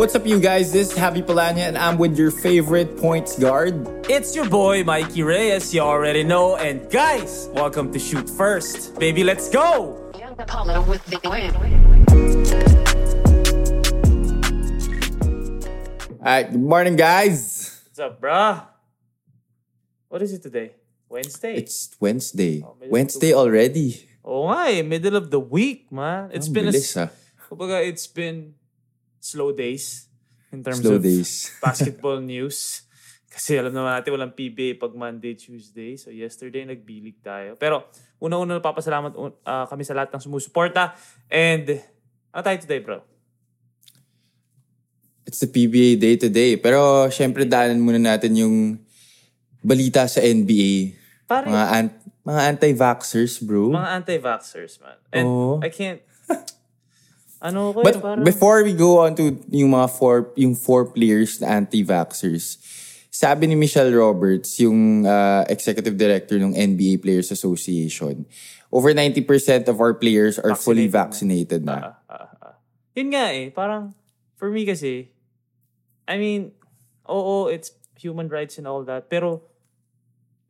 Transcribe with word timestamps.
What's 0.00 0.16
up, 0.16 0.24
you 0.24 0.40
guys? 0.40 0.72
This 0.72 0.92
is 0.92 0.96
Happy 0.96 1.20
Palanya, 1.20 1.68
and 1.68 1.76
I'm 1.76 2.00
with 2.00 2.16
your 2.16 2.30
favorite 2.32 2.96
points 2.96 3.36
guard. 3.36 3.84
It's 4.08 4.32
your 4.32 4.48
boy 4.48 4.80
Mikey 4.82 5.20
Reyes, 5.20 5.74
you 5.76 5.84
already 5.84 6.24
know. 6.24 6.56
And 6.56 6.88
guys, 6.88 7.52
welcome 7.52 7.92
to 7.92 7.98
Shoot 8.00 8.24
First. 8.24 8.96
Baby, 8.96 9.28
let's 9.28 9.52
go! 9.52 10.00
Young 10.16 10.40
Apollo 10.40 10.88
with 10.88 11.04
the 11.04 11.20
win. 11.28 11.52
Alright, 16.16 16.48
good 16.48 16.64
morning, 16.64 16.96
guys. 16.96 17.84
What's 17.84 18.00
up, 18.00 18.16
bruh? 18.24 18.64
What 20.08 20.22
is 20.22 20.32
it 20.32 20.40
today? 20.40 20.80
Wednesday? 21.10 21.56
It's 21.60 21.94
Wednesday. 22.00 22.64
Oh, 22.64 22.72
Wednesday 22.88 23.34
already. 23.34 24.08
oh 24.24 24.48
nga 24.48 24.72
eh, 24.72 24.80
middle 24.80 25.20
of 25.20 25.28
the 25.28 25.40
week, 25.40 25.92
man. 25.92 26.32
It's 26.32 26.48
Ang 26.48 26.56
been 26.56 26.72
bilis, 26.72 26.96
a, 26.96 27.04
ah. 27.04 27.08
kumbaga, 27.52 27.84
it's 27.84 28.08
been 28.08 28.56
slow 29.20 29.52
days 29.52 30.08
in 30.50 30.64
terms 30.64 30.82
Slow 30.82 30.96
of 30.98 31.04
days. 31.04 31.52
basketball 31.64 32.18
news. 32.18 32.82
Kasi 33.30 33.54
alam 33.54 33.70
naman 33.70 33.94
natin 33.94 34.10
walang 34.10 34.34
PBA 34.34 34.74
pag 34.74 34.90
Monday, 34.90 35.38
Tuesday. 35.38 35.94
So 35.94 36.10
yesterday 36.10 36.66
nagbilig 36.66 37.22
tayo. 37.22 37.54
Pero 37.54 37.86
una-una 38.18 38.58
napapasalamat 38.58 39.14
uh, 39.14 39.64
kami 39.70 39.86
sa 39.86 39.94
lahat 39.94 40.10
ng 40.10 40.18
sumusuporta. 40.18 40.98
And 41.30 41.78
ano 42.34 42.42
tayo 42.42 42.58
today, 42.58 42.82
bro? 42.82 42.98
It's 45.22 45.38
the 45.38 45.46
PBA 45.46 45.94
day 45.94 46.18
today. 46.18 46.58
Pero 46.58 47.06
syempre 47.14 47.46
daanan 47.46 47.78
muna 47.78 48.02
natin 48.02 48.34
yung 48.34 48.82
balita 49.62 50.10
sa 50.10 50.18
NBA. 50.18 50.98
Pare, 51.30 51.46
Mga, 51.46 51.66
an- 51.70 51.96
mga 52.26 52.40
anti-vaxxers, 52.50 53.46
bro. 53.46 53.70
mga 53.70 53.90
anti-vaxxers, 54.02 54.82
man. 54.82 54.98
And 55.14 55.26
Oo. 55.30 55.62
I 55.62 55.70
can't... 55.70 56.02
ano 57.40 57.72
ko 57.72 57.80
eh, 57.80 57.86
But 57.88 57.96
parang... 58.04 58.24
before 58.24 58.60
we 58.62 58.76
go 58.76 59.00
on 59.00 59.16
to 59.16 59.40
yung 59.48 59.72
mga 59.72 59.88
four, 59.90 60.28
yung 60.36 60.54
four 60.54 60.92
players 60.92 61.40
na 61.40 61.56
anti-vaxxers, 61.56 62.60
sabi 63.10 63.48
ni 63.48 63.56
Michelle 63.56 63.90
Roberts, 63.90 64.60
yung 64.60 65.04
uh, 65.04 65.42
executive 65.50 65.96
director 65.96 66.38
ng 66.38 66.54
NBA 66.54 67.02
Players 67.02 67.32
Association, 67.32 68.24
over 68.70 68.94
90% 68.94 69.66
of 69.66 69.80
our 69.80 69.94
players 69.94 70.38
are 70.38 70.54
fully 70.54 70.86
vaccinated 70.86 71.66
na. 71.66 71.98
Ah, 72.06 72.14
ah, 72.14 72.28
ah. 72.38 72.54
Yun 72.94 73.10
nga 73.10 73.34
eh, 73.34 73.50
parang 73.50 73.96
for 74.38 74.48
me 74.52 74.62
kasi, 74.62 75.10
I 76.06 76.22
mean, 76.22 76.54
oo, 77.08 77.50
it's 77.50 77.74
human 77.98 78.30
rights 78.30 78.56
and 78.56 78.70
all 78.70 78.86
that, 78.86 79.10
pero 79.10 79.42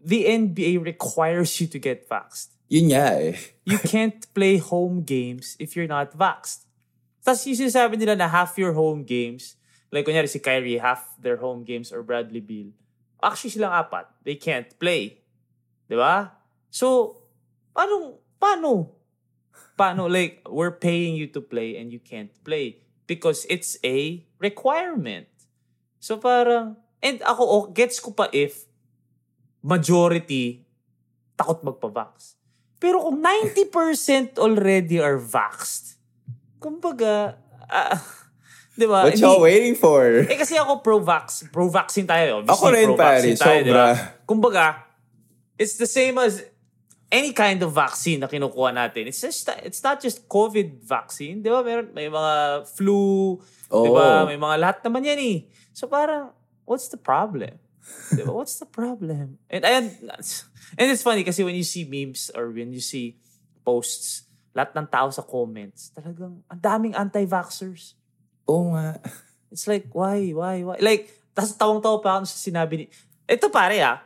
the 0.01 0.29
NBA 0.29 0.85
requires 0.85 1.61
you 1.61 1.67
to 1.69 1.79
get 1.79 2.09
vaxxed. 2.09 2.55
Yun 2.69 2.95
nga 2.95 3.19
eh. 3.19 3.35
You 3.67 3.81
can't 3.83 4.23
play 4.37 4.61
home 4.61 5.03
games 5.03 5.57
if 5.59 5.75
you're 5.75 5.91
not 5.91 6.15
vaxxed. 6.15 6.70
Tapos 7.21 7.45
yung 7.45 7.59
sinasabi 7.59 8.01
nila 8.01 8.17
na 8.17 8.29
half 8.29 8.57
your 8.57 8.73
home 8.73 9.05
games, 9.05 9.57
like 9.93 10.09
kunyari 10.09 10.29
si 10.29 10.41
Kyrie, 10.41 10.81
half 10.81 11.17
their 11.21 11.39
home 11.39 11.65
games 11.65 11.93
or 11.93 12.01
Bradley 12.01 12.41
Beal, 12.41 12.73
actually 13.21 13.53
silang 13.53 13.77
apat, 13.77 14.09
they 14.25 14.37
can't 14.37 14.73
play. 14.81 15.21
Di 15.91 15.97
ba? 15.99 16.33
So, 16.73 17.19
paano, 17.77 18.25
paano? 18.41 18.97
Paano, 19.77 20.09
like, 20.09 20.45
we're 20.49 20.73
paying 20.75 21.17
you 21.17 21.29
to 21.35 21.41
play 21.41 21.77
and 21.77 21.93
you 21.93 22.01
can't 22.01 22.33
play 22.45 22.81
because 23.11 23.45
it's 23.51 23.77
a 23.85 24.25
requirement. 24.39 25.27
So 26.01 26.17
parang, 26.17 26.81
and 27.05 27.21
ako, 27.21 27.43
oh, 27.45 27.65
gets 27.69 28.01
ko 28.01 28.17
pa 28.17 28.33
if 28.33 28.65
majority 29.61 30.65
takot 31.37 31.61
magpa-vax. 31.61 32.41
Pero 32.81 33.05
kung 33.05 33.21
90% 33.21 34.41
already 34.41 34.97
are 34.97 35.21
vaxxed, 35.21 36.00
kumbaga, 36.61 37.41
ah, 37.67 37.97
di 38.77 38.85
ba? 38.87 39.09
What 39.09 39.17
y'all 39.17 39.41
waiting 39.41 39.75
for? 39.75 40.29
Eh 40.29 40.37
kasi 40.37 40.61
ako 40.61 40.85
pro-vax, 40.85 41.49
pro-vaccine 41.51 42.07
tayo. 42.07 42.45
Obviously, 42.45 42.55
Ako 42.55 42.65
rin, 42.71 42.89
pare. 42.95 43.29
tayo? 43.35 43.61
Sobra. 43.65 43.85
Kumbaga, 44.29 44.65
it's 45.57 45.81
the 45.81 45.89
same 45.89 46.21
as 46.21 46.45
any 47.11 47.35
kind 47.35 47.59
of 47.61 47.75
vaccine 47.75 48.23
na 48.23 48.31
kinukuha 48.31 48.71
natin. 48.71 49.11
It's 49.11 49.21
just 49.21 49.51
it's 49.67 49.83
not 49.83 49.99
just 49.99 50.31
COVID 50.31 50.81
vaccine, 50.87 51.43
'di 51.43 51.51
ba? 51.51 51.61
Meron 51.67 51.91
may 51.91 52.07
mga 52.07 52.65
flu, 52.71 53.37
'di 53.67 53.91
ba? 53.91 54.25
May 54.25 54.39
mga 54.39 54.57
lahat 54.63 54.79
naman 54.87 55.03
'yan 55.03 55.19
eh. 55.19 55.39
So 55.75 55.91
parang 55.91 56.31
what's 56.65 56.87
the 56.87 57.01
problem? 57.03 57.59
'Di 58.15 58.23
ba? 58.23 58.31
What's 58.31 58.63
the 58.63 58.71
problem? 58.71 59.43
And 59.51 59.67
and 59.67 59.91
and 60.79 60.87
it's 60.87 61.03
funny 61.03 61.27
kasi 61.27 61.43
when 61.43 61.59
you 61.59 61.67
see 61.67 61.83
memes 61.83 62.31
or 62.31 62.55
when 62.55 62.71
you 62.71 62.81
see 62.81 63.19
posts, 63.67 64.30
lahat 64.51 64.75
ng 64.75 64.87
tao 64.91 65.09
sa 65.15 65.23
comments, 65.23 65.95
talagang 65.95 66.43
ang 66.51 66.61
daming 66.61 66.95
anti-vaxxers. 66.95 67.95
Oo 68.51 68.75
nga. 68.75 68.99
It's 69.51 69.67
like, 69.71 69.91
why, 69.95 70.31
why, 70.35 70.63
why? 70.67 70.79
Like, 70.83 71.11
tas 71.35 71.55
tawang-tawa 71.55 71.99
pa 72.03 72.11
ako 72.19 72.31
sa 72.31 72.39
sinabi 72.39 72.75
ni... 72.75 72.85
Ito 73.31 73.47
pare 73.51 73.79
ah, 73.83 74.03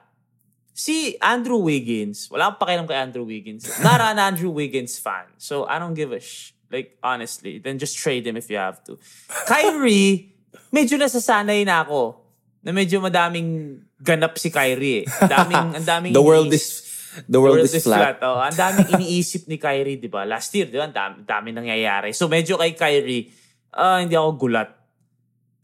si 0.77 1.17
Andrew 1.21 1.65
Wiggins, 1.65 2.29
wala 2.29 2.53
akong 2.53 2.61
pakialam 2.61 2.87
kay 2.89 2.99
Andrew 2.99 3.25
Wiggins. 3.25 3.65
Not 3.85 4.01
an 4.05 4.21
Andrew 4.21 4.53
Wiggins 4.53 5.01
fan. 5.01 5.33
So, 5.41 5.65
I 5.65 5.81
don't 5.81 5.97
give 5.97 6.13
a 6.13 6.21
sh... 6.21 6.53
Like, 6.69 6.99
honestly, 7.01 7.63
then 7.63 7.79
just 7.79 7.95
trade 7.95 8.27
him 8.27 8.37
if 8.37 8.51
you 8.51 8.59
have 8.59 8.83
to. 8.91 8.99
Kyrie, 9.47 10.35
medyo 10.75 10.99
nasasanay 10.99 11.63
na 11.63 11.87
ako 11.87 12.19
na 12.65 12.75
medyo 12.75 12.99
madaming 12.99 13.79
ganap 14.01 14.37
si 14.41 14.51
Kyrie 14.51 15.05
eh. 15.05 15.29
Daming, 15.29 15.77
ang 15.79 15.87
daming 15.87 16.13
The 16.19 16.25
world 16.25 16.51
is 16.51 16.84
the 17.31 17.39
world, 17.39 17.63
is, 17.63 17.73
flat. 17.81 18.19
Oh, 18.21 18.39
ang 18.39 18.55
daming 18.55 18.89
iniisip 18.99 19.47
ni 19.47 19.57
Kyrie, 19.57 19.99
di 20.01 20.11
ba? 20.11 20.27
Last 20.27 20.51
year, 20.55 20.67
di 20.67 20.77
ba? 20.77 20.89
Ang 20.89 20.97
dami, 20.97 21.17
dami 21.23 21.49
nangyayari. 21.55 22.11
So, 22.11 22.27
medyo 22.27 22.59
kay 22.59 22.75
Kyrie, 22.75 23.31
ah, 23.75 24.03
hindi 24.03 24.19
ako 24.19 24.31
gulat. 24.49 24.71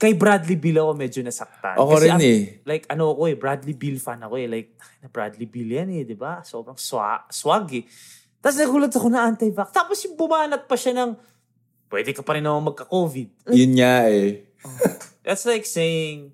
Kay 0.00 0.16
Bradley 0.16 0.56
Beal 0.56 0.80
ako 0.80 0.92
medyo 0.96 1.20
nasaktan. 1.20 1.76
Ako 1.76 1.92
rin 2.00 2.16
ang- 2.16 2.24
eh. 2.24 2.64
Like, 2.64 2.88
ano 2.88 3.12
ako 3.12 3.22
eh, 3.28 3.36
Bradley 3.36 3.76
Beal 3.76 4.00
fan 4.00 4.24
ako 4.24 4.40
eh. 4.40 4.48
Like, 4.48 4.70
na 5.04 5.12
Bradley 5.12 5.44
Beal 5.44 5.76
yan 5.76 5.92
eh, 5.92 6.08
di 6.08 6.16
ba? 6.16 6.40
Sobrang 6.40 6.80
swa, 6.80 7.28
swag 7.28 7.68
eh. 7.76 7.84
Tapos 8.40 8.56
nagulat 8.56 8.88
ako 8.96 9.12
na 9.12 9.28
anti-vax. 9.28 9.68
Tapos 9.76 10.00
yung 10.08 10.16
bumanat 10.16 10.64
pa 10.64 10.72
siya 10.72 10.96
ng, 10.96 11.12
pwede 11.92 12.16
ka 12.16 12.24
pa 12.24 12.32
rin 12.32 12.44
naman 12.48 12.72
magka-COVID. 12.72 13.52
Yun 13.52 13.72
nga 13.76 14.08
eh. 14.08 14.48
That's 15.24 15.44
like 15.44 15.68
saying 15.68 16.32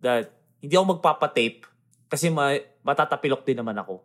that 0.00 0.32
hindi 0.64 0.72
ako 0.72 0.96
magpapatape 0.96 1.68
kasi 2.08 2.32
ma- 2.32 2.64
matatapilok 2.80 3.44
din 3.44 3.60
naman 3.60 3.76
ako. 3.76 4.00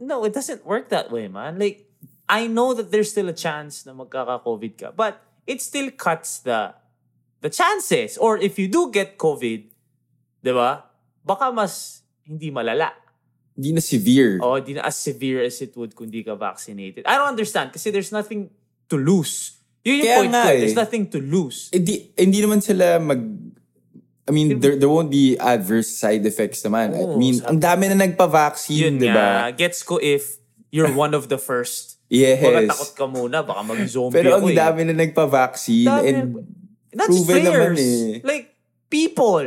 No, 0.00 0.24
it 0.24 0.32
doesn't 0.32 0.64
work 0.66 0.88
that 0.90 1.10
way, 1.10 1.28
man. 1.28 1.58
Like, 1.58 1.86
I 2.28 2.46
know 2.46 2.72
that 2.74 2.90
there's 2.90 3.10
still 3.12 3.28
a 3.28 3.36
chance 3.36 3.84
na 3.84 3.92
magkaka-COVID 3.92 4.72
ka, 4.80 4.88
but 4.96 5.20
it 5.46 5.60
still 5.60 5.90
cuts 5.92 6.40
the 6.40 6.72
the 7.44 7.52
chances. 7.52 8.16
Or 8.16 8.40
if 8.40 8.56
you 8.56 8.66
do 8.66 8.88
get 8.88 9.20
COVID, 9.20 9.60
di 10.40 10.52
ba? 10.52 10.88
Baka 11.20 11.52
mas 11.52 12.00
hindi 12.24 12.48
malala. 12.48 12.96
Hindi 13.54 13.76
na 13.76 13.82
severe. 13.84 14.40
O 14.40 14.56
di 14.58 14.74
na 14.74 14.88
as 14.88 14.96
severe 14.96 15.44
as 15.44 15.60
it 15.60 15.76
would 15.76 15.92
kung 15.92 16.08
di 16.08 16.24
ka 16.24 16.34
vaccinated. 16.34 17.04
I 17.04 17.20
don't 17.20 17.28
understand 17.28 17.70
kasi 17.76 17.92
there's 17.92 18.10
nothing 18.10 18.48
to 18.88 18.96
lose. 18.96 19.60
Yun 19.84 20.00
yung 20.00 20.08
Kaya 20.08 20.16
point 20.16 20.32
ko. 20.32 20.48
eh. 20.48 20.60
There's 20.64 20.80
nothing 20.80 21.04
to 21.12 21.18
lose. 21.20 21.68
hindi, 21.68 22.08
hindi 22.16 22.40
naman 22.40 22.64
sila 22.64 22.96
mag... 22.96 23.20
I 24.24 24.32
mean, 24.32 24.56
there, 24.60 24.76
there 24.76 24.88
won't 24.88 25.12
be 25.12 25.36
adverse 25.36 25.92
side 25.92 26.24
effects 26.24 26.64
naman. 26.64 26.96
I 26.96 27.16
mean, 27.16 27.44
ang 27.44 27.60
dami 27.60 27.92
na 27.92 28.08
nagpa-vaccine, 28.08 28.80
Yun 28.80 28.94
di 28.96 29.12
ba? 29.12 29.52
nga. 29.52 29.52
Gets 29.52 29.84
ko 29.84 30.00
if 30.00 30.40
you're 30.72 30.88
one 30.90 31.12
of 31.12 31.28
the 31.28 31.36
first. 31.36 31.92
Yes. 32.14 32.38
Baka 32.44 32.68
takot 32.68 32.90
ka 32.94 33.04
muna, 33.10 33.42
baka 33.42 33.64
mag-zombie 33.64 34.14
Pero 34.22 34.38
ang 34.38 34.44
ako 34.44 34.52
eh. 34.52 34.54
dami 34.54 34.80
na 34.86 34.94
nagpa-vaccine 34.94 35.88
Dami 35.88 36.04
and 36.06 36.30
Not 36.94 37.08
proven 37.10 37.26
players. 37.26 37.48
naman 37.48 37.74
eh. 37.80 38.08
Like, 38.22 38.46
people. 38.86 39.42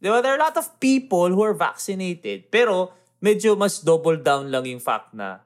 Di 0.00 0.08
ba? 0.10 0.18
There 0.24 0.32
are 0.34 0.40
a 0.40 0.42
lot 0.42 0.56
of 0.58 0.66
people 0.82 1.28
who 1.30 1.44
are 1.44 1.54
vaccinated. 1.54 2.50
Pero, 2.50 2.90
medyo 3.22 3.54
mas 3.54 3.78
double 3.84 4.16
down 4.18 4.48
lang 4.50 4.64
yung 4.66 4.80
fact 4.82 5.12
na 5.14 5.44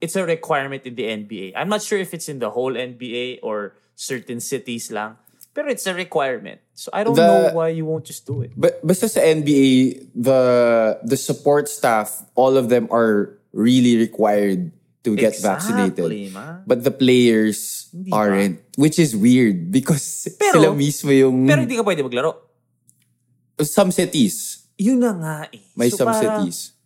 it's 0.00 0.14
a 0.16 0.24
requirement 0.24 0.86
in 0.86 0.94
the 0.94 1.04
NBA. 1.04 1.52
I'm 1.58 1.68
not 1.68 1.82
sure 1.82 1.98
if 1.98 2.14
it's 2.14 2.30
in 2.30 2.38
the 2.38 2.54
whole 2.54 2.72
NBA 2.72 3.42
or 3.42 3.76
certain 3.98 4.40
cities 4.40 4.88
lang. 4.88 5.18
Pero 5.56 5.72
it's 5.72 5.88
a 5.88 5.96
requirement. 5.96 6.60
So, 6.76 6.92
I 6.92 7.00
don't 7.00 7.16
The- 7.16 7.24
know 7.24 7.56
why 7.56 7.72
you 7.72 7.88
won't 7.88 8.04
just 8.04 8.28
do 8.28 8.44
it. 8.44 8.52
But 8.52 8.76
basta 8.84 9.08
sa 9.08 9.24
NBA, 9.24 10.12
the 10.12 10.40
the 11.00 11.16
support 11.16 11.72
staff, 11.72 12.12
all 12.36 12.60
of 12.60 12.68
them 12.68 12.84
are 12.92 13.40
really 13.56 13.96
required 13.96 14.76
to 15.08 15.16
get 15.16 15.32
vaccinated. 15.40 16.12
Exactly, 16.12 16.28
man. 16.28 16.60
But 16.68 16.84
the 16.84 16.92
players 16.92 17.88
Hindi 17.88 18.12
aren't, 18.12 18.60
which 18.76 19.00
is 19.00 19.16
weird 19.16 19.72
because 19.72 20.28
Pero- 20.36 20.60
sila 20.60 20.68
mismo 20.76 21.08
yung 21.08 21.48
Pero 21.48 21.64
hindi 21.64 21.80
ka 21.80 21.84
pwede 21.88 22.04
maglaro. 22.04 22.36
some 23.64 23.88
cities, 23.90 24.68
Yun 24.76 25.00
na 25.00 25.12
nga 25.16 25.34
eh. 25.48 25.64
may 25.72 25.88
So, 25.88 26.04
some 26.04 26.12
parang- 26.12 26.44
cities. 26.44 26.76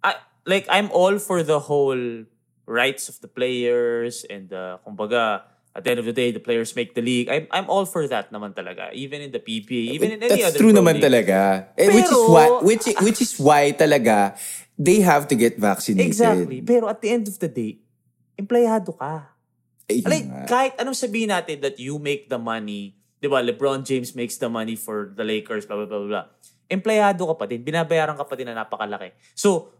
I, 0.00 0.16
like 0.48 0.64
I'm 0.72 0.88
all 0.96 1.20
for 1.20 1.44
the 1.44 1.60
whole 1.68 2.24
rights 2.64 3.12
of 3.12 3.20
the 3.20 3.28
players 3.28 4.24
and 4.32 4.48
the 4.48 4.80
kumbaga 4.80 5.44
at 5.74 5.82
the 5.82 5.90
end 5.90 5.98
of 5.98 6.06
the 6.06 6.14
day 6.14 6.30
the 6.30 6.38
players 6.38 6.72
make 6.72 6.94
the 6.94 7.02
league. 7.02 7.26
I'm 7.28 7.50
I'm 7.50 7.66
all 7.66 7.84
for 7.84 8.06
that 8.06 8.30
naman 8.30 8.54
talaga. 8.54 8.94
Even 8.94 9.20
in 9.20 9.34
the 9.34 9.42
PPA, 9.42 9.98
even 9.98 10.14
in 10.14 10.22
any 10.22 10.40
That's 10.40 10.54
other 10.54 10.60
true 10.62 10.70
naman 10.70 10.98
league. 10.98 11.06
talaga. 11.10 11.68
Eh, 11.74 11.90
which 11.90 12.06
is 12.06 12.14
Pero- 12.14 12.30
why 12.30 12.46
which 12.62 12.84
which 13.02 13.20
is 13.20 13.32
why 13.36 13.74
talaga 13.74 14.38
they 14.74 15.02
have 15.02 15.26
to 15.30 15.34
get 15.34 15.58
vaccinated. 15.58 16.06
Exactly. 16.06 16.62
Pero 16.62 16.86
at 16.86 16.98
the 16.98 17.10
end 17.10 17.26
of 17.26 17.34
the 17.38 17.50
day, 17.50 17.82
empleyado 18.34 18.94
ka. 18.94 19.34
Eh, 19.86 20.00
yun 20.00 20.08
Like, 20.10 20.26
nga. 20.26 20.46
kahit 20.48 20.72
anong 20.80 20.96
sabihin 20.96 21.30
natin 21.30 21.60
that 21.60 21.76
you 21.78 22.00
make 22.00 22.26
the 22.26 22.40
money, 22.40 22.96
di 23.20 23.28
ba, 23.28 23.38
LeBron 23.38 23.84
James 23.84 24.16
makes 24.16 24.34
the 24.40 24.48
money 24.48 24.74
for 24.74 25.12
the 25.12 25.22
Lakers, 25.22 25.68
blah, 25.68 25.76
blah, 25.78 25.86
blah, 25.86 26.08
blah. 26.08 26.26
Empleyado 26.66 27.28
ka 27.28 27.34
pa 27.36 27.44
din. 27.44 27.60
Binabayaran 27.60 28.16
ka 28.16 28.24
pa 28.24 28.34
din 28.34 28.48
na 28.48 28.64
napakalaki. 28.64 29.12
So, 29.36 29.70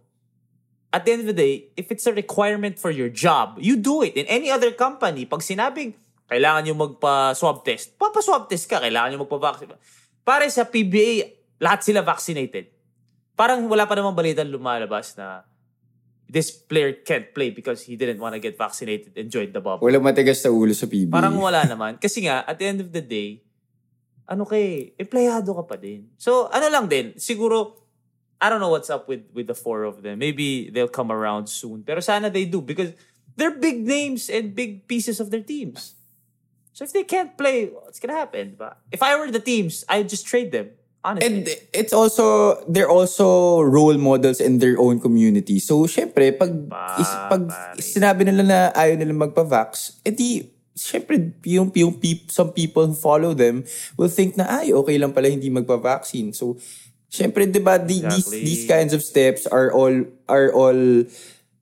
at 0.95 1.03
the 1.03 1.11
end 1.11 1.27
of 1.27 1.29
the 1.35 1.35
day, 1.35 1.75
if 1.75 1.91
it's 1.91 2.07
a 2.07 2.15
requirement 2.15 2.79
for 2.79 2.95
your 2.95 3.11
job, 3.11 3.59
you 3.59 3.75
do 3.75 4.07
it. 4.07 4.15
In 4.15 4.31
any 4.31 4.47
other 4.47 4.71
company, 4.71 5.27
pag 5.27 5.43
sinabing, 5.43 5.99
kailangan 6.31 6.71
nyo 6.71 6.75
magpa-swab 6.87 7.67
test, 7.67 7.99
papa-swab 7.99 8.47
test 8.47 8.71
ka, 8.71 8.79
kailangan 8.79 9.19
nyo 9.19 9.27
magpa-vaccine. 9.27 9.75
Pare 10.23 10.47
sa 10.55 10.63
PBA, 10.63 11.35
lahat 11.59 11.83
sila 11.83 12.07
vaccinated. 12.07 12.71
Parang 13.35 13.67
wala 13.67 13.91
pa 13.91 13.99
namang 13.99 14.15
balita 14.15 14.47
lumalabas 14.47 15.19
na 15.19 15.43
this 16.31 16.55
player 16.55 16.95
can't 17.03 17.35
play 17.35 17.51
because 17.51 17.83
he 17.83 17.99
didn't 17.99 18.23
want 18.23 18.39
to 18.39 18.41
get 18.41 18.55
vaccinated 18.55 19.19
and 19.19 19.35
join 19.35 19.51
the 19.51 19.59
bubble. 19.59 19.83
Wala 19.83 19.99
matigas 19.99 20.47
sa 20.47 20.55
ulo 20.55 20.71
sa 20.71 20.87
PBA. 20.87 21.11
Parang 21.11 21.35
wala 21.43 21.67
naman. 21.67 21.99
Kasi 21.99 22.31
nga, 22.31 22.47
at 22.47 22.55
the 22.55 22.67
end 22.71 22.81
of 22.87 22.95
the 22.95 23.03
day, 23.03 23.43
ano 24.31 24.47
kay, 24.47 24.95
empleyado 24.95 25.51
ka 25.59 25.67
pa 25.67 25.75
din. 25.75 26.07
So, 26.17 26.47
ano 26.55 26.71
lang 26.71 26.87
din, 26.87 27.19
siguro, 27.19 27.84
I 28.45 28.53
don't 28.53 28.61
know 28.61 28.69
what's 28.69 28.93
up 28.93 29.09
with 29.09 29.25
with 29.33 29.49
the 29.49 29.57
four 29.57 29.89
of 29.89 30.05
them. 30.05 30.21
Maybe 30.21 30.69
they'll 30.69 30.93
come 30.93 31.09
around 31.09 31.49
soon. 31.49 31.81
Pero 31.81 32.05
sana 32.05 32.29
they 32.29 32.45
do 32.45 32.61
because 32.61 32.93
they're 33.41 33.57
big 33.57 33.89
names 33.89 34.29
and 34.29 34.53
big 34.53 34.85
pieces 34.85 35.17
of 35.17 35.33
their 35.33 35.41
teams. 35.41 35.97
So 36.77 36.85
if 36.85 36.93
they 36.93 37.09
can't 37.09 37.33
play, 37.41 37.73
what's 37.73 37.97
gonna 37.97 38.21
happen? 38.21 38.61
But 38.61 38.77
if 38.93 39.01
I 39.01 39.17
were 39.17 39.33
the 39.33 39.41
teams, 39.41 39.89
I'd 39.89 40.13
just 40.13 40.29
trade 40.29 40.53
them. 40.53 40.77
Honestly. 41.05 41.29
And 41.29 41.49
it's 41.73 41.93
also, 41.93 42.57
they're 42.65 42.89
also 42.89 43.61
role 43.61 43.97
models 44.01 44.41
in 44.41 44.57
their 44.59 44.81
own 44.81 45.01
community. 45.01 45.61
So, 45.61 45.85
syempre, 45.85 46.33
pag, 46.33 46.49
Pa, 46.65 46.97
is, 46.97 47.11
pag 47.29 47.45
pare. 47.45 47.77
sinabi 47.77 48.25
nila 48.25 48.41
na 48.41 48.59
ayaw 48.73 48.97
nila 48.97 49.13
magpa-vax, 49.13 50.01
edi, 50.01 50.49
syempre, 50.73 51.37
yung, 51.45 51.69
yung 51.77 52.01
peop, 52.01 52.33
some 52.33 52.57
people 52.57 52.89
who 52.89 52.97
follow 52.97 53.37
them 53.37 53.69
will 54.01 54.09
think 54.09 54.41
na, 54.41 54.49
ay, 54.49 54.73
okay 54.73 54.97
lang 54.97 55.13
pala 55.13 55.29
hindi 55.29 55.53
magpa-vaccine. 55.53 56.33
So, 56.33 56.57
syempre, 57.15 57.47
di 57.47 57.63
ba, 57.63 57.79
the, 57.79 58.03
these, 58.03 58.27
Exactly. 58.27 58.43
these 58.43 58.65
kinds 58.67 58.91
of 58.93 59.03
steps 59.07 59.47
are 59.47 59.71
all, 59.71 60.03
are 60.27 60.51
all 60.51 61.07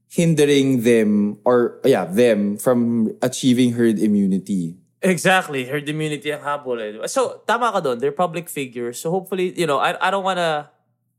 hindering 0.08 0.80
them, 0.82 1.36
or, 1.44 1.76
yeah, 1.84 2.08
them 2.08 2.56
from 2.56 3.12
achieving 3.20 3.76
herd 3.76 4.00
immunity. 4.00 4.76
Exactly. 5.02 5.66
Herd 5.68 5.84
immunity 5.88 6.32
ang 6.32 6.40
habol. 6.40 6.80
Eh. 6.80 7.04
So, 7.10 7.42
tama 7.44 7.68
ka 7.72 7.80
doon. 7.84 7.98
They're 7.98 8.14
public 8.16 8.48
figures. 8.48 8.96
So, 9.02 9.10
hopefully, 9.10 9.52
you 9.52 9.66
know, 9.66 9.76
I, 9.78 9.92
I 10.00 10.08
don't 10.10 10.24
wanna... 10.24 10.70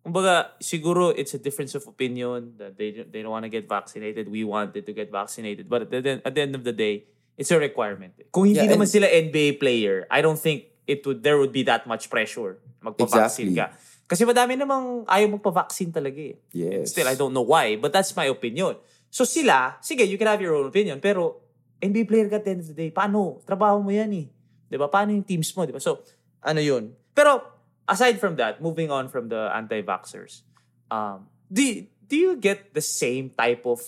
Kumbaga, 0.03 0.51
siguro 0.59 1.13
it's 1.15 1.33
a 1.33 1.39
difference 1.39 1.75
of 1.75 1.87
opinion 1.87 2.59
that 2.59 2.75
they, 2.77 2.91
they 3.07 3.23
don't 3.23 3.31
want 3.31 3.47
to 3.47 3.49
get 3.49 3.69
vaccinated. 3.69 4.27
We 4.27 4.43
wanted 4.43 4.85
to 4.85 4.91
get 4.91 5.07
vaccinated. 5.09 5.69
But 5.69 5.83
at 5.83 5.89
the, 5.91 6.21
at 6.27 6.35
the 6.35 6.41
end 6.41 6.55
of 6.55 6.65
the 6.65 6.73
day, 6.73 7.05
it's 7.37 7.51
a 7.51 7.57
requirement. 7.59 8.11
Kung 8.31 8.51
hindi 8.51 8.59
Yeah, 8.67 8.75
naman 8.75 8.87
sila 8.91 9.07
NBA 9.07 9.63
player, 9.63 10.05
I 10.11 10.19
don't 10.19 10.37
think 10.37 10.65
it 10.87 11.07
would 11.07 11.23
there 11.23 11.39
would 11.39 11.55
be 11.55 11.63
that 11.63 11.87
much 11.87 12.09
pressure 12.11 12.59
magpa-vaccine 12.83 13.55
Exactly. 13.55 13.55
ka. 13.55 13.71
Kasi 14.03 14.27
madami 14.27 14.59
namang 14.59 15.07
ayaw 15.07 15.39
magpa-vaccine 15.39 15.91
talaga 15.95 16.19
eh. 16.19 16.35
Yes. 16.51 16.91
Still, 16.91 17.07
I 17.07 17.15
don't 17.15 17.31
know 17.31 17.45
why, 17.45 17.79
but 17.79 17.95
that's 17.95 18.11
my 18.13 18.27
opinion. 18.27 18.75
So 19.13 19.23
sila, 19.23 19.79
sige, 19.79 20.03
you 20.03 20.19
can 20.19 20.27
have 20.27 20.41
your 20.41 20.57
own 20.59 20.67
opinion, 20.67 20.99
pero 20.99 21.43
NBA 21.79 22.07
player 22.07 22.27
ka 22.31 22.39
at 22.39 22.45
the 22.47 22.51
end 22.51 22.61
of 22.63 22.69
the 22.71 22.77
day. 22.77 22.89
Paano? 22.89 23.43
Trabaho 23.43 23.83
mo 23.83 23.91
yan 23.91 24.11
eh. 24.15 24.27
Di 24.67 24.75
ba? 24.79 24.87
Paano 24.87 25.11
yung 25.11 25.27
teams 25.27 25.51
mo? 25.53 25.67
Di 25.67 25.75
ba? 25.75 25.79
So, 25.83 26.01
ano 26.41 26.63
yun? 26.63 26.95
Pero, 27.13 27.43
aside 27.85 28.17
from 28.17 28.39
that, 28.39 28.63
moving 28.63 28.89
on 28.89 29.11
from 29.11 29.29
the 29.29 29.51
anti-vaxxers, 29.53 30.47
um, 30.89 31.27
do, 31.51 31.61
do 32.07 32.15
you 32.15 32.33
get 32.39 32.73
the 32.73 32.81
same 32.81 33.29
type 33.29 33.67
of 33.69 33.83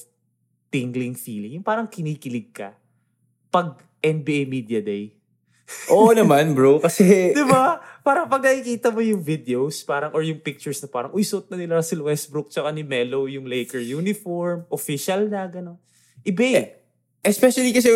tingling 0.70 1.16
feeling? 1.16 1.58
Yung 1.58 1.66
parang 1.66 1.88
kinikilig 1.88 2.54
ka 2.54 2.76
pag 3.50 3.82
NBA 4.04 4.46
Media 4.46 4.84
Day? 4.84 5.16
Oo 5.90 6.14
naman, 6.14 6.54
bro. 6.54 6.78
Kasi, 6.78 7.04
Di 7.38 7.46
ba? 7.46 7.82
Parang 8.06 8.30
pag 8.30 8.42
nakikita 8.42 8.94
mo 8.94 9.02
yung 9.02 9.22
videos, 9.22 9.82
parang, 9.82 10.14
or 10.14 10.22
yung 10.22 10.38
pictures 10.38 10.78
na 10.82 10.88
parang, 10.88 11.10
uy, 11.12 11.26
suot 11.26 11.50
na 11.50 11.58
nila 11.58 11.82
Russell 11.82 12.06
Westbrook 12.06 12.54
tsaka 12.54 12.70
ni 12.70 12.86
Melo 12.86 13.26
yung 13.26 13.50
Laker 13.50 13.82
uniform, 13.82 14.70
official 14.70 15.26
na, 15.26 15.50
gano'n. 15.50 15.78
Iba 16.22 16.44
eh. 16.58 16.66
Especially 17.22 17.74
kasi 17.74 17.90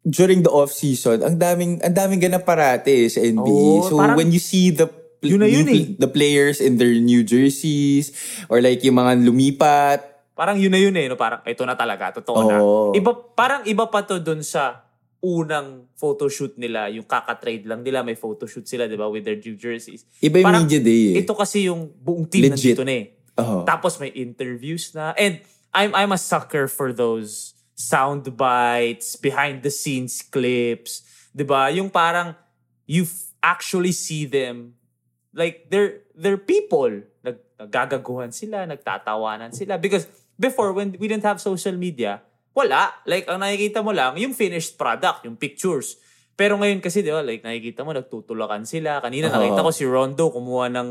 during 0.00 0.44
the 0.44 0.52
off 0.52 0.72
season, 0.72 1.24
ang 1.24 1.36
daming 1.36 1.80
ang 1.80 1.96
daming 1.96 2.20
ganap 2.20 2.44
parate 2.44 3.08
sa 3.08 3.20
NBA. 3.20 3.40
Oo, 3.80 3.88
so 3.88 3.94
parang- 3.96 4.16
when 4.16 4.28
you 4.32 4.40
see 4.40 4.68
the 4.68 4.88
Yun 5.24 5.40
na 5.40 5.48
yun 5.48 5.64
eh. 5.72 5.96
the 5.96 6.04
players 6.04 6.60
in 6.60 6.76
their 6.76 6.92
new 7.00 7.24
jerseys 7.24 8.12
or 8.52 8.60
like 8.60 8.84
yung 8.84 9.00
mga 9.00 9.24
lumipat, 9.24 10.00
Parang 10.34 10.58
yun 10.60 10.68
na 10.68 10.82
yun 10.82 10.92
eh, 10.98 11.06
no? 11.08 11.14
parang 11.16 11.40
ito 11.46 11.62
na 11.64 11.78
talaga, 11.78 12.10
totoo 12.20 12.38
na. 12.44 12.58
Oo. 12.58 12.90
Iba, 12.92 13.14
parang 13.32 13.62
iba 13.64 13.86
pa 13.86 14.02
to 14.02 14.18
dun 14.18 14.42
sa 14.42 14.83
unang 15.24 15.88
photoshoot 15.96 16.60
nila, 16.60 16.92
yung 16.92 17.08
kaka-trade 17.08 17.64
lang 17.64 17.80
nila, 17.80 18.04
may 18.04 18.12
photoshoot 18.12 18.68
sila, 18.68 18.84
di 18.84 19.00
ba, 19.00 19.08
with 19.08 19.24
their 19.24 19.40
new 19.40 19.56
jerseys. 19.56 20.04
iba 20.20 20.44
yung 20.44 20.48
Parang 20.52 20.68
media 20.68 20.84
day 20.84 21.16
eh. 21.16 21.24
Ito 21.24 21.32
kasi 21.32 21.72
yung 21.72 21.88
buong 21.96 22.28
team 22.28 22.52
Legit. 22.52 22.76
nandito 22.76 22.84
na 22.84 22.92
eh. 22.92 23.04
Oo. 23.40 23.64
Tapos 23.64 23.96
may 23.96 24.12
interviews 24.12 24.92
na. 24.92 25.16
And 25.16 25.40
I'm 25.74 25.90
I'm 25.96 26.12
a 26.14 26.20
sucker 26.20 26.70
for 26.70 26.94
those 26.94 27.56
sound 27.74 28.30
bites, 28.38 29.18
behind 29.18 29.66
the 29.66 29.72
scenes 29.74 30.22
clips. 30.22 31.02
'Di 31.34 31.42
ba? 31.42 31.66
Yung 31.74 31.90
parang 31.90 32.38
you 32.86 33.08
actually 33.42 33.90
see 33.90 34.28
them 34.28 34.78
like 35.34 35.66
they're 35.72 36.06
they're 36.14 36.38
people. 36.38 37.02
Nag, 37.26 37.42
naggagaguhan 37.58 38.30
sila, 38.30 38.62
nagtatawanan 38.70 39.50
sila 39.50 39.74
because 39.82 40.06
before 40.38 40.70
when 40.70 40.94
we 41.02 41.10
didn't 41.10 41.26
have 41.26 41.42
social 41.42 41.74
media, 41.74 42.22
wala. 42.54 42.94
Like 43.04 43.26
ang 43.26 43.42
nakikita 43.42 43.82
mo 43.82 43.90
lang 43.90 44.16
yung 44.16 44.32
finished 44.32 44.78
product, 44.78 45.26
yung 45.26 45.34
pictures. 45.34 45.98
Pero 46.34 46.58
ngayon 46.58 46.82
kasi, 46.82 47.02
di 47.02 47.14
ba, 47.14 47.22
like 47.22 47.46
nakikita 47.46 47.86
mo, 47.86 47.94
nagtutulakan 47.94 48.66
sila. 48.66 48.98
Kanina 48.98 49.30
Oo. 49.30 49.34
nakita 49.38 49.62
ko 49.62 49.70
si 49.70 49.84
Rondo 49.86 50.34
kumuha 50.34 50.66
ng 50.70 50.88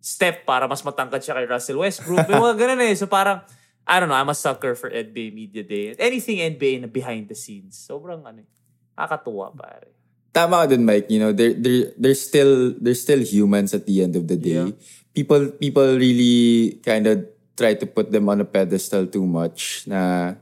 step 0.00 0.44
para 0.44 0.68
mas 0.68 0.84
matangkad 0.84 1.24
siya 1.24 1.36
kay 1.40 1.48
Russell 1.48 1.80
Westbrook. 1.80 2.28
May 2.28 2.36
mga 2.36 2.56
ganun 2.56 2.80
eh. 2.84 2.92
So 2.96 3.08
parang, 3.08 3.40
I 3.88 3.96
don't 3.96 4.12
know, 4.12 4.18
I'm 4.18 4.28
a 4.28 4.36
sucker 4.36 4.76
for 4.76 4.92
NBA 4.92 5.32
Media 5.32 5.64
Day. 5.64 5.96
Anything 5.96 6.42
NBA 6.42 6.84
na 6.84 6.88
behind 6.90 7.32
the 7.32 7.38
scenes. 7.38 7.80
Sobrang 7.80 8.20
ano 8.24 8.44
eh. 8.44 8.48
Nakakatuwa 8.92 9.56
pare. 9.56 9.88
Tama 10.36 10.68
ka 10.68 10.76
dun, 10.76 10.84
Mike. 10.84 11.08
You 11.08 11.20
know, 11.20 11.32
they're, 11.32 11.56
they're, 11.56 11.96
they're 11.96 12.18
still, 12.18 12.76
they're 12.76 12.98
still 12.98 13.24
humans 13.24 13.72
at 13.72 13.88
the 13.88 14.04
end 14.04 14.20
of 14.20 14.28
the 14.28 14.36
day. 14.36 14.68
Yeah. 14.68 14.76
People, 15.16 15.48
people 15.56 15.96
really 15.96 16.76
kind 16.84 17.08
of 17.08 17.24
try 17.56 17.72
to 17.72 17.86
put 17.88 18.12
them 18.12 18.28
on 18.28 18.44
a 18.44 18.44
pedestal 18.44 19.08
too 19.08 19.24
much 19.24 19.88
na 19.88 20.36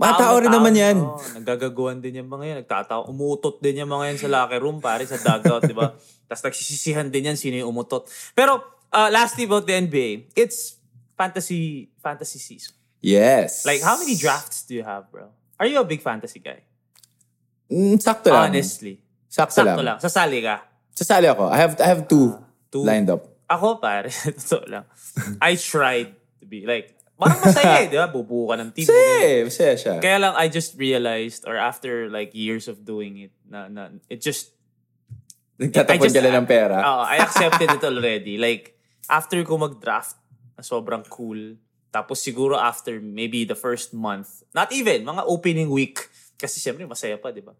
mga 0.00 0.14
tao 0.16 0.34
rin 0.40 0.48
naman 0.48 0.72
yan. 0.72 0.96
Oh, 0.96 1.20
nagagaguhan 1.36 2.00
din 2.00 2.24
yung 2.24 2.30
mga 2.32 2.44
yan. 2.48 2.56
Nagtatawa. 2.64 3.04
Umuutot 3.12 3.60
din 3.60 3.84
yung 3.84 3.92
mga 3.92 4.04
yan 4.08 4.18
sa 4.18 4.28
locker 4.32 4.60
room, 4.64 4.80
pare, 4.80 5.04
sa 5.04 5.20
dugout, 5.20 5.60
di 5.68 5.76
ba? 5.76 5.92
Tapos 6.28 6.42
nagsisisihan 6.48 7.12
din 7.12 7.28
yan 7.28 7.36
sino 7.36 7.60
yung 7.60 7.76
umutot. 7.76 8.08
Pero, 8.32 8.64
uh, 8.88 9.08
lastly 9.12 9.44
about 9.44 9.68
the 9.68 9.76
NBA, 9.76 10.32
it's 10.32 10.80
fantasy 11.20 11.92
fantasy 12.00 12.40
season. 12.40 12.72
Yes. 13.04 13.68
Like, 13.68 13.84
how 13.84 14.00
many 14.00 14.16
drafts 14.16 14.64
do 14.64 14.72
you 14.72 14.84
have, 14.84 15.12
bro? 15.12 15.28
Are 15.60 15.68
you 15.68 15.76
a 15.76 15.84
big 15.84 16.00
fantasy 16.00 16.40
guy? 16.40 16.64
Mm, 17.68 18.00
sakto 18.00 18.32
lang. 18.32 18.48
Honestly. 18.50 18.96
Sakto, 19.28 19.62
Sakto 19.62 19.84
lang. 19.84 19.96
lang. 19.96 19.98
Sasali 20.00 20.40
ka. 20.40 20.64
Sasali 20.96 21.28
ako. 21.28 21.48
I 21.52 21.58
have, 21.60 21.74
I 21.80 21.86
have 21.86 22.02
two, 22.08 22.34
two. 22.72 22.82
lined 22.82 23.08
up. 23.08 23.24
Ako, 23.46 23.78
pare, 23.78 24.08
totoo 24.40 24.64
lang. 24.68 24.84
I 25.44 25.54
tried 25.60 26.16
to 26.40 26.44
be 26.46 26.64
like, 26.64 26.96
parang 27.20 27.40
masaya 27.44 27.84
eh, 27.84 27.92
di 27.92 28.00
ba? 28.00 28.08
Bubuo 28.08 28.48
ka 28.48 28.56
ng 28.56 28.72
team. 28.72 28.88
mo, 28.88 28.96
ganyan. 28.96 29.12
Masaya, 29.12 29.44
masaya 29.44 29.74
siya. 29.76 29.92
Kaya 30.00 30.16
lang, 30.16 30.32
I 30.40 30.48
just 30.48 30.74
realized, 30.74 31.44
or 31.44 31.60
after 31.60 32.08
like 32.08 32.32
years 32.32 32.64
of 32.66 32.82
doing 32.82 33.28
it, 33.28 33.32
na, 33.44 33.68
na 33.68 33.92
it 34.08 34.24
just, 34.24 34.56
Nagtatapon 35.60 36.08
ka 36.08 36.20
lang 36.24 36.40
ng 36.40 36.48
pera. 36.48 36.80
oh, 36.80 37.04
I 37.04 37.20
accepted 37.20 37.68
it 37.68 37.84
already. 37.84 38.40
Like, 38.40 38.72
after 39.12 39.36
ko 39.44 39.60
mag-draft, 39.60 40.16
na 40.56 40.64
sobrang 40.64 41.04
cool. 41.12 41.60
Tapos 41.92 42.20
siguro 42.20 42.56
after 42.56 42.96
maybe 42.96 43.44
the 43.44 43.56
first 43.56 43.92
month, 43.92 44.40
not 44.56 44.72
even, 44.72 45.04
mga 45.04 45.24
opening 45.28 45.68
week. 45.68 46.00
Kasi 46.40 46.60
syempre, 46.60 46.88
masaya 46.88 47.20
pa, 47.20 47.28
di 47.28 47.44
ba? 47.44 47.52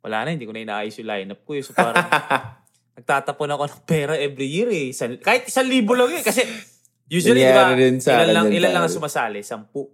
Wala 0.00 0.24
na, 0.24 0.32
hindi 0.32 0.48
ko 0.48 0.56
na 0.56 0.64
inaayos 0.64 0.96
yung 0.96 1.12
lineup 1.12 1.44
ko. 1.44 1.52
Eh. 1.52 1.60
So 1.60 1.76
parang, 1.76 2.08
nagtatapon 2.96 3.52
ako 3.52 3.62
ng 3.68 3.82
pera 3.84 4.14
every 4.16 4.48
year 4.48 4.68
eh. 4.72 4.92
Isang- 4.92 5.20
kahit 5.20 5.48
isang 5.48 5.68
libo 5.68 5.92
lang 5.92 6.08
eh. 6.12 6.24
Kasi, 6.24 6.44
usually, 7.12 7.44
di 7.44 7.52
ba, 7.52 7.76
ilan 7.76 8.32
lang, 8.32 8.48
ilan 8.48 8.70
lang 8.72 8.84
ang 8.88 8.94
sumasali? 8.94 9.44
Sampu. 9.44 9.84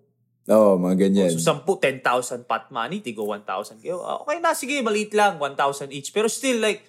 Oo, 0.49 0.81
mga 0.81 0.97
ganyan. 0.97 1.29
So, 1.35 1.45
sampu, 1.45 1.77
10,000 1.77 2.49
pot 2.49 2.73
money, 2.73 3.05
tigo 3.05 3.29
1,000. 3.29 3.85
Kayo, 3.85 4.01
ah, 4.01 4.25
Okay 4.25 4.41
na, 4.41 4.57
sige, 4.57 4.81
maliit 4.81 5.13
lang, 5.13 5.37
1,000 5.37 5.93
each. 5.93 6.09
Pero 6.09 6.25
still, 6.31 6.63
like, 6.63 6.81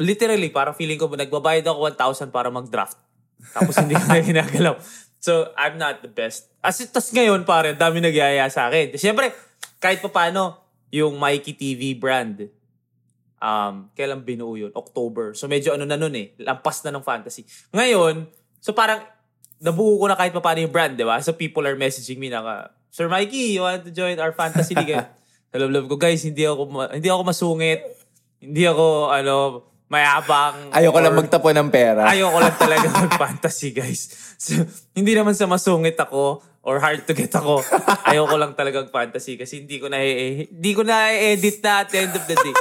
literally, 0.00 0.48
parang 0.48 0.72
feeling 0.72 0.96
ko, 0.96 1.10
nagbabayad 1.12 1.66
ako 1.68 1.78
1,000 1.92 2.32
para 2.32 2.48
mag-draft. 2.48 2.96
Tapos 3.52 3.76
hindi 3.76 3.92
ko 3.92 4.04
na 4.08 4.24
ginagalaw. 4.32 4.74
So, 5.20 5.52
I'm 5.60 5.76
not 5.76 6.00
the 6.00 6.08
best. 6.08 6.48
As 6.64 6.80
tas 6.80 7.08
ngayon, 7.12 7.44
pare, 7.44 7.76
dami 7.76 8.00
nagyaya 8.00 8.48
sa 8.48 8.72
akin. 8.72 8.96
Siyempre, 8.96 9.32
kahit 9.76 10.00
pa 10.00 10.08
paano, 10.08 10.64
yung 10.88 11.20
Mikey 11.20 11.58
TV 11.58 11.92
brand, 11.96 12.48
um, 13.44 13.92
kailan 13.92 14.24
binuo 14.24 14.56
yun? 14.56 14.72
October. 14.72 15.36
So, 15.36 15.48
medyo 15.52 15.76
ano 15.76 15.84
na 15.84 16.00
nun 16.00 16.16
eh. 16.16 16.32
Lampas 16.40 16.80
na 16.80 16.96
ng 16.96 17.04
fantasy. 17.04 17.44
Ngayon, 17.76 18.24
so 18.56 18.72
parang, 18.72 19.04
nabuo 19.64 19.96
ko 19.96 20.04
na 20.12 20.14
kahit 20.14 20.36
pa 20.36 20.44
paano 20.44 20.60
yung 20.60 20.74
brand, 20.74 20.92
di 20.92 21.08
ba? 21.08 21.16
So, 21.24 21.32
people 21.32 21.64
are 21.64 21.72
messaging 21.74 22.20
me 22.20 22.28
na, 22.28 22.68
Sir 22.92 23.08
Mikey, 23.08 23.56
you 23.56 23.64
want 23.64 23.88
to 23.88 23.90
join 23.90 24.20
our 24.20 24.36
fantasy 24.36 24.76
league? 24.76 24.92
Sa 25.50 25.56
love 25.56 25.88
ko, 25.88 25.96
guys, 25.96 26.20
hindi 26.20 26.44
ako, 26.44 26.62
ma- 26.68 26.92
hindi 26.92 27.08
ako 27.08 27.22
masungit. 27.24 27.80
Hindi 28.44 28.68
ako, 28.68 29.08
ano, 29.08 29.34
mayabang. 29.88 30.74
Ayoko 30.74 30.98
lang 31.00 31.14
or- 31.16 31.20
magtapon 31.24 31.54
ng 31.56 31.70
pera. 31.72 32.04
Ayoko 32.10 32.38
lang 32.42 32.56
talaga 32.66 32.86
mag-fantasy, 32.92 33.72
guys. 33.72 34.10
So, 34.36 34.66
hindi 34.92 35.16
naman 35.16 35.32
sa 35.32 35.48
masungit 35.48 35.96
ako 35.96 36.44
or 36.64 36.82
hard 36.82 37.06
to 37.06 37.14
get 37.14 37.30
ako. 37.32 37.62
Ayoko 38.04 38.34
lang 38.34 38.52
talaga 38.58 38.84
mag-fantasy 38.84 39.38
kasi 39.38 39.62
hindi 39.62 39.78
ko 39.78 39.86
na 39.92 40.00
hindi 40.00 40.72
ko 40.72 40.80
na 40.82 41.12
edit 41.12 41.60
na 41.60 41.84
at 41.84 41.92
the 41.92 41.98
end 42.02 42.12
of 42.16 42.24
the 42.24 42.34
day. 42.34 42.54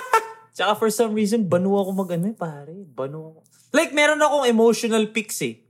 Tsaka 0.53 0.77
for 0.77 0.93
some 0.93 1.17
reason, 1.17 1.49
banu 1.49 1.73
ako 1.73 1.89
mag 1.97 2.13
ano 2.13 2.29
eh, 2.29 2.35
pare. 2.37 2.75
Banu 2.93 3.33
ako. 3.33 3.39
Like, 3.73 3.89
meron 3.89 4.21
akong 4.21 4.45
emotional 4.45 5.09
picks 5.09 5.41
eh. 5.41 5.62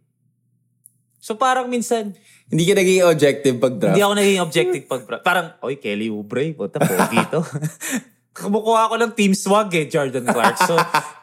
So 1.23 1.39
parang 1.39 1.71
minsan, 1.71 2.11
Hindi 2.51 2.67
ka 2.67 2.75
naging 2.75 3.07
objective 3.07 3.55
pag 3.55 3.79
draft. 3.79 3.95
hindi 3.95 4.03
ako 4.03 4.13
naging 4.13 4.41
objective 4.43 4.83
pag 4.83 5.01
parang, 5.23 5.47
oy, 5.63 5.79
Kelly 5.79 6.11
Oubre, 6.11 6.51
puta, 6.51 6.83
pogi 6.83 7.23
to. 7.31 7.39
Kumukuha 8.33 8.89
ako 8.89 8.95
ng 8.97 9.11
team 9.13 9.31
swag 9.31 9.69
eh, 9.71 9.85
Jordan 9.85 10.25
Clark. 10.25 10.57
So, 10.59 10.73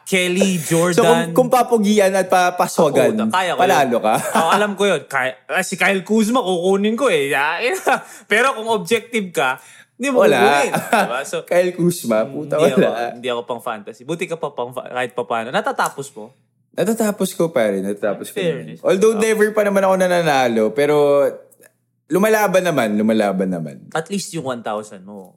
Kelly, 0.07 0.57
Jordan. 0.57 0.95
So 0.95 1.03
kung, 1.03 1.21
kung 1.35 1.49
papugian 1.51 2.15
at 2.15 2.31
papaswagan, 2.31 3.13
Puta, 3.13 3.25
kaya 3.29 3.51
ko 3.53 3.59
palalo 3.59 3.97
yun. 3.99 4.01
ka. 4.01 4.15
Oo, 4.41 4.49
alam 4.49 4.71
ko 4.73 4.83
yun. 4.87 5.01
Kaya, 5.05 5.31
ah, 5.45 5.59
si 5.59 5.75
Kyle 5.75 6.01
Kuzma, 6.01 6.39
kukunin 6.39 6.95
ko 6.95 7.11
eh. 7.11 7.29
Yain. 7.29 7.75
Pero 8.31 8.55
kung 8.55 8.71
objective 8.71 9.27
ka, 9.29 9.59
hindi 9.99 10.07
mo 10.07 10.23
Wala. 10.23 10.39
kukunin. 10.39 10.71
Diba? 10.71 11.19
So, 11.27 11.43
Kyle 11.43 11.71
Kuzma, 11.75 12.23
puta 12.25 12.55
hindi 12.57 12.73
wala. 12.73 12.87
ako, 12.89 13.01
hindi 13.13 13.27
ako 13.29 13.41
pang 13.43 13.61
fantasy. 13.61 14.01
Buti 14.01 14.25
ka 14.25 14.39
pa 14.39 14.49
pang, 14.49 14.71
kahit 14.71 15.11
pa 15.11 15.23
paano. 15.27 15.51
Natatapos 15.51 16.09
mo. 16.15 16.31
Natatapos 16.71 17.35
ko 17.35 17.51
pa 17.51 17.67
rin. 17.67 17.83
Natatapos 17.83 18.31
ko 18.31 18.39
Fairness. 18.39 18.79
rin. 18.79 18.85
Although 18.87 19.19
never 19.19 19.51
pa 19.51 19.61
naman 19.61 19.83
ako 19.83 19.95
nananalo, 19.97 20.63
pero 20.71 20.95
lumalaban 22.07 22.63
naman, 22.63 22.95
lumalaban 22.95 23.49
naman. 23.49 23.75
At 23.91 24.07
least 24.07 24.31
yung 24.31 24.47
1,000 24.47 25.03
mo. 25.03 25.35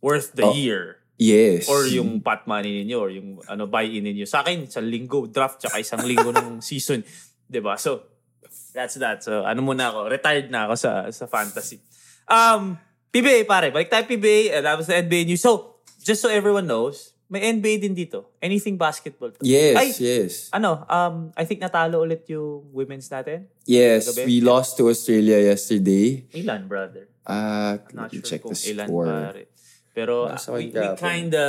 Worth 0.00 0.36
the 0.36 0.44
Oh. 0.44 0.52
year. 0.52 1.00
Yes. 1.16 1.64
Or 1.64 1.88
yung 1.88 2.20
pot 2.20 2.44
money 2.44 2.84
ninyo 2.84 2.96
or 3.00 3.08
yung 3.08 3.40
ano 3.48 3.64
buy-in 3.64 4.04
ninyo. 4.04 4.28
Sa 4.28 4.44
akin, 4.44 4.68
isang 4.68 4.84
linggo 4.84 5.24
draft 5.24 5.64
tsaka 5.64 5.80
isang 5.80 6.04
linggo 6.04 6.28
ng 6.28 6.60
season. 6.68 7.00
'Di 7.48 7.64
ba 7.64 7.80
So, 7.80 8.04
that's 8.76 9.00
that. 9.00 9.24
So, 9.24 9.40
ano 9.40 9.64
muna 9.64 9.88
ako, 9.88 10.12
retired 10.12 10.52
na 10.52 10.68
ako 10.68 10.74
sa 10.76 10.90
sa 11.08 11.24
fantasy. 11.24 11.80
Um, 12.28 12.76
PBA 13.08 13.48
pare, 13.48 13.72
balik 13.72 13.88
tayo 13.88 14.04
PBA. 14.04 14.52
Uh, 14.52 14.60
that 14.60 14.76
was 14.76 14.92
the 14.92 14.96
NBA 15.00 15.24
news. 15.24 15.40
So, 15.40 15.80
just 15.96 16.20
so 16.20 16.28
everyone 16.28 16.68
knows, 16.68 17.15
may 17.26 17.42
NBA 17.50 17.82
din 17.82 17.94
dito. 17.94 18.38
Anything 18.38 18.78
basketball. 18.78 19.34
to. 19.34 19.42
Yes, 19.42 19.74
Ay, 19.74 19.88
yes. 19.98 20.32
ano, 20.50 20.86
um, 20.86 21.34
I 21.34 21.42
think 21.42 21.58
natalo 21.58 22.02
ulit 22.02 22.22
yung 22.30 22.70
women's 22.70 23.10
natin. 23.10 23.50
Yes, 23.66 24.06
Gabi? 24.08 24.26
we 24.26 24.36
lost 24.40 24.78
to 24.78 24.86
Australia 24.86 25.42
yesterday. 25.42 26.22
Ilan, 26.30 26.70
brother? 26.70 27.10
Uh, 27.26 27.82
Not 27.90 28.14
let 28.14 28.14
me 28.14 28.18
sure 28.22 28.28
check 28.30 28.40
kung 28.42 28.54
the 28.54 28.70
ilan 28.70 28.86
score. 28.86 29.06
pare. 29.10 29.42
Pero 29.90 30.30
Nasa 30.30 30.54
we, 30.54 30.70
we 30.70 30.70
kahapon. 30.70 31.02
kinda, 31.02 31.42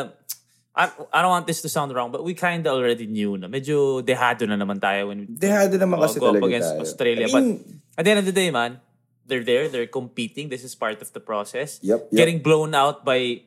I, 0.74 0.84
I 1.14 1.18
don't 1.22 1.34
want 1.34 1.46
this 1.46 1.62
to 1.62 1.70
sound 1.70 1.94
wrong, 1.94 2.10
but 2.10 2.26
we 2.26 2.34
kinda 2.34 2.74
already 2.74 3.06
knew 3.06 3.38
na 3.38 3.46
medyo 3.46 4.02
dehado 4.02 4.50
na 4.50 4.58
naman 4.58 4.82
tayo 4.82 5.14
when 5.14 5.26
we 5.26 5.26
Dehado 5.30 5.78
naman 5.78 6.02
uh, 6.02 6.10
kasi 6.10 6.18
go 6.18 6.34
up 6.34 6.42
talaga 6.42 6.50
against 6.50 6.74
tayo. 6.74 6.82
Australia. 6.82 7.26
I 7.30 7.34
mean- 7.38 7.62
but 7.62 8.02
at 8.02 8.04
the 8.06 8.12
end 8.14 8.20
of 8.22 8.26
the 8.26 8.34
day, 8.34 8.50
man, 8.50 8.82
they're 9.28 9.44
there, 9.46 9.68
they're 9.70 9.92
competing. 9.92 10.48
This 10.50 10.64
is 10.64 10.74
part 10.74 11.02
of 11.04 11.12
the 11.14 11.20
process. 11.20 11.78
Yep, 11.84 12.10
yep. 12.10 12.18
Getting 12.18 12.40
blown 12.42 12.74
out 12.74 13.04
by 13.04 13.44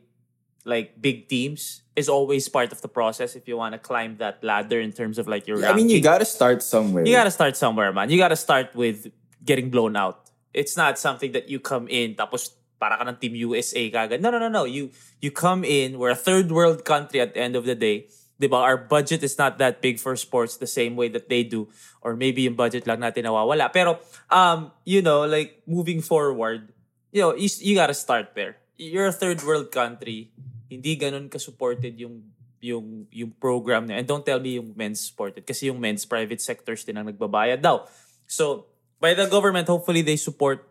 like 0.65 1.01
big 1.01 1.29
teams 1.29 1.83
is 1.97 2.09
always 2.09 2.49
part 2.49 2.73
of 2.73 2.81
the 2.81 2.89
process 2.89 3.37
if 3.37 3.49
you 3.49 3.57
want 3.57 3.73
to 3.73 3.79
climb 3.79 4.17
that 4.19 4.43
ladder 4.45 4.81
in 4.81 4.93
terms 4.93 5.19
of 5.19 5.29
like 5.29 5.47
your 5.47 5.65
I 5.65 5.73
mean, 5.73 5.89
you 5.89 6.01
gotta 6.01 6.25
start 6.25 6.63
somewhere. 6.63 7.05
You 7.05 7.13
gotta 7.13 7.31
start 7.31 7.57
somewhere, 7.57 7.93
man. 7.93 8.11
You 8.11 8.19
gotta 8.19 8.37
start 8.37 8.75
with 8.75 9.11
getting 9.45 9.71
blown 9.71 9.97
out. 9.97 10.31
It's 10.53 10.77
not 10.77 10.99
something 10.99 11.33
that 11.33 11.49
you 11.49 11.61
come 11.61 11.89
in 11.89 12.15
tapos 12.15 12.51
para 12.81 12.97
ka 12.97 13.05
ng 13.05 13.17
Team 13.17 13.37
USA 13.49 13.91
kagad. 13.91 14.21
No, 14.21 14.31
no, 14.31 14.39
no, 14.39 14.49
no. 14.49 14.65
You 14.65 14.91
you 15.21 15.31
come 15.31 15.65
in. 15.65 15.99
We're 16.01 16.17
a 16.17 16.19
third 16.19 16.51
world 16.51 16.85
country 16.85 17.21
at 17.21 17.35
the 17.35 17.41
end 17.41 17.55
of 17.55 17.65
the 17.65 17.77
day. 17.77 18.09
Diba? 18.41 18.57
Our 18.57 18.81
budget 18.81 19.23
is 19.23 19.37
not 19.37 19.61
that 19.61 19.85
big 19.85 20.01
for 20.01 20.17
sports 20.17 20.57
the 20.57 20.67
same 20.67 20.97
way 20.97 21.13
that 21.13 21.29
they 21.29 21.45
do. 21.45 21.69
Or 22.01 22.17
maybe 22.17 22.49
yung 22.49 22.57
budget 22.57 22.89
lang 22.89 23.05
natin 23.05 23.29
nawawala. 23.29 23.69
Pero, 23.69 24.01
um, 24.33 24.73
you 24.89 25.05
know, 25.05 25.29
like, 25.29 25.61
moving 25.69 26.01
forward, 26.01 26.73
you 27.13 27.21
know, 27.21 27.37
you, 27.37 27.53
you 27.61 27.77
gotta 27.77 27.93
start 27.93 28.33
there. 28.33 28.57
You're 28.81 29.13
a 29.13 29.15
third 29.15 29.45
world 29.45 29.69
country. 29.69 30.33
Hindi 30.67 30.97
ganun 30.97 31.29
ka-supported 31.29 32.01
yung 32.01 32.25
yung 32.61 33.05
yung 33.13 33.33
program 33.37 33.85
niya. 33.85 34.01
And 34.01 34.07
don't 34.09 34.25
tell 34.25 34.41
me 34.41 34.57
yung 34.57 34.73
men's 34.73 35.05
supported 35.05 35.45
kasi 35.45 35.69
yung 35.69 35.77
men's 35.77 36.09
private 36.09 36.41
sectors 36.41 36.81
din 36.85 36.97
ang 36.97 37.05
nagbabayad 37.05 37.61
daw. 37.61 37.85
So, 38.25 38.73
by 38.97 39.13
the 39.13 39.29
government, 39.29 39.69
hopefully 39.69 40.01
they 40.01 40.17
support 40.17 40.65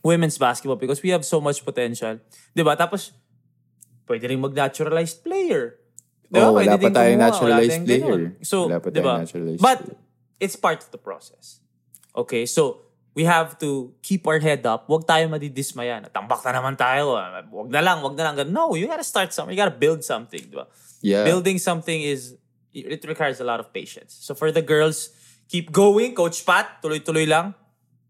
women's 0.00 0.36
basketball 0.36 0.76
because 0.76 1.00
we 1.00 1.12
have 1.12 1.24
so 1.24 1.36
much 1.36 1.60
potential. 1.60 2.16
'Di 2.52 2.60
ba? 2.60 2.76
Tapos 2.76 3.12
pwede 4.04 4.28
rin 4.28 4.40
mag-naturalized 4.40 5.20
player. 5.20 5.80
Di 6.28 6.36
ba? 6.40 6.48
Oh, 6.48 6.56
wala 6.56 6.76
Pwede 6.76 6.92
pa 6.92 6.92
tayong 6.92 7.16
kumuha. 7.16 7.28
naturalized 7.28 7.80
player. 7.84 8.00
ganun. 8.04 8.22
So, 8.44 8.56
Wala 8.68 8.80
pa 8.80 8.88
di 8.88 9.00
ba? 9.00 9.12
tayong 9.16 9.24
naturalized 9.24 9.60
But 9.60 9.78
player. 9.80 9.96
it's 10.40 10.56
part 10.56 10.80
of 10.84 10.88
the 10.92 11.00
process. 11.00 11.64
Okay, 12.12 12.44
so 12.44 12.83
we 13.14 13.22
have 13.24 13.54
to 13.62 13.94
keep 14.02 14.26
our 14.26 14.42
head 14.42 14.66
up. 14.66 14.90
Huwag 14.90 15.06
tayo 15.06 15.30
madidismaya. 15.30 16.02
na, 16.02 16.10
Tambak 16.10 16.42
na 16.42 16.58
naman 16.58 16.74
tayo. 16.74 17.14
ah. 17.14 17.42
Huwag 17.46 17.70
na 17.70 17.80
lang, 17.80 18.02
huwag 18.02 18.18
na 18.18 18.34
lang. 18.34 18.34
No, 18.50 18.74
you 18.74 18.90
gotta 18.90 19.06
start 19.06 19.30
something. 19.30 19.54
You 19.54 19.60
gotta 19.62 19.74
build 19.74 20.02
something. 20.02 20.42
Di 20.50 20.54
ba? 20.58 20.66
Yeah. 20.98 21.22
Building 21.22 21.62
something 21.62 22.02
is, 22.02 22.34
it 22.74 23.06
requires 23.06 23.38
a 23.38 23.46
lot 23.46 23.62
of 23.62 23.70
patience. 23.70 24.18
So 24.18 24.34
for 24.34 24.50
the 24.50 24.62
girls, 24.62 25.14
keep 25.46 25.70
going. 25.70 26.14
Coach 26.18 26.42
Pat, 26.42 26.82
tuloy-tuloy 26.82 27.28
lang. 27.30 27.54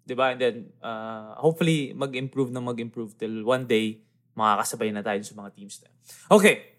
Di 0.09 0.17
ba? 0.17 0.33
And 0.33 0.41
then, 0.41 0.57
uh, 0.81 1.37
hopefully, 1.37 1.93
mag-improve 1.93 2.49
na 2.53 2.61
mag-improve 2.65 3.13
till 3.21 3.45
one 3.45 3.69
day, 3.69 4.01
makakasabay 4.37 4.89
na 4.93 5.05
tayo 5.05 5.21
sa 5.21 5.37
mga 5.37 5.51
teams 5.53 5.81
na. 5.85 5.89
Okay, 6.33 6.73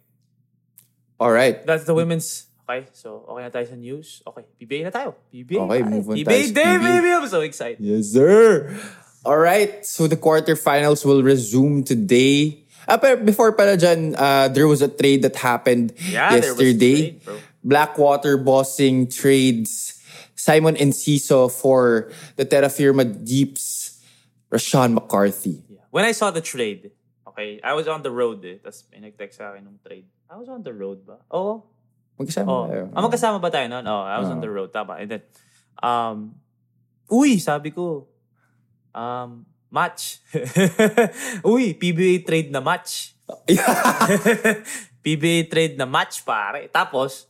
All 1.21 1.31
right. 1.31 1.63
that's 1.65 1.85
the 1.85 1.93
women's. 1.95 2.49
Okay, 2.65 2.89
so 2.97 3.21
okay 3.29 3.45
na 3.45 3.53
tayo 3.53 3.65
sa 3.69 3.77
news. 3.77 4.25
Okay, 4.25 4.41
PBA 4.57 4.89
na 4.89 4.91
tayo. 4.91 5.13
PBA. 5.29 5.61
Okay, 5.69 5.81
pare. 5.85 5.91
move 5.93 6.09
on 6.09 6.15
PBA 6.17 6.25
tayo 6.25 6.49
day, 6.49 6.73
PBA. 6.75 6.81
baby! 6.81 7.09
I'm 7.13 7.29
so 7.29 7.41
excited. 7.45 7.77
Yes, 7.77 8.09
sir. 8.09 8.73
All 9.21 9.37
right. 9.37 9.85
So 9.85 10.09
the 10.09 10.17
quarterfinals 10.17 11.05
will 11.05 11.21
resume 11.21 11.85
today. 11.85 12.65
Ah, 12.85 12.97
pero 12.97 13.21
before 13.21 13.53
pala 13.53 13.77
dyan, 13.77 14.13
uh, 14.13 14.49
there 14.49 14.65
was 14.65 14.81
a 14.81 14.89
trade 14.89 15.21
that 15.21 15.37
happened 15.37 15.93
Yeah, 16.09 16.37
there 16.37 16.53
was 16.53 16.61
a 16.61 16.73
yesterday. 16.73 16.97
trade, 17.17 17.25
bro. 17.25 17.37
Blackwater 17.65 18.37
Bossing 18.37 19.09
trades 19.09 19.97
Simon 20.33 20.77
Enciso 20.77 21.49
for 21.49 22.13
the 22.37 22.45
Terra 22.45 22.69
Firma 22.69 23.05
Deeps 23.05 23.97
Rashawn 24.53 24.93
McCarthy. 24.93 25.65
Yeah. 25.69 25.81
When 25.89 26.05
I 26.05 26.13
saw 26.13 26.29
the 26.29 26.41
trade, 26.45 26.93
okay, 27.29 27.57
I 27.65 27.73
was 27.73 27.89
on 27.89 28.05
the 28.05 28.13
road 28.13 28.45
eh. 28.45 28.61
Tapos 28.61 28.85
may 28.93 29.01
nag-text 29.01 29.41
sa 29.41 29.53
akin 29.53 29.65
ng 29.65 29.77
trade. 29.81 30.05
I 30.29 30.37
was 30.37 30.49
on 30.49 30.61
the 30.61 30.73
road 30.73 31.05
ba? 31.05 31.17
Oo. 31.33 31.65
Magkasama 32.15 32.47
Oh, 32.47 32.65
tayo. 32.71 32.83
ah, 32.95 33.01
magkasama 33.03 33.37
ba 33.43 33.49
tayo 33.51 33.67
noon? 33.67 33.85
Oh, 33.85 34.03
I 34.03 34.17
was 34.23 34.31
on 34.31 34.39
Oo. 34.39 34.45
the 34.45 34.51
road, 34.51 34.71
tama. 34.71 34.99
And 34.99 35.11
then, 35.11 35.21
um, 35.83 36.35
uy, 37.11 37.39
sabi 37.39 37.75
ko, 37.75 38.07
um, 38.95 39.43
match. 39.67 40.23
uy, 41.43 41.75
PBA 41.75 42.23
trade 42.23 42.49
na 42.51 42.63
match. 42.63 43.15
PBA 45.05 45.49
trade 45.51 45.75
na 45.75 45.85
match, 45.85 46.23
pare. 46.23 46.71
Tapos, 46.71 47.27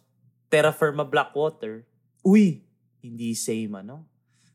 Terra 0.48 0.72
Firma 0.72 1.04
Blackwater, 1.04 1.84
uy, 2.22 2.62
hindi 3.02 3.34
same, 3.34 3.82
ano? 3.82 4.06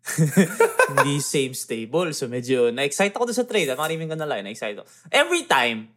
hindi 0.90 1.20
same 1.20 1.52
stable. 1.54 2.10
So, 2.14 2.26
medyo 2.26 2.70
na-excite 2.70 3.12
ako 3.14 3.30
sa 3.34 3.44
trade. 3.44 3.68
I'm 3.70 3.78
not 3.78 3.90
even 3.90 4.08
gonna 4.08 4.26
lie, 4.26 4.42
na-excite 4.42 4.78
ako. 4.78 4.86
Every 5.10 5.44
time, 5.44 5.90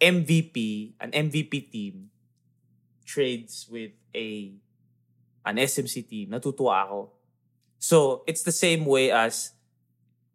MVP, 0.00 0.56
an 0.98 1.10
MVP 1.12 1.68
team, 1.68 2.09
trades 3.10 3.66
with 3.66 3.90
a 4.14 4.54
an 5.42 5.58
SMC 5.58 6.06
team, 6.06 6.30
natutuwa 6.30 6.86
ako. 6.86 7.00
So, 7.80 8.22
it's 8.30 8.46
the 8.46 8.54
same 8.54 8.86
way 8.86 9.10
as 9.10 9.50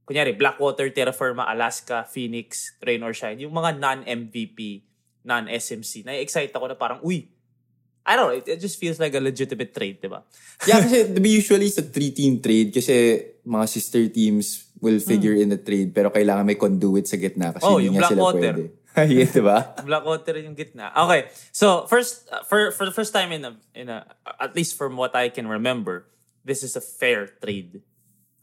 kunyari, 0.03 0.36
Blackwater, 0.36 0.89
Terra 0.91 1.13
Firma, 1.13 1.48
Alaska, 1.48 2.03
Phoenix, 2.03 2.75
Rain 2.84 3.00
or 3.01 3.13
Shine, 3.13 3.39
yung 3.39 3.53
mga 3.53 3.79
non-MVP, 3.79 4.84
non-SMC, 5.24 6.05
na-excite 6.05 6.51
ako 6.53 6.70
na 6.70 6.77
parang, 6.77 7.00
uy, 7.01 7.25
I 8.05 8.13
don't 8.13 8.29
know, 8.29 8.38
it, 8.38 8.46
it 8.46 8.60
just 8.62 8.77
feels 8.77 9.01
like 9.01 9.17
a 9.17 9.22
legitimate 9.22 9.74
trade, 9.74 9.98
di 9.98 10.05
ba? 10.05 10.22
yeah, 10.70 10.77
kasi 10.77 11.10
usually 11.25 11.70
sa 11.74 11.82
three-team 11.82 12.38
trade 12.38 12.70
kasi 12.70 12.94
mga 13.41 13.65
sister 13.65 14.05
teams 14.13 14.70
will 14.77 15.01
figure 15.01 15.34
in 15.34 15.50
the 15.50 15.58
trade 15.58 15.89
pero 15.89 16.13
kailangan 16.13 16.46
may 16.46 16.53
conduit 16.53 17.10
sa 17.10 17.17
gitna 17.17 17.50
kasi 17.50 17.65
Hmm. 17.65 17.74
Oh, 17.74 17.82
hindi 17.82 17.89
yung 17.89 17.98
nga 17.98 18.10
sila 18.10 18.22
Blackwater. 18.29 18.55
pwede. 18.62 18.85
yeah, 19.08 19.28
di 19.28 19.42
ba? 19.44 19.75
Blackwater 19.84 20.38
yung 20.40 20.56
gitna. 20.56 20.92
Okay. 20.96 21.28
So, 21.52 21.86
first 21.88 22.28
uh, 22.32 22.44
for 22.48 22.72
for 22.72 22.86
the 22.86 22.96
first 22.96 23.12
time 23.12 23.32
in 23.32 23.44
a 23.44 23.54
in 23.75 23.90
a 23.90 24.08
at 24.40 24.56
least 24.56 24.78
from 24.78 24.96
what 24.96 25.16
I 25.16 25.30
can 25.30 25.48
remember, 25.48 26.08
this 26.44 26.64
is 26.64 26.75
a 26.75 26.82
fair 26.82 27.28
trade. 27.28 27.82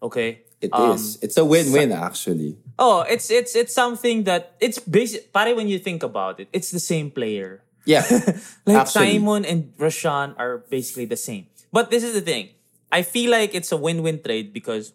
Okay? 0.02 0.42
It 0.62 0.70
Um, 0.70 0.94
is. 0.94 1.18
It's 1.22 1.36
a 1.36 1.44
win-win 1.44 1.90
actually. 1.90 2.54
Oh, 2.78 3.02
it's 3.02 3.30
it's 3.30 3.56
it's 3.56 3.74
something 3.74 4.24
that 4.30 4.54
it's 4.62 4.78
basic 4.78 5.32
pare 5.34 5.54
when 5.56 5.66
you 5.66 5.78
think 5.78 6.02
about 6.02 6.38
it, 6.38 6.46
it's 6.52 6.70
the 6.70 6.82
same 6.82 7.10
player. 7.10 7.62
Yeah. 7.84 8.06
like 8.66 8.86
Actually. 8.86 9.18
Simon 9.18 9.42
and 9.44 9.74
Rashawn 9.74 10.38
are 10.38 10.62
basically 10.70 11.06
the 11.06 11.18
same. 11.18 11.50
But 11.74 11.90
this 11.90 12.06
is 12.06 12.14
the 12.14 12.22
thing. 12.22 12.54
I 12.94 13.02
feel 13.02 13.30
like 13.34 13.54
it's 13.58 13.72
a 13.72 13.76
win-win 13.76 14.22
trade 14.22 14.52
because 14.54 14.92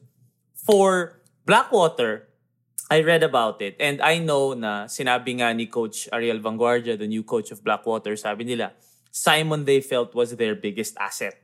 for 0.55 1.19
Blackwater, 1.43 2.27
I 2.89 3.03
read 3.03 3.23
about 3.23 3.61
it 3.61 3.75
and 3.79 4.01
I 4.01 4.19
know 4.19 4.53
na 4.53 4.87
sinabi 4.87 5.43
nga 5.43 5.51
ni 5.53 5.67
Coach 5.67 6.07
Ariel 6.11 6.39
Vanguardia, 6.39 6.97
the 6.97 7.07
new 7.07 7.23
coach 7.23 7.51
of 7.51 7.63
Blackwater, 7.63 8.15
sabi 8.15 8.43
nila, 8.45 8.71
Simon 9.11 9.65
they 9.65 9.81
felt 9.81 10.15
was 10.15 10.35
their 10.35 10.55
biggest 10.55 10.95
asset, 10.95 11.35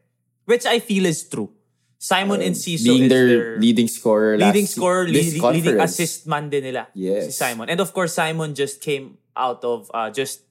which 0.45 0.65
I 0.65 0.79
feel 0.79 1.05
is 1.05 1.27
true. 1.27 1.51
Simon 1.99 2.39
Enciso 2.41 2.91
Being 2.91 3.03
is 3.03 3.09
their, 3.09 3.27
their 3.27 3.59
leading 3.59 3.87
scorer 3.87 4.37
last 4.37 4.55
leading 4.55 4.67
scorer, 4.67 5.07
leading 5.07 5.79
assist 5.79 6.27
man 6.27 6.49
din 6.49 6.63
nila. 6.63 6.87
Yes. 6.93 7.27
Si 7.27 7.31
Simon. 7.31 7.69
And 7.69 7.79
of 7.79 7.91
course, 7.91 8.13
Simon 8.13 8.55
just 8.55 8.79
came 8.81 9.17
out 9.35 9.63
of, 9.63 9.89
uh, 9.93 10.11
just, 10.11 10.43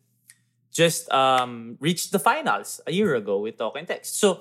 just 0.73 1.13
um, 1.13 1.77
reached 1.81 2.13
the 2.13 2.19
finals 2.19 2.81
a 2.87 2.93
year 2.93 3.15
ago 3.15 3.41
with 3.41 3.57
Talk 3.57 3.77
and 3.77 3.87
Text. 3.87 4.19
So, 4.19 4.41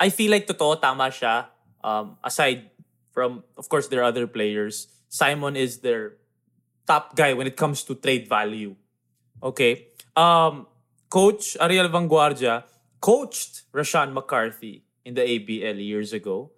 I 0.00 0.08
feel 0.08 0.30
like 0.30 0.46
totoo, 0.46 0.80
tama 0.80 1.10
siya. 1.10 1.46
Um, 1.84 2.16
aside 2.22 2.70
from, 3.12 3.44
of 3.56 3.68
course, 3.68 3.88
there 3.88 4.00
are 4.00 4.08
other 4.08 4.26
players. 4.26 4.88
Simon 5.08 5.56
is 5.56 5.80
their 5.80 6.20
top 6.86 7.16
guy 7.16 7.32
when 7.32 7.46
it 7.48 7.56
comes 7.56 7.82
to 7.84 7.96
trade 7.96 8.28
value. 8.28 8.76
Okay. 9.42 9.88
Um, 10.16 10.66
Coach 11.08 11.56
Ariel 11.60 11.88
Vanguardia 11.88 12.64
coached 13.00 13.64
Rashawn 13.72 14.12
McCarthy 14.12 14.84
in 15.04 15.14
the 15.14 15.24
ABL 15.24 15.80
years 15.80 16.12
ago. 16.12 16.52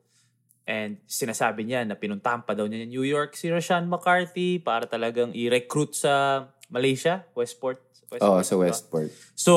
And 0.66 0.98
sinasabi 1.06 1.66
niya 1.66 1.86
na 1.86 1.94
pinuntahan 1.98 2.46
pa 2.46 2.54
daw 2.54 2.66
niya 2.66 2.86
New 2.86 3.02
York 3.02 3.34
si 3.34 3.50
Rashawn 3.50 3.90
McCarthy 3.90 4.58
para 4.62 4.86
talagang 4.86 5.34
i-recruit 5.34 5.94
sa 5.98 6.46
Malaysia, 6.70 7.26
Westport. 7.34 7.82
Westport 8.10 8.22
Oh, 8.22 8.38
sa 8.42 8.54
diba? 8.54 8.70
Westport. 8.70 9.10
So, 9.34 9.52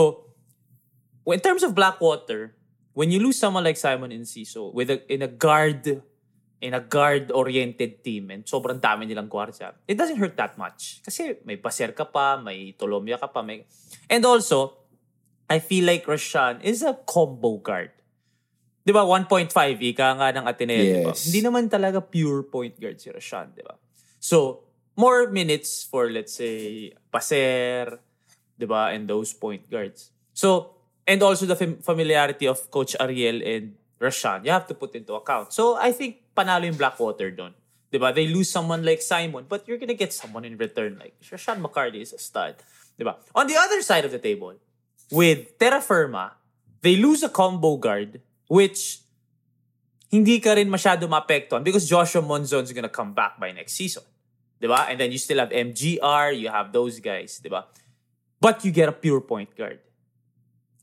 in 1.30 1.42
terms 1.42 1.62
of 1.62 1.78
Blackwater, 1.78 2.58
when 2.98 3.14
you 3.14 3.22
lose 3.22 3.38
someone 3.38 3.64
like 3.66 3.78
Simon 3.78 4.10
Enciso 4.10 4.74
with 4.74 4.90
a, 4.90 5.02
in 5.10 5.22
a 5.22 5.30
guard 5.30 6.02
in 6.64 6.72
a 6.72 6.80
guard-oriented 6.80 8.00
team 8.00 8.32
and 8.32 8.48
sobrang 8.48 8.80
dami 8.80 9.04
nilang 9.04 9.28
gwardiya, 9.28 9.76
it 9.84 10.00
doesn't 10.00 10.16
hurt 10.16 10.40
that 10.40 10.56
much. 10.56 11.04
Kasi 11.04 11.44
may 11.44 11.60
Baser 11.60 11.92
ka 11.92 12.08
pa, 12.08 12.40
may 12.40 12.72
Tolomia 12.80 13.20
ka 13.20 13.28
pa, 13.28 13.44
may... 13.44 13.68
And 14.08 14.24
also, 14.24 14.80
I 15.52 15.60
feel 15.60 15.84
like 15.84 16.08
Rashan 16.08 16.64
is 16.64 16.80
a 16.80 16.96
combo 16.96 17.60
guard. 17.60 17.92
Di 18.88 18.96
ba? 18.96 19.04
1.5, 19.04 19.52
ika 19.92 20.08
nga 20.16 20.32
ng 20.32 20.48
Ateneo, 20.48 20.80
di 20.80 21.04
ba? 21.04 21.12
Yes. 21.12 21.28
Hindi 21.28 21.44
naman 21.44 21.68
talaga 21.68 22.00
pure 22.00 22.48
point 22.48 22.80
guard 22.80 22.96
si 22.96 23.12
Rashan, 23.12 23.52
di 23.52 23.64
ba? 23.64 23.76
So, 24.24 24.64
more 24.96 25.28
minutes 25.28 25.84
for, 25.84 26.08
let's 26.08 26.40
say, 26.40 26.96
Baser, 27.12 28.00
di 28.56 28.64
ba? 28.64 28.96
And 28.96 29.04
those 29.04 29.36
point 29.36 29.68
guards. 29.68 30.16
So, 30.32 30.80
and 31.04 31.20
also 31.20 31.44
the 31.44 31.60
fam- 31.60 31.84
familiarity 31.84 32.48
of 32.48 32.72
Coach 32.72 32.96
Ariel 33.04 33.44
and 33.44 33.76
Rashan, 34.04 34.44
you 34.44 34.52
have 34.52 34.68
to 34.68 34.76
put 34.76 34.92
into 35.00 35.16
account. 35.16 35.56
So, 35.56 35.80
I 35.80 35.96
think 35.96 36.20
panalo 36.36 36.68
yung 36.68 36.76
Blackwater 36.76 37.32
doon. 37.32 37.56
Di 37.88 37.96
ba? 37.96 38.12
They 38.12 38.28
lose 38.28 38.52
someone 38.52 38.84
like 38.84 39.00
Simon, 39.00 39.48
but 39.48 39.64
you're 39.64 39.80
gonna 39.80 39.96
get 39.96 40.12
someone 40.12 40.44
in 40.44 40.60
return. 40.60 41.00
Like, 41.00 41.16
Rashan 41.24 41.64
McCarty 41.64 42.04
is 42.04 42.12
a 42.12 42.20
stud. 42.20 42.60
Di 43.00 43.08
ba? 43.08 43.16
On 43.32 43.48
the 43.48 43.56
other 43.56 43.80
side 43.80 44.04
of 44.04 44.12
the 44.12 44.20
table, 44.20 44.60
with 45.08 45.56
Terra 45.56 45.80
Firma, 45.80 46.36
they 46.84 47.00
lose 47.00 47.24
a 47.24 47.30
combo 47.30 47.78
guard, 47.78 48.20
which 48.52 49.00
hindi 50.12 50.42
ka 50.44 50.54
rin 50.54 50.70
masyado 50.70 51.08
because 51.64 51.88
Joshua 51.88 52.22
Monzon's 52.22 52.74
gonna 52.74 52.92
come 52.92 53.14
back 53.14 53.40
by 53.40 53.52
next 53.52 53.74
season. 53.74 54.04
Di 54.60 54.68
ba? 54.68 54.86
And 54.90 55.00
then 55.00 55.12
you 55.12 55.18
still 55.18 55.40
have 55.40 55.50
MGR, 55.50 56.38
you 56.38 56.50
have 56.50 56.74
those 56.74 57.00
guys, 57.00 57.40
di 57.40 57.50
ba? 57.50 57.66
But 58.42 58.66
you 58.66 58.72
get 58.72 58.90
a 58.90 58.96
pure 58.96 59.22
point 59.22 59.56
guard. 59.56 59.80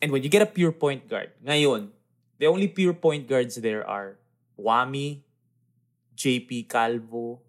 And 0.00 0.10
when 0.10 0.22
you 0.22 0.30
get 0.32 0.40
a 0.42 0.48
pure 0.48 0.72
point 0.72 1.06
guard, 1.06 1.30
ngayon, 1.44 1.92
the 2.40 2.48
only 2.48 2.66
pure 2.72 2.96
point 2.96 3.28
guards 3.28 3.60
there 3.60 3.84
are 3.84 4.16
Wami, 4.56 5.20
JP 6.16 6.68
Calvo, 6.72 7.44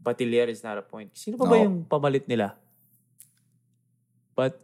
Batilier 0.00 0.48
is 0.48 0.64
not 0.64 0.80
a 0.80 0.84
point. 0.84 1.12
Sino 1.12 1.36
pa 1.36 1.44
ba 1.44 1.56
No. 1.56 1.62
yung 1.68 1.76
pamalit 1.84 2.24
nila? 2.24 2.56
But, 4.32 4.56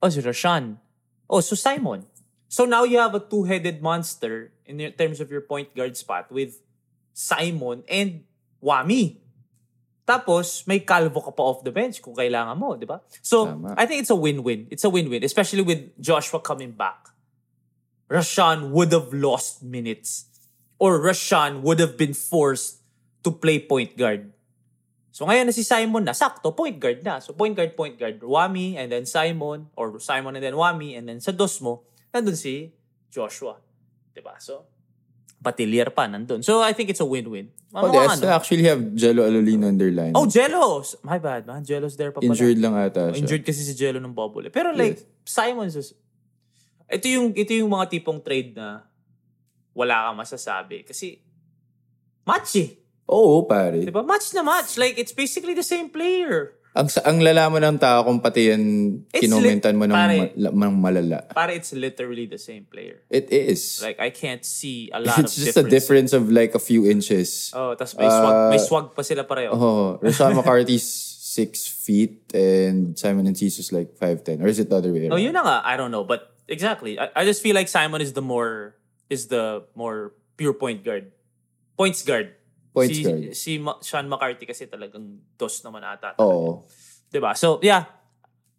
oh, 0.00 0.08
si 0.08 0.20
Rashan. 0.24 0.80
Oh, 1.28 1.40
so 1.40 1.54
Simon. 1.54 2.08
So 2.48 2.64
now 2.64 2.84
you 2.84 3.00
have 3.00 3.14
a 3.14 3.20
two-headed 3.20 3.80
monster 3.80 4.52
in 4.68 4.80
terms 4.96 5.20
of 5.20 5.32
your 5.32 5.40
point 5.40 5.72
guard 5.76 5.96
spot 5.96 6.28
with 6.32 6.60
Simon 7.12 7.84
and 7.88 8.24
Wami. 8.60 9.20
Tapos, 10.04 10.66
may 10.66 10.80
Calvo 10.80 11.20
ka 11.20 11.30
pa 11.32 11.42
off 11.44 11.64
the 11.64 11.70
bench 11.72 12.02
kung 12.02 12.12
kailangan 12.12 12.58
mo, 12.58 12.74
di 12.76 12.84
ba? 12.84 13.00
So, 13.22 13.46
Tama. 13.46 13.78
I 13.78 13.86
think 13.86 14.02
it's 14.04 14.10
a 14.12 14.18
win-win. 14.18 14.66
It's 14.68 14.84
a 14.84 14.90
win-win, 14.90 15.22
especially 15.24 15.62
with 15.62 15.94
Joshua 15.96 16.40
coming 16.40 16.72
back. 16.72 17.11
Rashan 18.12 18.76
would 18.76 18.92
have 18.92 19.08
lost 19.16 19.64
minutes. 19.64 20.28
Or 20.76 21.00
Rashan 21.00 21.64
would 21.64 21.80
have 21.80 21.96
been 21.96 22.12
forced 22.12 22.84
to 23.24 23.32
play 23.32 23.56
point 23.56 23.96
guard. 23.96 24.34
So 25.12 25.24
ngayon 25.24 25.48
na 25.48 25.52
si 25.56 25.64
Simon 25.64 26.04
na, 26.04 26.12
sakto, 26.12 26.52
point 26.52 26.76
guard 26.76 27.00
na. 27.00 27.20
So 27.24 27.32
point 27.32 27.56
guard, 27.56 27.72
point 27.72 27.96
guard, 27.96 28.20
Wami, 28.20 28.76
and 28.76 28.92
then 28.92 29.04
Simon, 29.08 29.72
or 29.76 29.96
Simon 30.00 30.36
and 30.36 30.44
then 30.44 30.56
Wami, 30.56 30.96
and 30.98 31.08
then 31.08 31.20
sa 31.20 31.32
dos 31.32 31.60
mo, 31.60 31.84
nandun 32.12 32.36
si 32.36 32.72
Joshua. 33.12 33.56
Diba? 34.12 34.36
So, 34.40 34.64
Patilier 35.42 35.92
pa 35.92 36.08
nandun. 36.08 36.40
So 36.44 36.60
I 36.60 36.72
think 36.72 36.88
it's 36.88 37.00
a 37.00 37.08
win-win. 37.08 37.48
Oh, 37.72 37.88
Mga 37.88 37.92
they 37.92 38.04
ano? 38.04 38.24
actually 38.36 38.64
have 38.68 38.80
Jello 38.94 39.24
Alolino 39.24 39.68
in 39.68 39.76
their 39.80 39.92
line. 39.92 40.12
Oh, 40.14 40.28
Jellos! 40.28 40.96
My 41.02 41.16
bad, 41.16 41.48
man. 41.48 41.64
Jellos 41.64 41.96
there 41.96 42.12
pa 42.12 42.20
pala. 42.20 42.28
Injured 42.32 42.58
lang 42.60 42.76
ata 42.76 43.12
siya. 43.12 43.20
Injured 43.20 43.42
kasi 43.48 43.64
si 43.64 43.72
Jello 43.72 43.96
ng 44.00 44.12
bubble. 44.12 44.48
eh. 44.48 44.52
Pero 44.52 44.76
like, 44.76 45.00
Simon's 45.24 45.72
just... 45.74 45.96
Ito 46.92 47.06
yung, 47.08 47.26
ito 47.32 47.52
yung 47.52 47.72
mga 47.72 47.88
tipong 47.90 48.20
trade 48.20 48.52
na 48.52 48.84
wala 49.72 50.12
kang 50.12 50.20
masasabi. 50.20 50.84
Kasi, 50.84 51.16
match 52.22 52.52
eh. 52.60 52.70
Oo, 53.08 53.44
pare. 53.44 53.82
Diba? 53.82 54.04
Match 54.04 54.30
na 54.32 54.44
match. 54.44 54.76
Like, 54.76 54.96
it's 54.96 55.12
basically 55.12 55.52
the 55.52 55.64
same 55.64 55.88
player. 55.88 56.54
Ang, 56.72 56.88
ang 57.04 57.20
lalaman 57.20 57.60
ng 57.60 57.78
tao 57.84 58.00
kung 58.00 58.24
pati 58.24 58.48
yan 58.48 58.64
It's 59.12 59.20
kinomentan 59.28 59.76
mo 59.76 59.84
ng, 59.84 59.92
pare. 59.92 60.16
ma- 60.16 60.32
la- 60.48 60.56
ng 60.56 60.76
malala. 60.80 61.18
Para 61.28 61.52
it's 61.52 61.76
literally 61.76 62.24
the 62.24 62.40
same 62.40 62.64
player. 62.64 63.04
It 63.12 63.28
is. 63.28 63.84
Like, 63.84 64.00
I 64.00 64.08
can't 64.08 64.40
see 64.40 64.88
a 64.88 64.96
lot 65.04 65.20
It's 65.20 65.36
of 65.36 65.44
just 65.52 65.58
a 65.60 65.68
difference. 65.68 66.16
of 66.16 66.32
like 66.32 66.56
a 66.56 66.62
few 66.62 66.88
inches. 66.88 67.52
Oh, 67.52 67.76
tas 67.76 67.92
may 67.92 68.08
swag, 68.08 68.36
may 68.48 68.56
Uh, 68.56 68.64
swag 68.64 68.86
pa 68.96 69.04
sila 69.04 69.28
pareho. 69.28 69.52
Oh, 69.52 69.98
Rashawn 70.04 70.32
McCarthy's 70.32 70.88
six 71.32 71.68
feet 71.68 72.32
and 72.32 72.96
Simon 72.96 73.28
Enciso's 73.28 73.68
like 73.68 73.92
5'10". 74.00 74.40
Or 74.40 74.48
is 74.48 74.56
it 74.56 74.72
the 74.72 74.76
other 74.80 74.96
way 74.96 75.12
Oh, 75.12 75.16
around? 75.16 75.20
yun 75.20 75.36
na 75.36 75.44
nga. 75.44 75.56
I 75.60 75.76
don't 75.76 75.92
know. 75.92 76.08
But 76.08 76.31
exactly. 76.52 77.00
I, 77.00 77.08
I 77.16 77.22
just 77.24 77.40
feel 77.40 77.56
like 77.56 77.66
Simon 77.72 78.04
is 78.04 78.12
the 78.12 78.20
more 78.20 78.76
is 79.08 79.32
the 79.32 79.64
more 79.72 80.12
pure 80.36 80.52
point 80.52 80.84
guard. 80.84 81.12
Points 81.76 82.04
guard. 82.04 82.36
Points 82.72 82.96
si, 82.96 83.02
guard. 83.04 83.20
Si 83.36 83.52
Ma- 83.56 83.80
Sean 83.80 84.08
McCarthy 84.08 84.44
kasi 84.44 84.68
talagang 84.68 85.20
dos 85.36 85.60
naman 85.64 85.84
ata. 85.84 86.16
Oo. 86.20 86.64
Diba? 87.12 87.36
So, 87.36 87.60
yeah. 87.60 87.88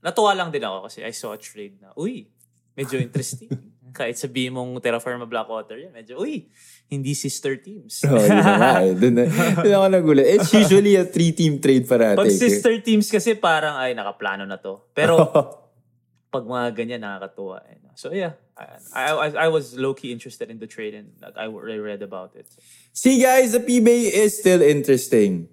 Natuwa 0.04 0.36
lang 0.36 0.52
din 0.52 0.62
ako 0.62 0.92
kasi 0.92 1.00
I 1.02 1.16
saw 1.16 1.34
a 1.34 1.40
trade 1.40 1.80
na, 1.80 1.96
uy, 1.96 2.28
medyo 2.76 3.00
interesting. 3.00 3.50
Kahit 3.98 4.18
sabihin 4.18 4.58
mong 4.58 4.82
Terraforma 4.82 5.24
Blackwater 5.30 5.78
yan, 5.78 5.94
medyo, 5.94 6.20
uy, 6.20 6.50
hindi 6.90 7.14
sister 7.14 7.62
teams. 7.62 8.04
Oh, 8.04 8.20
yun 8.20 8.42
na 8.42 8.84
eh. 8.84 8.94
Doon 8.98 9.16
na, 9.22 9.26
ako 9.80 9.88
nagulat. 9.88 10.28
It's 10.28 10.52
usually 10.52 10.98
a 10.98 11.06
three-team 11.06 11.62
trade 11.62 11.86
parate. 11.88 12.20
Pag 12.20 12.34
sister 12.34 12.84
teams 12.84 13.08
kasi 13.08 13.38
parang, 13.38 13.80
ay, 13.80 13.96
nakaplano 13.96 14.44
na 14.44 14.60
to. 14.60 14.92
Pero, 14.92 15.24
pag 16.34 16.50
mga 16.50 16.74
ganyan, 16.74 17.02
nakakatuwa. 17.06 17.62
Eh. 17.70 17.78
no? 17.86 17.94
So, 17.94 18.12
yeah. 18.12 18.34
I, 18.58 19.14
I, 19.14 19.28
I 19.46 19.48
was 19.48 19.78
low-key 19.78 20.12
interested 20.12 20.50
in 20.50 20.58
the 20.58 20.68
trade 20.68 20.94
and 20.94 21.14
I 21.38 21.46
read 21.46 22.02
about 22.02 22.36
it. 22.36 22.50
See 22.94 23.22
guys, 23.22 23.54
the 23.54 23.60
PBA 23.60 24.12
is 24.12 24.38
still 24.38 24.62
interesting. 24.62 25.50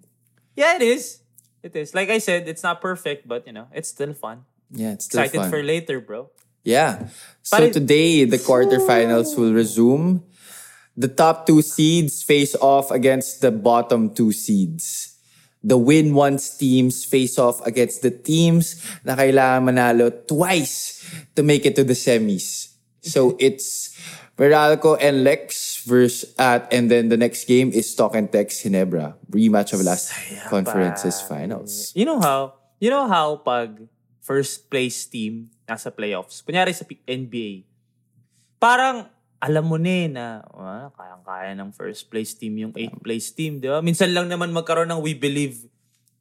Yeah, 0.57 0.77
it 0.77 0.83
is. 0.83 1.21
It 1.63 1.77
is. 1.77 1.95
Like 1.95 2.09
I 2.09 2.19
said, 2.19 2.49
it's 2.49 2.63
not 2.63 2.81
perfect, 2.81 3.29
but, 3.29 3.47
you 3.47 3.53
know, 3.53 3.69
it's 3.73 3.89
still 3.89 4.13
fun. 4.13 4.45
Yeah, 4.71 4.93
it's 4.93 5.05
still 5.05 5.21
Excited 5.23 5.43
fun. 5.43 5.51
for 5.51 5.63
later, 5.63 6.01
bro. 6.01 6.31
Yeah. 6.65 7.09
So 7.43 7.57
Pare- 7.57 7.73
today, 7.73 8.25
the 8.25 8.37
quarterfinals 8.37 9.37
will 9.37 9.53
resume. 9.53 10.23
The 10.97 11.09
top 11.09 11.47
two 11.47 11.63
seeds 11.63 12.23
face 12.23 12.55
off 12.57 12.91
against 12.91 13.41
the 13.41 13.51
bottom 13.51 14.13
two 14.15 14.33
seeds. 14.33 15.17
The 15.61 15.77
win 15.77 16.17
once 16.17 16.57
teams 16.57 17.05
face 17.05 17.37
off 17.37 17.61
against 17.69 18.01
the 18.01 18.11
teams 18.11 18.81
na 19.05 19.13
kailangan 19.13 19.69
manalo 19.69 20.09
twice 20.25 21.05
to 21.37 21.45
make 21.45 21.69
it 21.69 21.77
to 21.77 21.85
the 21.85 21.93
semis. 21.93 22.73
So 23.05 23.37
it's 23.37 23.93
Meralco 24.41 24.97
and 24.97 25.21
Lex 25.21 25.85
versus 25.85 26.33
at 26.41 26.73
and 26.73 26.89
then 26.89 27.13
the 27.13 27.21
next 27.21 27.45
game 27.45 27.77
is 27.77 27.93
Stock 27.93 28.17
and 28.17 28.33
Tex 28.33 28.65
Ginebra. 28.65 29.21
Rematch 29.29 29.77
of 29.77 29.85
last 29.85 30.17
conference's 30.49 31.21
finals. 31.21 31.93
You 31.93 32.09
know 32.09 32.25
how, 32.25 32.57
you 32.81 32.89
know 32.89 33.05
how 33.05 33.37
pag 33.45 33.85
first 34.25 34.73
place 34.73 35.05
team 35.05 35.53
nasa 35.69 35.93
playoffs, 35.93 36.41
kunyari 36.41 36.73
sa 36.73 36.89
NBA, 36.89 37.69
parang 38.57 39.13
alam 39.41 39.65
mo 39.65 39.81
na 39.81 39.89
eh 39.89 40.07
na 40.07 40.25
ah, 40.53 40.93
kayang-kaya 40.93 41.57
ng 41.57 41.73
first 41.73 42.13
place 42.13 42.37
team 42.37 42.61
yung 42.61 42.73
eighth 42.77 43.01
place 43.01 43.33
team, 43.33 43.57
di 43.57 43.73
ba? 43.73 43.81
Minsan 43.81 44.13
lang 44.13 44.29
naman 44.29 44.53
magkaroon 44.53 44.93
ng 44.93 45.01
we 45.01 45.17
believe 45.17 45.65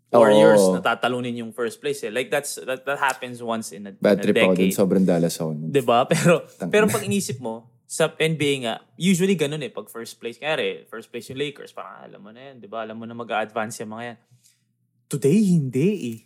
Warriors 0.09 0.65
Oo. 0.65 0.73
na 0.73 0.81
tatalunin 0.81 1.37
yung 1.37 1.51
first 1.53 1.77
place 1.77 2.01
eh. 2.01 2.09
Like 2.09 2.33
that's 2.33 2.57
that, 2.65 2.81
that 2.81 2.97
happens 2.97 3.45
once 3.45 3.69
in 3.69 3.85
a, 3.85 3.93
Bad 3.93 4.17
in 4.17 4.19
a 4.19 4.23
trip 4.25 4.35
ako 4.41 4.41
dun. 4.41 4.55
decade. 4.57 4.73
Sobrang 4.73 5.05
dalas 5.05 5.37
ako 5.37 5.51
nun. 5.53 5.69
'Di 5.69 5.83
ba? 5.85 6.01
Pero 6.09 6.41
pero 6.73 6.89
pag 6.89 7.05
inisip 7.05 7.37
mo, 7.37 7.69
sa 7.85 8.09
NBA 8.17 8.65
nga, 8.65 8.81
usually 8.97 9.37
ganun 9.37 9.61
eh 9.61 9.69
pag 9.69 9.85
first 9.85 10.17
place. 10.17 10.41
Kaya 10.41 10.85
first 10.89 11.13
place 11.13 11.29
yung 11.29 11.37
Lakers, 11.37 11.77
parang 11.77 12.09
alam 12.09 12.21
mo 12.25 12.33
na 12.33 12.41
yan, 12.41 12.55
'di 12.57 12.69
ba? 12.69 12.81
Alam 12.85 12.97
mo 12.97 13.05
na 13.05 13.13
mag-advance 13.13 13.85
yung 13.85 13.93
mga 13.93 14.03
yan. 14.13 14.17
Today 15.09 15.39
hindi 15.45 15.89
eh. 16.09 16.19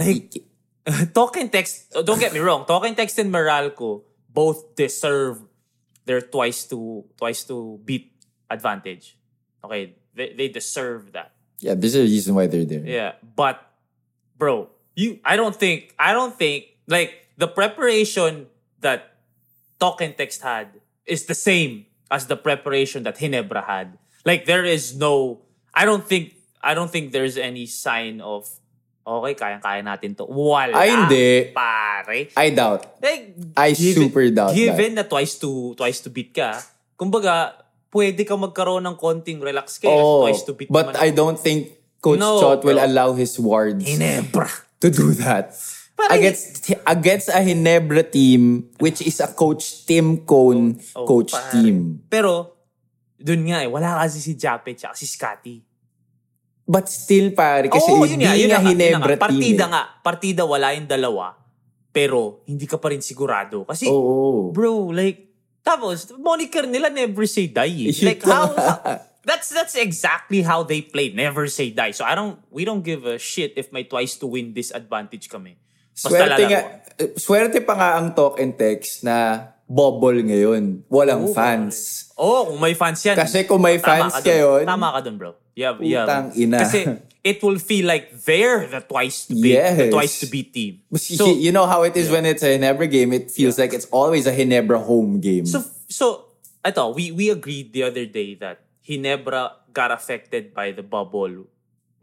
Like 0.00 0.32
Talk 1.16 1.36
and 1.36 1.52
Text, 1.52 1.92
oh, 1.96 2.04
don't 2.04 2.20
get 2.20 2.32
me 2.32 2.40
wrong, 2.40 2.64
Talk 2.64 2.88
and 2.88 2.96
Text 2.96 3.20
and 3.20 3.28
Meralco 3.28 4.08
both 4.32 4.72
deserve 4.72 5.44
their 6.06 6.22
twice 6.22 6.64
to 6.70 7.04
twice 7.18 7.44
to 7.44 7.78
beat 7.84 8.12
advantage. 8.48 9.18
Okay, 9.62 9.94
they, 10.14 10.32
they 10.32 10.48
deserve 10.48 11.12
that. 11.12 11.32
Yeah, 11.58 11.74
there's 11.74 11.94
a 11.94 12.02
reason 12.02 12.34
why 12.34 12.46
they're 12.46 12.64
there. 12.64 12.86
Yeah, 12.86 13.12
but 13.22 13.60
bro, 14.38 14.70
you 14.94 15.18
I 15.24 15.36
don't 15.36 15.54
think 15.54 15.92
I 15.98 16.12
don't 16.12 16.34
think 16.34 16.64
like 16.86 17.26
the 17.36 17.48
preparation 17.48 18.46
that 18.80 19.18
Talk 19.78 20.00
and 20.00 20.16
Text 20.16 20.42
had 20.42 20.80
is 21.04 21.26
the 21.26 21.34
same 21.34 21.86
as 22.10 22.26
the 22.26 22.36
preparation 22.36 23.02
that 23.02 23.18
Hinebra 23.18 23.66
had. 23.66 23.98
Like 24.24 24.46
there 24.46 24.64
is 24.64 24.96
no 24.96 25.42
I 25.74 25.84
don't 25.84 26.06
think 26.06 26.34
I 26.62 26.74
don't 26.74 26.90
think 26.90 27.12
there's 27.12 27.36
any 27.36 27.66
sign 27.66 28.20
of 28.20 28.48
okay, 29.06 29.34
kaya-kaya 29.38 29.80
natin 29.80 30.12
to. 30.12 30.26
Wala. 30.26 30.74
Ay, 30.74 30.90
hindi. 30.90 31.28
Pare. 31.54 32.26
I 32.34 32.50
doubt. 32.50 32.98
Like, 32.98 33.38
I 33.54 33.70
super 33.72 34.26
doubt 34.28 34.52
Given 34.52 34.98
na 34.98 35.06
twice 35.06 35.38
to 35.38 35.72
twice 35.74 36.02
to 36.02 36.10
beat 36.10 36.34
ka, 36.34 36.58
kumbaga, 36.98 37.54
pwede 37.94 38.26
ka 38.26 38.34
magkaroon 38.34 38.82
ng 38.84 38.98
konting 38.98 39.38
relax 39.38 39.78
kaya 39.78 39.94
Oh, 39.94 40.26
twice 40.26 40.42
to 40.42 40.52
beat 40.52 40.68
but 40.68 40.98
I 40.98 41.14
don't 41.14 41.38
think 41.38 41.72
Coach 41.96 42.20
No, 42.20 42.38
Chot 42.38 42.60
will 42.62 42.76
bro. 42.76 42.86
allow 42.86 43.08
his 43.14 43.38
wards 43.40 43.82
Hinebra. 43.82 44.50
to 44.82 44.90
do 44.90 45.10
that. 45.24 45.56
Parang- 45.96 46.12
against 46.20 46.44
against 46.84 47.28
a 47.32 47.40
Hinebra 47.40 48.04
team 48.04 48.68
which 48.76 49.00
is 49.00 49.16
a 49.24 49.32
coach 49.32 49.88
Tim 49.88 50.28
Cone 50.28 50.76
Oh, 50.92 51.08
coach 51.08 51.32
pare. 51.32 51.56
team. 51.56 52.04
Pero, 52.06 52.52
dun 53.16 53.48
nga 53.48 53.64
eh, 53.64 53.70
wala 53.70 54.04
kasi 54.04 54.20
si 54.20 54.36
Jape 54.36 54.76
at 54.76 54.92
si 54.92 55.08
Scotty. 55.08 55.64
But 56.66 56.90
still 56.90 57.30
pare 57.30 57.70
kasi 57.70 57.86
Oo, 57.86 58.02
yun 58.02 58.18
nga, 58.18 58.34
being 58.34 58.42
yun 58.42 58.50
nga, 58.50 58.58
yun 58.58 58.74
na 58.74 58.90
Hinebra 58.90 59.14
nga. 59.14 59.22
Partida 59.22 59.38
team. 59.40 59.62
eh. 59.62 59.70
nga, 59.70 59.82
partida 60.02 60.42
wala 60.42 60.74
yung 60.74 60.84
dalawa, 60.84 61.38
pero 61.88 62.42
hindi 62.44 62.66
ka 62.66 62.74
pa 62.74 62.90
rin 62.90 62.98
sigurado. 62.98 63.62
Kasi, 63.62 63.86
Oo. 63.86 64.50
bro, 64.50 64.90
like, 64.90 65.30
tapos, 65.62 66.10
moniker 66.12 66.66
nila 66.66 66.90
never 66.90 67.22
say 67.24 67.46
die. 67.46 67.86
eh. 67.86 67.94
Yun 67.94 68.02
Like, 68.04 68.22
how, 68.22 68.50
nga. 68.50 68.98
that's 69.22 69.50
that's 69.50 69.74
exactly 69.74 70.42
how 70.42 70.62
they 70.62 70.78
play. 70.78 71.10
Never 71.10 71.46
say 71.46 71.70
die. 71.70 71.90
So, 71.90 72.02
I 72.02 72.14
don't, 72.14 72.38
we 72.50 72.62
don't 72.62 72.82
give 72.82 73.02
a 73.02 73.14
shit 73.16 73.54
if 73.54 73.70
may 73.70 73.82
twice 73.82 74.18
to 74.18 74.26
win 74.26 74.50
disadvantage 74.50 75.26
kami. 75.26 75.54
Basta 75.90 76.10
Swerte 76.12 76.42
nga, 76.44 76.60
eh, 76.98 77.10
swerte 77.14 77.58
pa 77.60 77.74
nga 77.74 77.88
ang 77.94 78.10
talk 78.10 78.36
and 78.36 78.54
text 78.54 79.00
na 79.00 79.48
bubble 79.64 80.18
ngayon. 80.20 80.82
Walang 80.86 81.26
Oo, 81.26 81.32
fans. 81.32 82.10
Oh, 82.14 82.50
kung 82.50 82.58
may 82.58 82.74
fans 82.74 83.00
yan. 83.00 83.14
Kasi 83.14 83.42
kung 83.42 83.58
may 83.58 83.78
tama 83.78 84.06
fans 84.06 84.14
ka 84.14 84.20
dun. 84.20 84.26
kayo, 84.28 84.48
Tama 84.62 84.88
ka 84.92 85.00
dun, 85.00 85.16
bro. 85.16 85.32
Yeah, 85.56 85.80
yeah. 85.80 86.04
Putang 86.04 86.36
ina. 86.36 86.60
Kasi 86.60 86.84
it 87.24 87.40
will 87.40 87.56
feel 87.56 87.88
like 87.88 88.12
they're 88.28 88.68
the 88.68 88.84
twice 88.84 89.24
to 89.26 89.34
beat, 89.34 89.56
Yes. 89.56 89.74
the 89.80 89.88
twice 89.88 90.20
to 90.20 90.28
beat 90.28 90.52
team. 90.52 90.84
So, 90.94 91.32
you 91.32 91.50
know 91.50 91.64
how 91.64 91.82
it 91.82 91.96
is 91.96 92.12
when 92.12 92.28
it's 92.28 92.44
a 92.44 92.54
Hinebra 92.54 92.86
game, 92.86 93.10
it 93.16 93.32
feels 93.32 93.56
like 93.58 93.72
it's 93.72 93.88
always 93.88 94.28
a 94.28 94.34
Hinebra 94.36 94.84
home 94.84 95.18
game. 95.18 95.48
So, 95.48 95.64
so, 95.88 96.36
ito, 96.60 96.92
we, 96.92 97.10
we 97.10 97.32
agreed 97.32 97.72
the 97.72 97.88
other 97.88 98.04
day 98.04 98.36
that 98.38 98.68
Hinebra 98.84 99.72
got 99.72 99.90
affected 99.90 100.52
by 100.52 100.70
the 100.76 100.84
bubble 100.84 101.48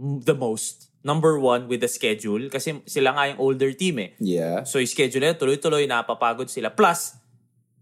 the 0.02 0.34
most. 0.36 0.90
Number 1.06 1.38
one, 1.38 1.68
with 1.68 1.84
the 1.86 1.92
schedule. 1.92 2.50
Kasi 2.50 2.82
sila 2.90 3.14
nga 3.14 3.28
yung 3.30 3.40
older 3.40 3.72
team 3.78 4.00
eh. 4.00 4.12
yeah. 4.20 4.64
So, 4.66 4.80
yung 4.82 4.90
schedule 4.90 5.22
nila, 5.22 5.38
tuloy-tuloy, 5.38 5.86
napapagod 5.86 6.50
sila. 6.50 6.72
Plus, 6.74 7.14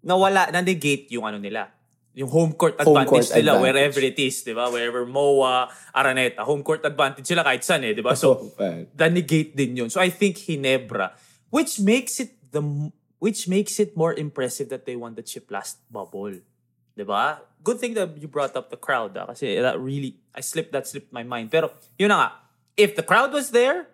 nawala, 0.03 0.51
na-negate 0.51 1.07
yung 1.15 1.23
ano 1.25 1.37
nila. 1.37 1.69
Yung 2.11 2.27
home 2.27 2.51
court 2.53 2.75
Home 2.83 2.91
advantage 2.99 3.31
court 3.31 3.39
nila 3.39 3.55
advantage. 3.55 3.63
wherever 3.63 3.99
it 4.03 4.17
is, 4.19 4.35
di 4.43 4.51
ba? 4.51 4.67
Wherever 4.67 5.07
MOA, 5.07 5.71
Araneta, 5.95 6.43
home 6.43 6.59
court 6.59 6.83
advantage 6.83 7.23
sila 7.23 7.39
kahit 7.41 7.63
saan 7.63 7.87
eh, 7.87 7.95
di 7.95 8.03
ba? 8.03 8.19
So, 8.19 8.27
Oh, 8.35 8.51
man. 8.59 8.91
na-negate 8.99 9.55
din 9.55 9.79
yun. 9.79 9.87
So, 9.87 10.03
I 10.03 10.11
think 10.11 10.35
Hinebra, 10.35 11.15
which 11.47 11.79
makes 11.79 12.19
it 12.19 12.35
the 12.51 12.59
which 13.21 13.47
makes 13.47 13.79
it 13.79 13.95
more 13.95 14.11
impressive 14.11 14.67
that 14.73 14.83
they 14.83 14.97
won 14.97 15.15
the 15.15 15.23
chip 15.23 15.47
last 15.47 15.79
bubble. 15.87 16.35
Di 16.97 17.05
ba? 17.07 17.39
Good 17.63 17.79
thing 17.79 17.93
that 17.95 18.11
you 18.19 18.27
brought 18.27 18.57
up 18.59 18.67
the 18.73 18.81
crowd 18.81 19.15
ah, 19.15 19.29
kasi 19.31 19.55
that 19.61 19.79
really, 19.79 20.19
I 20.35 20.41
slipped, 20.41 20.73
that 20.75 20.89
slipped 20.89 21.13
my 21.13 21.23
mind. 21.23 21.47
Pero, 21.47 21.71
yun 21.95 22.09
na 22.09 22.17
nga, 22.17 22.29
if 22.75 22.97
the 22.97 23.05
crowd 23.05 23.31
was 23.31 23.53
there, 23.55 23.87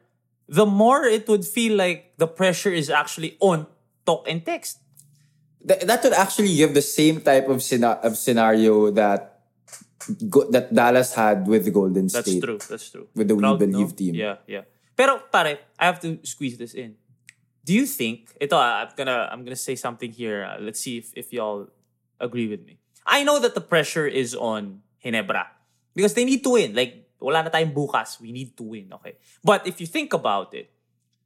the 0.48 0.66
more 0.66 1.04
it 1.06 1.28
would 1.30 1.44
feel 1.46 1.76
like 1.76 2.16
the 2.18 2.26
pressure 2.26 2.72
is 2.72 2.90
actually 2.90 3.36
on 3.44 3.68
talk 4.08 4.24
and 4.26 4.42
text. 4.42 4.80
Th- 5.66 5.82
that 5.86 6.04
would 6.04 6.14
actually 6.14 6.56
give 6.56 6.74
the 6.74 6.82
same 6.82 7.22
type 7.22 7.48
of, 7.50 7.62
scena- 7.64 8.00
of 8.04 8.18
scenario 8.18 8.92
that 8.92 9.42
go- 10.30 10.50
that 10.52 10.74
Dallas 10.74 11.14
had 11.16 11.48
with 11.48 11.66
the 11.66 11.72
Golden 11.72 12.08
That's 12.08 12.30
State. 12.30 12.44
true. 12.44 12.60
That's 12.62 12.90
true. 12.90 13.08
With 13.16 13.28
the 13.28 13.36
We 13.36 13.42
Crowd, 13.42 13.60
Believe 13.60 13.96
team. 13.96 14.16
Yeah, 14.16 14.38
yeah. 14.48 14.64
Pero 14.96 15.20
pare, 15.32 15.60
I 15.80 15.86
have 15.86 16.00
to 16.02 16.18
squeeze 16.24 16.58
this 16.58 16.74
in. 16.74 16.96
Do 17.66 17.74
you 17.74 17.86
think 17.86 18.32
ito 18.40 18.56
I'm 18.56 18.90
gonna 18.96 19.28
I'm 19.32 19.44
gonna 19.44 19.60
say 19.60 19.76
something 19.76 20.12
here. 20.12 20.46
uh, 20.48 20.58
let's 20.62 20.80
see 20.80 20.98
if 21.04 21.12
if 21.18 21.34
y'all 21.34 21.68
agree 22.20 22.48
with 22.48 22.64
me. 22.64 22.80
I 23.06 23.24
know 23.28 23.40
that 23.40 23.54
the 23.56 23.62
pressure 23.62 24.08
is 24.08 24.34
on 24.34 24.82
Hinebra 25.04 25.46
because 25.94 26.14
they 26.16 26.24
need 26.24 26.44
to 26.48 26.56
win. 26.56 26.74
Like 26.74 27.12
wala 27.20 27.44
na 27.44 27.50
tayong 27.52 27.74
bukas, 27.76 28.22
we 28.24 28.32
need 28.32 28.56
to 28.56 28.64
win, 28.64 28.88
okay? 29.02 29.18
But 29.44 29.68
if 29.68 29.82
you 29.82 29.88
think 29.90 30.14
about 30.14 30.54
it, 30.56 30.72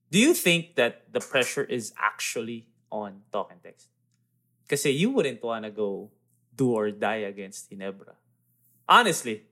do 0.10 0.18
you 0.18 0.34
think 0.34 0.76
that 0.82 1.06
the 1.14 1.20
pressure 1.22 1.64
is 1.68 1.94
actually 2.00 2.66
on 2.90 3.22
Talk 3.32 3.52
and 3.54 3.62
Text? 3.62 3.91
Kasi 4.68 4.92
you 4.92 5.12
wouldn't 5.12 5.42
wanna 5.44 5.70
go 5.72 6.12
do 6.56 6.72
or 6.72 6.92
die 6.92 7.24
against 7.28 7.70
Hinebra. 7.72 8.16
Honestly, 8.88 9.48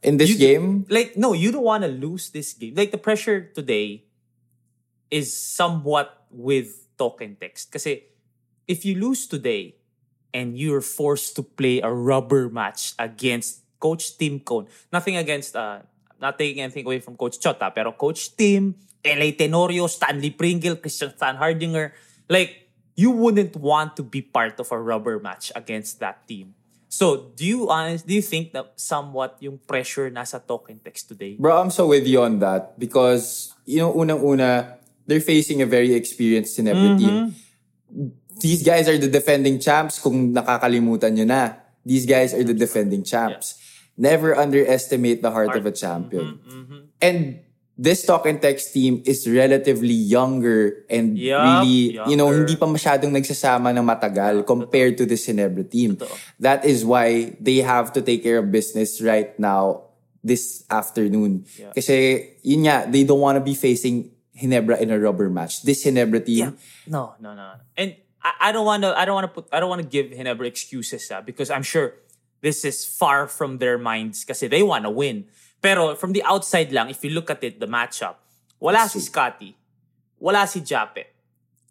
In 0.00 0.16
this 0.16 0.32
You- 0.32 0.40
game, 0.40 0.88
like 0.88 1.12
no, 1.20 1.36
you 1.36 1.52
don't 1.52 1.60
want 1.68 1.84
to 1.84 1.92
lose 1.92 2.32
this 2.32 2.56
game. 2.56 2.72
Like 2.72 2.88
the 2.88 2.96
pressure 2.96 3.52
today 3.52 4.08
is 5.12 5.36
somewhat 5.36 6.24
with 6.32 6.88
talk 6.96 7.20
and 7.20 7.36
text. 7.36 7.68
Kasi 7.68 8.08
if 8.64 8.88
you 8.88 8.96
lose 8.96 9.28
today 9.28 9.76
and 10.32 10.56
you're 10.56 10.80
forced 10.80 11.36
to 11.36 11.44
play 11.44 11.84
a 11.84 11.92
rubber 11.92 12.48
match 12.48 12.96
against 12.96 13.60
Coach 13.76 14.16
Tim 14.16 14.40
Cone, 14.40 14.72
nothing 14.88 15.20
against 15.20 15.52
uh 15.52 15.84
not 16.16 16.40
taking 16.40 16.64
anything 16.64 16.88
away 16.88 17.00
from 17.04 17.16
Coach 17.20 17.36
Chota, 17.36 17.68
pero 17.68 17.92
Coach 17.92 18.32
Tim, 18.40 18.72
LA 19.04 19.36
Tenorio, 19.36 19.84
Stanley 19.84 20.32
Pringle, 20.32 20.76
Christian 20.80 21.12
Stan 21.12 21.36
Hardinger, 21.36 21.92
like 22.28 22.69
you 23.00 23.08
wouldn't 23.08 23.56
want 23.56 23.96
to 23.96 24.04
be 24.04 24.20
part 24.20 24.60
of 24.60 24.68
a 24.68 24.76
rubber 24.76 25.16
match 25.16 25.48
against 25.56 26.04
that 26.04 26.28
team. 26.28 26.52
So, 26.92 27.32
do 27.32 27.46
you 27.46 27.70
honest, 27.70 28.04
do 28.04 28.12
you 28.12 28.20
think 28.20 28.52
that 28.52 28.76
somewhat 28.76 29.40
yung 29.40 29.56
pressure 29.64 30.10
nasa 30.10 30.36
talk 30.36 30.68
and 30.68 30.84
text 30.84 31.08
today? 31.08 31.40
bro, 31.40 31.56
I'm 31.56 31.72
so 31.72 31.88
with 31.88 32.04
you 32.04 32.20
on 32.20 32.44
that 32.44 32.76
because, 32.76 33.54
you 33.64 33.78
know, 33.78 33.94
unang-una, 33.94 34.76
they're 35.06 35.24
facing 35.24 35.62
a 35.62 35.66
very 35.66 35.94
experienced 35.94 36.58
Hinebra 36.58 36.98
team. 36.98 37.34
These 38.40 38.62
guys 38.66 38.84
are 38.88 38.98
the 38.98 39.08
defending 39.08 39.56
champs 39.62 39.96
kung 39.98 40.34
nakakalimutan 40.34 41.16
nyo 41.16 41.24
na. 41.24 41.56
These 41.86 42.04
guys 42.04 42.34
are 42.34 42.44
the 42.44 42.54
defending 42.54 43.06
champs. 43.06 43.56
Never 43.96 44.36
underestimate 44.36 45.22
the 45.22 45.30
heart, 45.30 45.56
of 45.56 45.64
a 45.64 45.72
champion. 45.72 46.42
And 47.00 47.40
this 47.80 48.04
talk 48.04 48.28
and 48.28 48.36
text 48.44 48.76
team 48.76 49.00
is 49.08 49.24
relatively 49.24 49.96
younger 49.96 50.84
and 50.92 51.16
Yup, 51.16 51.64
really, 51.64 51.96
you 52.12 52.16
know, 52.16 52.28
younger. 52.28 52.44
hindi 52.44 52.54
pa 52.60 52.68
masyadong 52.68 53.08
nagsasama 53.16 53.72
ng 53.72 53.80
matagal 53.80 54.44
compared 54.44 55.00
to 55.00 55.08
the 55.08 55.16
Ginebra 55.16 55.64
team. 55.64 55.96
That 56.36 56.68
is 56.68 56.84
why 56.84 57.32
they 57.40 57.64
have 57.64 57.88
to 57.96 58.04
take 58.04 58.20
care 58.20 58.44
of 58.44 58.52
business 58.52 59.00
right 59.00 59.32
now 59.40 59.88
this 60.20 60.68
afternoon. 60.68 61.48
Kasi, 61.72 62.36
yun 62.44 62.68
nga, 62.68 62.84
they 62.84 63.08
don't 63.08 63.24
want 63.24 63.40
to 63.40 63.44
be 63.44 63.56
facing 63.56 64.12
Ginebra 64.36 64.76
in 64.76 64.92
a 64.92 65.00
rubber 65.00 65.32
match. 65.32 65.64
This 65.64 65.88
Ginebra 65.88 66.20
team, 66.20 66.60
No, 66.84 67.16
no, 67.16 67.32
no. 67.32 67.64
And 67.80 67.96
I, 68.20 68.52
I 68.52 68.52
don't 68.52 68.68
want 68.68 68.84
to. 68.84 68.92
I 68.92 69.08
don't 69.08 69.16
want 69.16 69.24
to 69.24 69.32
put. 69.32 69.48
I 69.48 69.56
don't 69.56 69.72
want 69.72 69.80
to 69.80 69.88
give 69.88 70.12
Hinebra 70.12 70.44
excuses 70.44 71.08
ah, 71.08 71.24
because 71.24 71.48
I'm 71.48 71.64
sure 71.64 71.96
this 72.44 72.64
is 72.68 72.84
far 72.84 73.24
from 73.24 73.56
their 73.56 73.80
minds 73.80 74.28
kasi 74.28 74.48
they 74.52 74.60
want 74.60 74.84
to 74.84 74.92
win. 74.92 75.32
Pero 75.60 75.94
from 75.94 76.16
the 76.16 76.24
outside 76.24 76.72
lang, 76.72 76.88
if 76.88 77.04
you 77.04 77.12
look 77.12 77.28
at 77.28 77.44
it, 77.44 77.60
the 77.60 77.68
matchup, 77.68 78.16
wala 78.56 78.88
si 78.88 79.00
Scotty, 79.00 79.52
wala 80.16 80.48
si 80.48 80.64
Jape. 80.64 81.12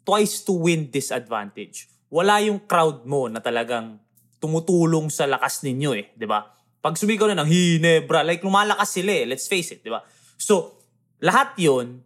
Twice 0.06 0.46
to 0.46 0.54
win 0.54 0.90
disadvantage. 0.90 1.90
Wala 2.10 2.42
yung 2.42 2.66
crowd 2.66 3.06
mo 3.06 3.26
na 3.30 3.38
talagang 3.38 3.98
tumutulong 4.40 5.12
sa 5.12 5.28
lakas 5.28 5.62
ninyo 5.62 5.90
eh, 5.94 6.16
'di 6.16 6.26
ba? 6.26 6.48
Pag 6.80 6.96
sumigaw 6.96 7.28
na 7.28 7.44
ng 7.44 7.50
Hinebra, 7.50 8.24
like 8.24 8.40
lumalakas 8.40 8.96
sila 8.96 9.12
eh, 9.12 9.28
let's 9.28 9.46
face 9.46 9.76
it, 9.76 9.84
'di 9.84 9.92
ba? 9.92 10.00
So, 10.40 10.80
lahat 11.20 11.54
'yon 11.60 12.00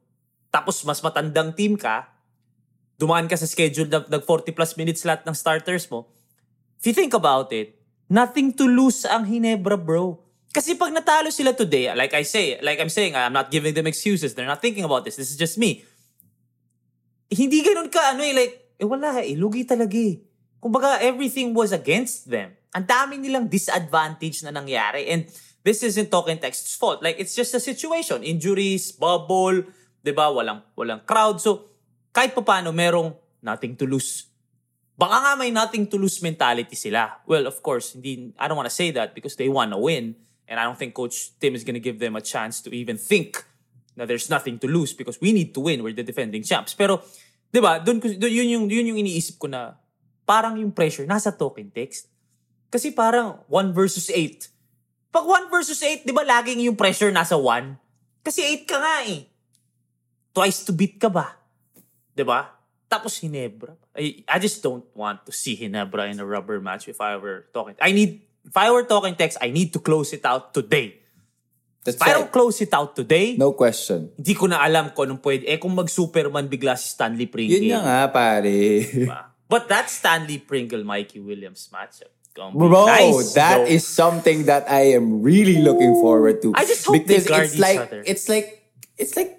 tapos 0.51 0.83
mas 0.87 1.03
matandang 1.03 1.55
team 1.55 1.79
ka, 1.79 2.11
dumaan 2.99 3.27
ka 3.27 3.35
sa 3.35 3.47
schedule 3.47 3.90
na 3.90 4.03
nag 4.07 4.23
40 4.23 4.55
plus 4.55 4.79
minutes 4.79 5.03
lahat 5.03 5.27
ng 5.27 5.35
starters 5.35 5.87
mo, 5.90 6.07
if 6.79 6.87
you 6.87 6.94
think 6.94 7.14
about 7.14 7.51
it, 7.51 7.75
nothing 8.07 8.55
to 8.55 8.66
lose 8.66 9.03
ang 9.03 9.27
Hinebra, 9.27 9.75
bro. 9.75 10.24
Kasi 10.55 10.79
pag 10.79 10.95
natalo 10.95 11.35
sila 11.35 11.51
today, 11.51 11.90
like 11.99 12.14
I 12.14 12.23
say, 12.23 12.62
like 12.62 12.79
I'm 12.79 12.93
saying, 12.93 13.19
I'm 13.19 13.35
not 13.35 13.51
giving 13.51 13.75
them 13.75 13.90
excuses. 13.90 14.38
They're 14.38 14.47
not 14.47 14.62
thinking 14.62 14.87
about 14.87 15.03
this. 15.03 15.19
This 15.19 15.35
is 15.35 15.38
just 15.38 15.59
me. 15.59 15.83
Hindi 17.27 17.59
ganun 17.67 17.90
ka, 17.90 18.14
ano 18.14 18.23
eh, 18.23 18.31
like, 18.31 18.79
eh 18.79 18.87
wala 18.87 19.19
eh, 19.19 19.35
lugi 19.35 19.67
talaga 19.67 19.99
eh. 19.99 20.23
Kumbaga, 20.62 21.03
everything 21.03 21.51
was 21.51 21.75
against 21.75 22.31
them. 22.31 22.55
Ang 22.71 22.87
dami 22.87 23.19
nilang 23.19 23.51
disadvantage 23.51 24.47
na 24.47 24.55
nangyari. 24.55 25.11
And 25.11 25.27
this 25.67 25.83
isn't 25.83 26.14
talking 26.14 26.38
text's 26.38 26.79
fault. 26.79 27.03
Like, 27.03 27.19
it's 27.19 27.35
just 27.35 27.51
a 27.59 27.61
situation. 27.61 28.23
Injuries, 28.23 28.95
bubble, 28.95 29.67
di 30.07 30.14
ba? 30.14 30.31
Walang, 30.31 30.62
walang 30.79 31.03
crowd. 31.03 31.43
So, 31.43 31.67
kahit 32.14 32.31
pa 32.31 32.47
paano 32.47 32.71
merong 32.71 33.11
nothing 33.43 33.75
to 33.75 33.90
lose. 33.90 34.31
Baka 34.95 35.19
nga 35.19 35.33
may 35.35 35.51
nothing 35.51 35.90
to 35.90 35.99
lose 35.99 36.23
mentality 36.23 36.79
sila. 36.79 37.19
Well, 37.27 37.51
of 37.51 37.59
course, 37.59 37.99
hindi, 37.99 38.31
I 38.38 38.47
don't 38.47 38.55
want 38.55 38.71
to 38.71 38.75
say 38.75 38.95
that 38.95 39.19
because 39.19 39.35
they 39.35 39.51
want 39.51 39.75
to 39.75 39.83
win. 39.83 40.14
And 40.49 40.61
I 40.61 40.65
don't 40.65 40.79
think 40.79 40.93
Coach 40.93 41.37
Tim 41.41 41.55
is 41.55 41.65
going 41.65 41.75
to 41.75 41.83
give 41.83 41.99
them 41.99 42.17
a 42.17 42.21
chance 42.21 42.61
to 42.63 42.71
even 42.75 42.97
think 42.97 43.45
na 43.97 44.05
there's 44.05 44.29
nothing 44.29 44.59
to 44.59 44.69
lose 44.69 44.93
because 44.93 45.21
we 45.21 45.33
need 45.33 45.55
to 45.55 45.61
win. 45.61 45.83
We're 45.83 45.97
the 45.97 46.03
defending 46.03 46.43
champs. 46.43 46.75
Pero, 46.75 47.01
di 47.49 47.63
ba, 47.63 47.79
dun, 47.79 48.03
yun, 48.03 48.49
yung, 48.51 48.65
yun 48.69 48.93
yung 48.93 48.99
iniisip 48.99 49.39
ko 49.39 49.47
na 49.47 49.79
parang 50.27 50.59
yung 50.59 50.75
pressure 50.75 51.07
nasa 51.07 51.31
token 51.31 51.71
text. 51.71 52.11
Kasi 52.69 52.91
parang 52.91 53.39
1 53.47 53.71
versus 53.71 54.11
8. 54.11 54.51
Pag 55.15 55.25
1 55.25 55.47
versus 55.47 55.79
8, 55.79 56.03
di 56.03 56.11
ba 56.11 56.27
laging 56.27 56.67
yung 56.67 56.75
pressure 56.75 57.15
nasa 57.15 57.39
1? 57.39 57.79
Kasi 58.27 58.43
8 58.43 58.67
ka 58.67 58.77
nga 58.83 58.97
eh. 59.07 59.31
Twice 60.35 60.67
to 60.67 60.75
beat 60.75 60.99
ka 60.99 61.07
ba? 61.07 61.39
Di 62.11 62.27
ba? 62.27 62.51
Tapos 62.91 63.23
Hinebra. 63.23 63.79
I, 63.95 64.27
I 64.27 64.43
just 64.43 64.59
don't 64.59 64.83
want 64.91 65.23
to 65.27 65.31
see 65.31 65.55
Hinebra 65.55 66.11
in 66.11 66.19
a 66.19 66.27
rubber 66.27 66.59
match 66.59 66.91
if 66.91 66.99
I 66.99 67.15
were 67.15 67.47
talking. 67.55 67.79
I 67.79 67.95
need, 67.95 68.27
if 68.45 68.55
I 68.57 68.71
were 68.71 68.85
talking 68.85 69.15
text, 69.17 69.39
I 69.41 69.51
need 69.51 69.73
to 69.73 69.81
close 69.81 70.13
it 70.13 70.25
out 70.25 70.53
today. 70.55 71.01
That's 71.85 71.97
If 71.97 72.03
I 72.03 72.13
don't 72.17 72.33
close 72.33 72.61
it 72.65 72.73
out 72.73 72.97
today, 72.97 73.37
No 73.37 73.53
question. 73.53 74.09
hindi 74.17 74.33
ko 74.33 74.49
na 74.49 74.65
alam 74.65 74.93
kung 74.97 75.05
anong 75.05 75.21
pwede. 75.21 75.45
Eh 75.45 75.61
kung 75.61 75.77
mag-Superman 75.77 76.49
bigla 76.49 76.81
si 76.81 76.89
Stanley 76.97 77.29
Pringle. 77.29 77.61
Yun 77.61 77.77
na 77.77 77.81
nga, 77.85 77.99
pare. 78.09 78.49
Diba? 78.89 79.21
But 79.45 79.69
that 79.69 79.93
Stanley 79.93 80.41
Pringle 80.41 80.81
Mikey 80.81 81.21
Williams 81.21 81.69
matchup. 81.69 82.09
Bro, 82.35 82.91
nice, 82.91 83.31
that 83.39 83.63
though. 83.63 83.71
is 83.71 83.87
something 83.87 84.51
that 84.51 84.67
I 84.67 84.91
am 84.99 85.23
really 85.23 85.63
looking 85.63 85.95
forward 86.03 86.43
to. 86.43 86.51
I 86.57 86.67
just 86.67 86.83
hope 86.83 87.07
they 87.07 87.23
guard 87.23 87.47
it's 87.47 87.55
each 87.55 87.61
like 87.63 87.79
other. 87.79 88.03
it's 88.03 88.27
like 88.27 88.67
it's 88.99 89.15
like 89.15 89.39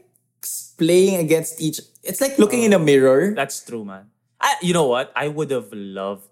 playing 0.80 1.20
against 1.20 1.60
each. 1.60 1.82
It's 2.08 2.22
like 2.24 2.40
looking 2.40 2.64
in 2.64 2.72
a 2.72 2.80
mirror. 2.80 3.34
That's 3.36 3.60
true, 3.66 3.84
man. 3.84 4.08
I, 4.40 4.56
you 4.62 4.72
know 4.72 4.88
what? 4.88 5.12
I 5.12 5.28
would 5.28 5.52
have 5.52 5.74
loved. 5.74 6.30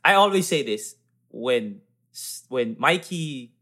I 0.00 0.14
always 0.14 0.48
say 0.48 0.62
this 0.64 0.96
when 1.28 1.84
when 2.48 2.76
Mikey 2.78 3.52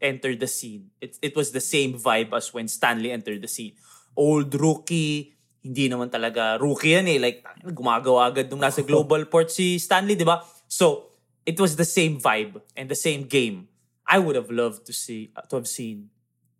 entered 0.00 0.40
the 0.40 0.50
scene. 0.50 0.90
It 1.00 1.16
it 1.22 1.32
was 1.34 1.50
the 1.52 1.62
same 1.64 1.96
vibe 1.96 2.34
as 2.36 2.52
when 2.52 2.68
Stanley 2.68 3.10
entered 3.10 3.40
the 3.40 3.48
scene. 3.48 3.72
Old 4.14 4.52
rookie, 4.54 5.32
hindi 5.64 5.88
naman 5.88 6.12
talaga 6.12 6.60
rookie 6.60 6.92
yan 6.94 7.08
eh. 7.08 7.18
Like 7.18 7.40
gumagawa 7.72 8.28
agad 8.30 8.52
nung 8.52 8.60
nasa 8.60 8.84
Global 8.90 9.24
Port 9.26 9.48
si 9.48 9.80
Stanley, 9.80 10.14
di 10.14 10.26
ba? 10.28 10.44
So 10.68 11.14
it 11.44 11.56
was 11.60 11.76
the 11.76 11.88
same 11.88 12.20
vibe 12.20 12.60
and 12.76 12.88
the 12.88 12.98
same 12.98 13.24
game. 13.24 13.68
I 14.04 14.20
would 14.20 14.36
have 14.36 14.52
loved 14.52 14.84
to 14.86 14.92
see 14.92 15.32
to 15.48 15.56
have 15.56 15.68
seen 15.68 16.12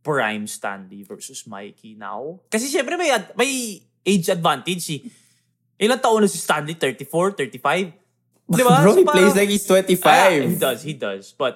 prime 0.04 0.48
Stanley 0.48 1.04
versus 1.04 1.44
Mikey 1.44 1.96
now. 1.96 2.40
Kasi 2.48 2.68
syempre 2.72 2.96
may 2.96 3.12
ad- 3.12 3.36
may 3.36 3.80
age 4.04 4.28
advantage 4.32 4.84
eh. 4.92 5.00
Ilang 5.80 6.00
taon 6.00 6.22
na 6.24 6.28
si 6.30 6.38
Stanley? 6.40 6.76
34, 6.76 7.36
35? 7.36 8.03
Di 8.44 8.62
ba? 8.66 8.82
Bro, 8.82 8.92
So 8.92 8.98
he 8.98 9.04
plays 9.04 9.14
parang- 9.32 9.36
like 9.36 9.48
he's 9.50 9.64
Ah, 9.64 9.74
25. 9.80 10.50
he 10.50 10.56
does, 10.56 10.80
he 10.82 10.94
does. 10.94 11.24
But 11.32 11.54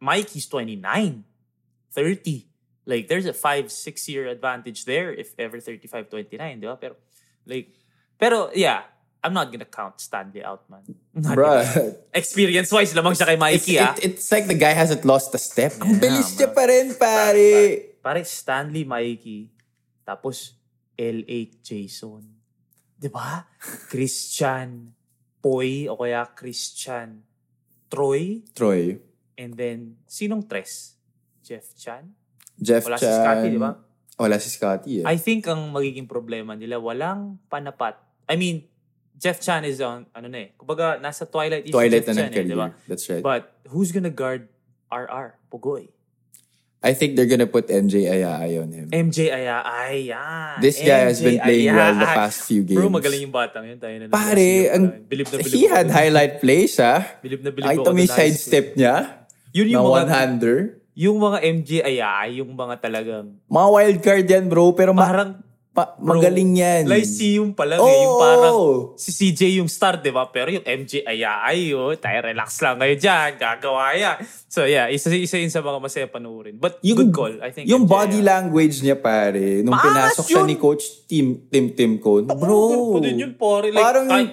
Mikey's 0.00 0.46
29, 0.48 1.24
30. 1.92 2.46
Like, 2.86 3.08
there's 3.08 3.26
a 3.26 3.34
five, 3.34 3.72
six 3.72 4.06
year 4.08 4.28
advantage 4.28 4.84
there 4.84 5.10
if 5.10 5.34
ever 5.38 5.58
35, 5.58 6.06
29, 6.08 6.60
di 6.60 6.66
ba? 6.68 6.76
Pero, 6.78 6.94
like, 7.44 7.74
pero, 8.14 8.50
yeah, 8.54 8.86
I'm 9.24 9.34
not 9.34 9.50
gonna 9.50 9.66
count 9.66 9.98
Stanley 9.98 10.44
out, 10.44 10.62
man. 10.70 10.86
Bruh. 11.10 11.66
Experience-wise, 12.14 12.94
lamang 12.94 13.18
siya 13.18 13.26
kay 13.26 13.34
It's, 13.34 13.42
Mikey, 13.42 13.74
ah. 13.82 13.90
it- 13.98 14.04
it's 14.14 14.30
like 14.30 14.46
the 14.46 14.54
guy 14.54 14.70
hasn't 14.70 15.02
lost 15.02 15.34
a 15.34 15.40
step. 15.42 15.74
Ang 15.82 15.98
Yeah, 15.98 16.02
bilis 16.04 16.30
niya 16.38 16.54
pa 16.54 16.62
rin, 16.62 16.94
pare. 16.94 17.50
Pare, 17.98 18.22
Stanley, 18.22 18.86
Mikey, 18.86 19.50
tapos 20.06 20.54
L8 20.94 21.58
Jason. 21.66 22.22
Di 22.94 23.10
ba? 23.10 23.42
Christian 23.90 24.94
Poy 25.40 25.86
o 25.86 25.96
kaya 25.96 26.26
Christian 26.34 27.22
Troy. 27.86 28.42
Troy. 28.52 28.98
And 29.36 29.54
then, 29.54 30.00
sinong 30.08 30.48
tres? 30.48 30.96
Jeff 31.44 31.76
Chan? 31.78 32.02
Jeff 32.58 32.88
Wala 32.88 32.96
si 32.98 33.06
Chan. 33.06 33.16
Scotty, 33.20 33.48
di 33.52 33.60
ba? 33.60 33.72
Wala 34.16 34.36
si 34.40 34.48
Scotty 34.50 34.92
eh. 35.00 35.04
I 35.06 35.20
think 35.20 35.46
ang 35.46 35.70
magiging 35.70 36.08
problema 36.08 36.56
nila, 36.56 36.80
walang 36.80 37.38
panapat. 37.46 38.00
I 38.26 38.34
mean, 38.34 38.66
Jeff 39.16 39.38
Chan 39.40 39.64
is 39.64 39.78
on, 39.80 40.08
ano 40.12 40.26
na 40.28 40.38
eh, 40.44 40.48
kumbaga, 40.56 40.98
nasa 40.98 41.24
Twilight 41.28 41.68
is 41.68 41.72
Twilight 41.72 42.04
Jeff 42.04 42.16
na 42.16 42.28
Chan 42.28 42.44
eh, 42.44 42.48
di 42.48 42.56
ba? 42.56 42.68
That's 42.88 43.06
right. 43.08 43.22
But 43.22 43.60
who's 43.70 43.92
gonna 43.92 44.12
guard 44.12 44.48
RR? 44.90 45.36
Pugoy. 45.52 45.92
I 46.86 46.94
think 46.94 47.18
they're 47.18 47.26
gonna 47.26 47.50
put 47.50 47.66
MJ 47.66 48.06
Ayay 48.06 48.62
on 48.62 48.70
him. 48.70 48.86
MJ 48.94 49.34
Aya, 49.34 49.58
ay, 49.66 50.14
yan. 50.14 50.62
This 50.62 50.78
guy 50.78 51.10
has 51.10 51.18
MJ 51.18 51.26
been 51.26 51.38
playing 51.42 51.74
well 51.74 51.98
the 51.98 52.06
past 52.06 52.46
few 52.46 52.62
games. 52.62 52.78
Bro, 52.78 52.94
magaling 52.94 53.26
yung 53.26 53.34
batang 53.34 53.66
yun. 53.66 53.78
Tayo 53.82 53.94
na 53.98 54.06
Pare, 54.06 54.70
ang, 54.70 54.84
bilib 55.10 55.26
na 55.26 55.36
bilib 55.42 55.50
he 55.50 55.66
had 55.66 55.90
highlight 55.90 56.38
plays, 56.38 56.78
ah. 56.78 57.02
Bilib 57.18 57.42
na 57.42 57.50
bilib 57.50 57.66
Ay, 57.66 57.82
ito 57.82 57.90
may 57.90 58.06
side 58.06 58.38
step 58.38 58.78
niya. 58.78 59.26
Yun 59.50 59.74
yung 59.74 59.82
mga, 59.82 59.94
one-hander. 60.06 60.58
yung 60.94 61.16
mga 61.18 61.38
MJ 61.42 61.70
Ayay, 61.82 62.38
yung 62.38 62.54
mga 62.54 62.74
talagang, 62.78 63.34
Mga 63.50 63.68
wild 63.74 63.98
card 64.06 64.26
yan, 64.30 64.46
bro. 64.46 64.70
Pero 64.70 64.94
parang, 64.94 65.42
pa- 65.76 65.92
bro, 65.94 66.16
magaling 66.16 66.56
yan. 66.56 66.88
Lyceum 66.88 67.52
pa 67.52 67.62
lang 67.62 67.76
Oh! 67.76 67.84
eh. 67.84 67.98
Yung 68.00 68.16
parang, 68.16 68.56
si 68.96 69.12
CJ 69.12 69.60
yung 69.60 69.68
star, 69.68 70.00
di 70.00 70.08
ba? 70.08 70.24
Pero 70.26 70.48
yung 70.48 70.64
MJ 70.64 71.04
Ayay, 71.04 71.70
oh, 71.70 71.92
tayo 71.94 72.18
relax 72.24 72.56
lang 72.58 72.80
kayo 72.80 72.96
dyan. 72.96 73.36
Gagawa 73.36 73.92
yan. 73.92 74.16
So 74.46 74.64
yeah, 74.64 74.88
isa, 74.88 75.12
isa 75.12 75.36
yun 75.36 75.52
sa 75.52 75.60
mga 75.60 75.76
masaya 75.76 76.06
panuorin. 76.06 76.56
But 76.56 76.80
good 76.80 77.12
call, 77.12 77.36
I 77.38 77.52
think. 77.52 77.68
Yung 77.68 77.84
MJ 77.84 77.92
body 77.92 78.20
language 78.20 78.80
niya, 78.80 78.96
pare. 78.96 79.60
Nung 79.60 79.70
Maangas 79.70 80.16
pinasok 80.16 80.24
siya 80.24 80.40
yun! 80.40 80.48
ni 80.48 80.56
Coach 80.56 80.84
Tim 81.04 81.26
Tim 81.46 81.66
Tim 81.70 81.92
Cone. 81.98 82.24
Bro, 82.26 82.40
Bro, 82.96 83.04
din 83.04 83.20
yun, 83.20 83.32
pare. 83.36 83.68
Like, 83.68 83.84
parang, 83.84 84.06
kahit, 84.08 84.30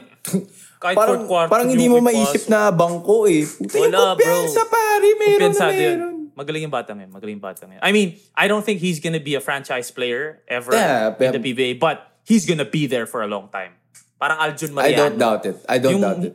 kahit 0.79 0.95
parang, 0.95 1.19
parang 1.27 1.67
hindi 1.67 1.85
yung 1.85 1.99
mo 1.99 2.07
maisip 2.07 2.47
na 2.47 2.71
bangko 2.71 3.27
eh. 3.27 3.43
Puta, 3.43 3.75
yung 3.75 3.91
Wala, 3.91 3.99
bro. 3.99 4.07
kumpiyansa, 4.15 4.61
pare. 4.65 5.07
Meron 5.13 5.51
na 5.51 5.67
meron. 5.67 6.15
Magaling 6.33 6.65
yung 6.65 6.73
batang 6.73 6.97
yun. 6.99 7.11
Magaling 7.13 7.37
yung 7.37 7.45
batang 7.45 7.69
yun. 7.73 7.81
I 7.81 7.91
mean, 7.91 8.17
I 8.33 8.47
don't 8.47 8.65
think 8.65 8.81
he's 8.81 8.99
gonna 8.99 9.21
be 9.21 9.35
a 9.35 9.41
franchise 9.41 9.91
player 9.93 10.41
ever 10.49 10.73
Yeah, 10.73 11.13
in 11.19 11.31
the 11.37 11.41
PBA, 11.41 11.77
but 11.77 12.09
he's 12.25 12.45
gonna 12.45 12.65
be 12.65 12.85
there 12.89 13.05
for 13.05 13.21
a 13.21 13.29
long 13.29 13.49
time. 13.53 13.77
Parang 14.17 14.39
Aljun 14.39 14.71
I 14.71 14.73
Mariano. 14.73 14.97
don't 14.97 15.17
doubt 15.19 15.43
it. 15.45 15.57
I 15.69 15.77
don't 15.77 15.99
Yung- 15.99 16.01
doubt 16.01 16.21
it. 16.25 16.33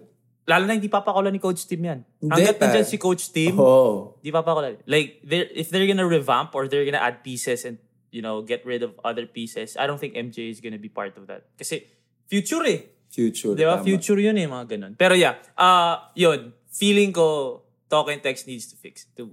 Lalo 0.49 0.65
na 0.65 0.73
hindi 0.73 0.89
papakulan 0.89 1.29
ni 1.29 1.39
Coach 1.41 1.69
Tim 1.69 1.85
yan. 1.85 2.01
Hanggat 2.25 2.57
pa. 2.57 2.73
nandyan 2.73 2.89
si 2.89 2.97
Coach 2.97 3.29
Tim, 3.37 3.53
Oh. 3.61 4.17
di 4.25 4.33
papakulan. 4.33 4.81
Like, 4.89 5.21
they're, 5.21 5.45
if 5.53 5.69
they're 5.69 5.85
gonna 5.85 6.09
revamp 6.09 6.57
or 6.57 6.69
they're 6.73 6.89
gonna 6.89 7.05
add 7.05 7.21
pieces 7.21 7.69
and, 7.69 7.77
you 8.09 8.25
know, 8.25 8.41
get 8.41 8.65
rid 8.65 8.81
of 8.81 8.97
other 9.05 9.29
pieces, 9.29 9.77
I 9.77 9.85
don't 9.85 10.01
think 10.01 10.17
MJ 10.17 10.49
is 10.49 10.65
gonna 10.65 10.81
be 10.81 10.89
part 10.89 11.21
of 11.21 11.29
that. 11.29 11.53
Kasi, 11.61 11.85
future 12.25 12.65
eh. 12.65 12.81
Future. 13.13 13.53
Di 13.57 13.65
ba? 13.65 13.77
tama. 13.77 13.85
Future 13.85 14.21
yun 14.21 14.37
eh, 14.41 14.49
mga 14.49 14.65
ganun. 14.73 14.93
Pero 14.97 15.13
yeah, 15.17 15.37
uh, 15.57 16.01
yun. 16.17 16.53
Feeling 16.73 17.13
ko, 17.13 17.61
Talk 17.89 18.09
and 18.13 18.21
Text 18.21 18.49
needs 18.49 18.69
to 18.73 18.77
fix, 18.77 19.05
to 19.17 19.33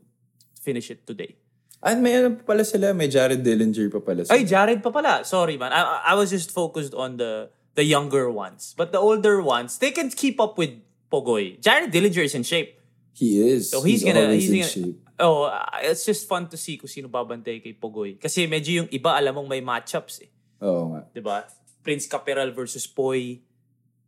finish 0.65 0.89
it 0.89 1.05
today. 1.05 1.37
At 1.85 2.01
may 2.01 2.17
ano 2.17 2.41
pa 2.41 2.57
pala 2.57 2.65
sila, 2.65 2.97
may 2.97 3.05
Jared 3.05 3.45
Dillinger 3.45 3.93
pa 3.93 4.01
pala 4.01 4.25
sila. 4.25 4.33
Ay, 4.33 4.41
Jared 4.49 4.81
pa 4.81 4.89
pala. 4.89 5.21
Sorry, 5.21 5.53
man. 5.61 5.69
I, 5.69 6.01
I 6.01 6.13
was 6.17 6.33
just 6.33 6.49
focused 6.49 6.97
on 6.97 7.21
the 7.21 7.53
the 7.77 7.85
younger 7.85 8.33
ones. 8.33 8.73
But 8.73 8.89
the 8.89 8.97
older 8.97 9.37
ones, 9.45 9.77
they 9.77 9.93
can 9.93 10.09
keep 10.09 10.41
up 10.41 10.57
with 10.57 10.73
Pogoy. 11.13 11.61
Jared 11.61 11.93
Dillinger 11.93 12.25
is 12.25 12.33
in 12.33 12.41
shape. 12.41 12.81
He 13.13 13.37
is. 13.37 13.69
So 13.69 13.85
he's, 13.85 14.03
gonna, 14.03 14.27
always 14.27 14.49
he's 14.49 14.51
in 14.51 14.59
gonna, 14.59 14.97
shape. 14.97 14.97
oh, 15.21 15.47
uh, 15.47 15.85
it's 15.85 16.03
just 16.03 16.27
fun 16.27 16.49
to 16.49 16.57
see 16.57 16.75
kung 16.75 16.89
sino 16.89 17.07
babantay 17.07 17.61
kay 17.61 17.77
Pogoy. 17.77 18.17
Kasi 18.17 18.49
medyo 18.49 18.83
yung 18.83 18.89
iba, 18.89 19.13
alam 19.13 19.37
mong 19.37 19.47
may 19.47 19.61
matchups 19.61 20.25
eh. 20.25 20.29
Oo 20.65 20.95
nga. 20.95 21.01
'di 21.13 21.21
ba? 21.21 21.45
Prince 21.85 22.09
Caperal 22.09 22.49
versus 22.51 22.89
Poy, 22.89 23.39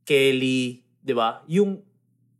Kelly, 0.04 0.82
'di 1.06 1.14
ba? 1.14 1.46
Yung 1.46 1.80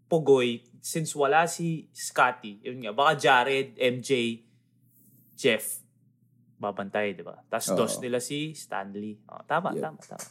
Pogoy, 0.08 0.64
since 0.80 1.12
wala 1.14 1.44
si 1.46 1.92
Scotty, 1.92 2.64
yun 2.64 2.80
nga, 2.80 2.96
baka 2.96 3.20
Jared, 3.20 3.76
MJ, 3.76 4.40
Jeff, 5.36 5.84
babantay, 6.58 7.14
'di 7.14 7.22
ba? 7.22 7.38
Tapos 7.46 7.70
dos 7.76 7.94
nila 8.00 8.18
si 8.18 8.56
Stanley. 8.56 9.20
Oh, 9.30 9.44
tama, 9.46 9.76
Yep. 9.76 9.84
tama, 9.84 10.00
tama. 10.02 10.26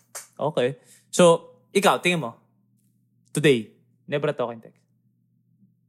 Okay. 0.51 0.69
So, 1.09 1.23
ikaw, 1.71 2.01
tingin 2.01 2.19
mo, 2.19 2.35
today, 3.31 3.71
never 4.05 4.33
talking 4.33 4.59
text. 4.59 4.81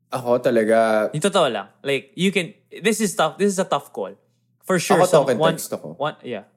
Ako 0.08 0.40
talaga, 0.40 1.10
Yung 1.12 1.24
totoo 1.24 1.48
lang. 1.52 1.68
Like, 1.84 2.16
you 2.16 2.32
can, 2.32 2.54
this 2.70 3.04
is 3.04 3.12
tough, 3.12 3.36
this 3.36 3.52
is 3.52 3.60
a 3.60 3.68
tough 3.68 3.92
call. 3.92 4.16
For 4.64 4.80
sure, 4.80 5.00
Ako 5.00 5.06
some- 5.08 5.16
talk 5.26 5.32
and 5.32 5.40
one, 5.40 5.56
text 5.56 5.72
ako. 5.74 5.96
One, 5.96 6.16
yeah. 6.24 6.48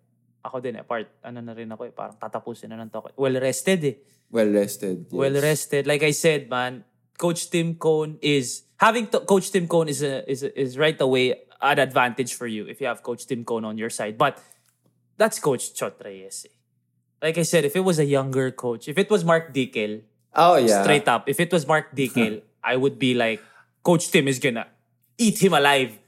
Ako 0.41 0.59
din 0.59 0.79
eh. 0.79 0.85
Part, 0.87 1.11
ano 1.23 1.39
na 1.43 1.53
rin 1.53 1.67
ako 1.69 1.83
eh. 1.85 1.93
Parang 1.93 2.17
tatapusin 2.17 2.71
na 2.71 2.79
ng 2.79 2.89
talk. 2.91 3.11
Well 3.15 3.37
rested 3.39 3.81
eh. 3.85 3.97
well 4.31 4.47
rested. 4.47 5.11
yes. 5.11 5.13
Well 5.13 5.37
rested. 5.37 5.83
Like 5.85 6.07
I 6.07 6.15
said, 6.15 6.47
man, 6.47 6.87
Coach 7.21 7.51
Tim 7.53 7.77
Cone 7.77 8.17
is 8.25 8.65
having 8.81 9.07
to, 9.13 9.21
Coach 9.21 9.53
Tim 9.53 9.69
Cone 9.69 9.89
is 9.93 10.01
a, 10.03 10.25
is 10.25 10.43
a, 10.43 10.49
is 10.57 10.79
right 10.81 10.99
away 10.99 11.37
an 11.61 11.79
advantage 11.79 12.33
for 12.33 12.47
you 12.47 12.65
if 12.65 12.81
you 12.81 12.87
have 12.89 13.03
Coach 13.03 13.27
Tim 13.29 13.45
Cone 13.45 13.67
on 13.69 13.77
your 13.77 13.91
side. 13.91 14.17
But 14.17 14.41
that's 15.21 15.39
Coach 15.39 15.75
Chot 15.75 16.01
Reyes. 16.03 16.47
Eh. 16.49 16.53
Like 17.21 17.37
I 17.37 17.43
said, 17.45 17.67
if 17.69 17.77
it 17.77 17.85
was 17.85 17.99
a 17.99 18.07
younger 18.07 18.51
coach, 18.51 18.89
if 18.89 18.97
it 18.97 19.11
was 19.11 19.23
Mark 19.23 19.53
Dickel, 19.53 20.01
Oh 20.35 20.57
yeah. 20.57 20.83
straight 20.83 21.07
up, 21.09 21.29
if 21.29 21.39
it 21.39 21.53
was 21.53 21.67
Mark 21.67 21.95
Dickel, 21.95 22.41
I 22.65 22.77
would 22.77 22.99
be 22.99 23.13
like, 23.13 23.43
Coach 23.83 24.09
Tim 24.09 24.27
is 24.27 24.39
gonna 24.39 24.67
eat 25.19 25.43
him 25.45 25.53
alive. 25.53 25.99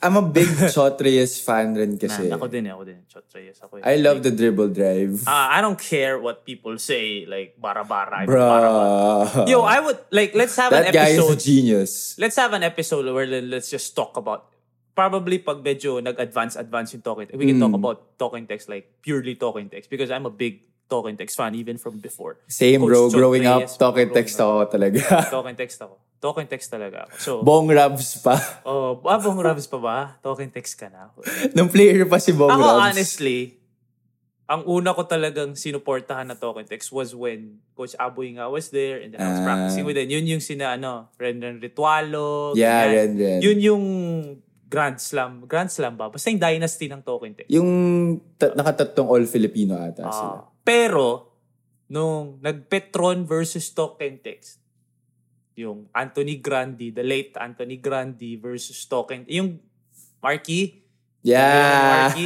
I'm 0.00 0.16
a 0.16 0.22
big 0.22 0.44
Shot 0.74 1.00
Reyes 1.00 1.40
fan 1.40 1.72
rin 1.72 1.96
kasi. 1.96 2.28
Man, 2.28 2.36
ako 2.36 2.46
din 2.48 2.68
eh, 2.68 2.72
ako 2.72 2.84
din. 2.84 3.00
Shot 3.08 3.24
Reyes, 3.32 3.56
ako 3.60 3.80
eh. 3.80 3.88
I 3.88 3.96
love 3.96 4.20
the 4.20 4.28
dribble 4.28 4.68
drive. 4.70 5.24
Ah, 5.24 5.56
I 5.56 5.64
don't 5.64 5.80
care 5.80 6.20
what 6.20 6.44
people 6.44 6.76
say, 6.76 7.24
like, 7.24 7.56
bara-bara. 7.56 8.28
Bruh. 8.28 9.48
Yo, 9.48 9.64
I 9.64 9.80
would, 9.80 9.96
like, 10.12 10.36
let's 10.36 10.56
have 10.60 10.68
that 10.70 10.88
an 10.88 10.92
guy 10.92 11.16
is 11.16 11.20
a 11.20 11.32
episode. 11.32 11.40
genius. 11.40 11.92
let's 12.20 12.36
have 12.36 12.52
an 12.52 12.62
episode 12.62 13.08
where 13.08 13.24
let's 13.40 13.68
just 13.68 13.96
talk 13.96 14.16
about 14.16 14.52
probably 14.92 15.40
pag 15.40 15.64
medyo 15.64 15.96
nag-advance 16.02 16.60
advance 16.60 16.92
yung 16.92 17.00
talking 17.00 17.24
we 17.32 17.48
can 17.48 17.56
talk 17.56 17.72
Hmm. 17.72 17.80
about 17.80 18.18
talking 18.20 18.44
text 18.44 18.68
like 18.68 19.00
purely 19.00 19.32
talking 19.32 19.70
text 19.72 19.88
because 19.88 20.10
I'm 20.12 20.26
a 20.28 20.34
big 20.34 20.60
talking 20.90 21.14
text 21.14 21.38
fan 21.38 21.54
even 21.54 21.78
from 21.78 21.96
before. 21.96 22.42
Same 22.44 22.82
Coach 22.82 22.90
bro, 22.90 23.00
Chot 23.06 23.14
growing 23.14 23.46
up, 23.46 23.62
Reyes, 23.62 23.78
talking 23.78 24.10
growing 24.10 24.18
text 24.18 24.36
up. 24.36 24.50
ako 24.50 24.62
talaga. 24.68 25.00
Talking 25.32 25.54
text 25.54 25.78
ako. 25.78 25.94
Talking 26.20 26.46
text 26.46 26.68
talaga 26.68 27.06
ako. 27.06 27.12
So, 27.16 27.30
Bong 27.40 27.70
Rabs 27.70 28.20
pa. 28.20 28.34
oh, 28.68 28.98
abong 29.00 29.38
Rabs 29.38 29.64
pa 29.64 29.78
ba? 29.78 29.98
Talking 30.18 30.50
text 30.50 30.74
ka 30.74 30.90
na. 30.90 31.14
Nung 31.54 31.70
player 31.70 32.04
pa 32.04 32.18
si 32.18 32.34
Bong 32.34 32.50
Ako 32.50 32.60
Rabs. 32.60 32.82
honestly, 32.92 33.56
ang 34.44 34.66
una 34.66 34.90
ko 34.90 35.06
talagang 35.06 35.54
sinuportahan 35.54 36.26
na 36.26 36.34
talking 36.34 36.66
text 36.66 36.90
was 36.90 37.14
when 37.14 37.62
Coach 37.72 37.94
Aboy 37.96 38.34
nga 38.34 38.50
was 38.50 38.68
there 38.68 38.98
and 38.98 39.14
then 39.14 39.22
I 39.22 39.30
was 39.30 39.40
Ah. 39.40 39.46
practicing 39.46 39.86
with 39.86 39.94
him. 39.94 40.10
Yun 40.10 40.26
yung 40.28 40.42
sina, 40.42 40.74
ano, 40.74 41.08
Renren 41.16 41.56
Ritualo. 41.56 42.52
Yeah. 42.52 42.84
Renren. 42.84 43.38
Yun 43.40 43.58
yung 43.62 43.84
Grand 44.66 44.98
Slam. 44.98 45.46
Grand 45.46 45.66
Slam 45.66 45.94
ba? 45.94 46.10
Basta 46.10 46.28
yung 46.28 46.38
dynasty 46.38 46.86
ng 46.86 47.00
talking 47.00 47.32
text. 47.32 47.48
Yung 47.48 47.70
ta- 48.34 48.52
nakatatlong 48.52 49.06
all-Filipino 49.08 49.74
ata 49.74 50.02
sila. 50.04 50.49
Pero, 50.62 51.34
nung 51.90 52.38
nag-Petron 52.42 53.26
versus 53.26 53.72
Talking 53.72 54.20
Text, 54.20 54.60
yung 55.58 55.90
Anthony 55.92 56.40
Grandi, 56.40 56.94
the 56.94 57.04
late 57.04 57.36
Anthony 57.36 57.76
Grandi 57.82 58.36
versus 58.40 58.80
Talking, 58.88 59.26
yung 59.28 59.60
Marky, 60.20 60.80
Yeah. 61.20 62.16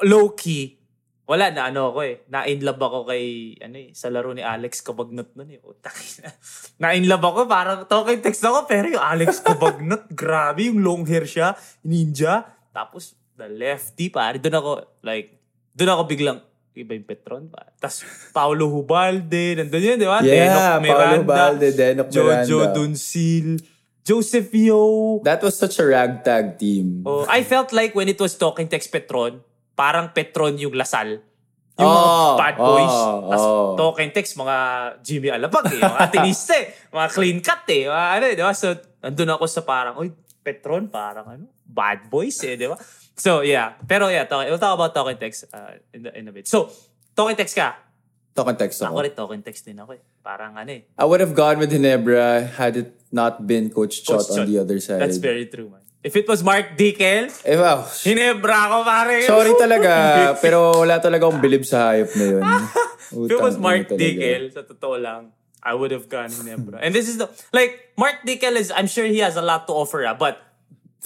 low-key, 0.10 0.80
wala 1.24 1.52
na 1.52 1.68
ano 1.68 1.92
ako 1.92 1.98
eh. 2.04 2.24
Na-in 2.28 2.64
love 2.64 2.80
ako 2.80 3.08
kay, 3.08 3.56
ano 3.60 3.76
eh, 3.80 3.92
sa 3.92 4.08
laro 4.08 4.32
ni 4.32 4.44
Alex 4.44 4.80
Kabagnot 4.80 5.36
nun 5.36 5.48
eh. 5.52 5.60
Utak 5.60 5.96
na. 6.20 6.32
Na-in 6.88 7.08
love 7.08 7.24
ako, 7.24 7.44
parang 7.44 7.84
talking 7.84 8.20
text 8.24 8.44
ako, 8.44 8.64
pero 8.68 8.88
yung 8.88 9.04
Alex 9.04 9.44
Kabagnot, 9.44 10.12
grabe, 10.20 10.68
yung 10.68 10.80
long 10.80 11.04
hair 11.04 11.28
siya, 11.28 11.56
ninja. 11.84 12.48
Tapos, 12.72 13.16
the 13.36 13.48
lefty, 13.48 14.08
pare, 14.08 14.40
doon 14.40 14.56
ako, 14.56 14.70
like, 15.04 15.36
doon 15.76 15.90
ako 15.92 16.02
biglang, 16.08 16.38
iba 16.74 16.92
yung 16.92 17.06
Petron 17.06 17.46
pa. 17.46 17.70
Tapos, 17.78 18.02
Paulo 18.34 18.66
Hubalde, 18.66 19.54
nandun 19.56 19.82
yun, 19.82 19.96
di 19.96 20.06
ba? 20.06 20.18
Yeah, 20.20 20.78
Denok 20.78 20.90
Paulo 20.90 21.14
Hubalde, 21.22 21.68
Denok 21.70 22.08
Jojo 22.10 22.26
Miranda. 22.34 22.74
Dunsil, 22.74 23.48
Joseph 24.04 24.50
Yo, 24.52 24.82
That 25.22 25.40
was 25.40 25.56
such 25.56 25.78
a 25.78 25.86
ragtag 25.86 26.58
team. 26.58 27.06
Oh, 27.06 27.24
I 27.24 27.40
felt 27.40 27.72
like 27.72 27.94
when 27.94 28.10
it 28.10 28.18
was 28.18 28.34
talking 28.34 28.66
text 28.66 28.90
Petron, 28.90 29.40
parang 29.72 30.10
Petron 30.12 30.58
yung 30.58 30.74
Lasal. 30.74 31.22
Yung 31.74 31.88
Oh, 31.90 32.36
mga 32.36 32.38
bad 32.38 32.56
boys. 32.58 32.94
oh, 32.94 33.18
Tapos 33.26 33.46
oh. 33.48 33.74
talking 33.74 34.10
text, 34.10 34.34
mga 34.36 34.56
Jimmy 35.00 35.30
Alabag 35.30 35.66
eh. 35.72 35.82
Mga 35.82 36.06
tiniste, 36.10 36.58
mga 36.94 37.08
clean 37.10 37.38
cut 37.40 37.64
eh. 37.66 37.88
Mga 37.88 38.06
ano 38.14 38.24
eh, 38.28 38.34
di 38.34 38.44
ba? 38.44 38.54
So, 38.54 38.68
nandun 39.00 39.30
ako 39.30 39.44
sa 39.46 39.62
parang, 39.62 39.94
uy, 39.98 40.12
Petron, 40.44 40.86
parang 40.86 41.26
ano, 41.26 41.44
bad 41.64 42.06
boys 42.06 42.36
eh, 42.44 42.54
di 42.54 42.68
ba? 42.68 42.76
So, 43.16 43.40
yeah. 43.42 43.78
Pero 43.86 44.08
yeah, 44.08 44.24
talk, 44.26 44.46
we'll 44.46 44.58
talk 44.58 44.74
about 44.74 44.94
talking 44.94 45.18
text 45.18 45.46
uh, 45.54 45.78
in, 45.92 46.02
the, 46.02 46.10
in 46.18 46.28
a 46.28 46.32
bit. 46.32 46.48
So, 46.48 46.70
talking 47.14 47.36
text 47.36 47.54
ka. 47.54 47.78
Talking 48.34 48.58
text 48.58 48.82
Ako 48.82 48.90
ako. 48.90 48.98
rin, 49.06 49.14
talking 49.14 49.42
text 49.46 49.62
din 49.62 49.78
ako 49.78 49.94
eh. 49.94 50.02
Parang 50.18 50.58
ano 50.58 50.70
eh. 50.74 50.82
I 50.98 51.04
would 51.06 51.22
have 51.22 51.38
gone 51.38 51.62
with 51.62 51.70
Ginebra 51.70 52.50
had 52.58 52.74
it 52.74 52.90
not 53.14 53.46
been 53.46 53.70
Coach 53.70 54.02
Chot 54.02 54.26
Coach 54.26 54.30
on 54.34 54.36
Chot. 54.42 54.46
the 54.50 54.58
other 54.58 54.78
side. 54.82 54.98
That's 54.98 55.22
very 55.22 55.46
true, 55.46 55.70
man. 55.70 55.86
If 56.02 56.18
it 56.18 56.26
was 56.26 56.42
Mark 56.42 56.74
Dickel, 56.76 57.30
Eh, 57.46 57.54
wow. 57.56 57.86
Hinebra 57.86 58.58
ako, 58.68 58.76
pare. 58.84 59.16
Sorry 59.22 59.54
talaga, 59.62 59.92
pero 60.42 60.82
wala 60.82 60.98
talaga 60.98 61.30
akong 61.30 61.38
bilib 61.40 61.62
sa 61.64 61.94
hayop 61.94 62.10
na 62.18 62.24
yun. 62.26 62.42
If 63.24 63.30
it 63.30 63.40
was 63.40 63.54
Mark. 63.56 63.86
Dickel, 63.88 64.50
sa 64.50 64.66
totoo 64.66 64.98
lang, 64.98 65.30
I 65.62 65.72
would 65.72 65.94
have 65.94 66.10
gone 66.10 66.28
Ginebra. 66.28 66.82
And 66.82 66.90
this 66.90 67.06
is 67.06 67.16
the, 67.16 67.30
like, 67.54 67.94
Mark 67.96 68.26
Dickel 68.26 68.58
is, 68.58 68.74
I'm 68.74 68.90
sure 68.90 69.06
he 69.06 69.22
has 69.22 69.38
a 69.38 69.44
lot 69.46 69.70
to 69.70 69.72
offer, 69.72 70.02
ah, 70.04 70.12
but 70.12 70.42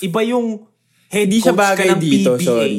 iba 0.01 0.25
yung 0.25 0.65
head 1.09 1.27
Hindi 1.29 1.41
siya 1.41 1.57
bagay 1.57 1.89
dito, 1.99 2.37
PBA. 2.37 2.45
sorry. 2.45 2.77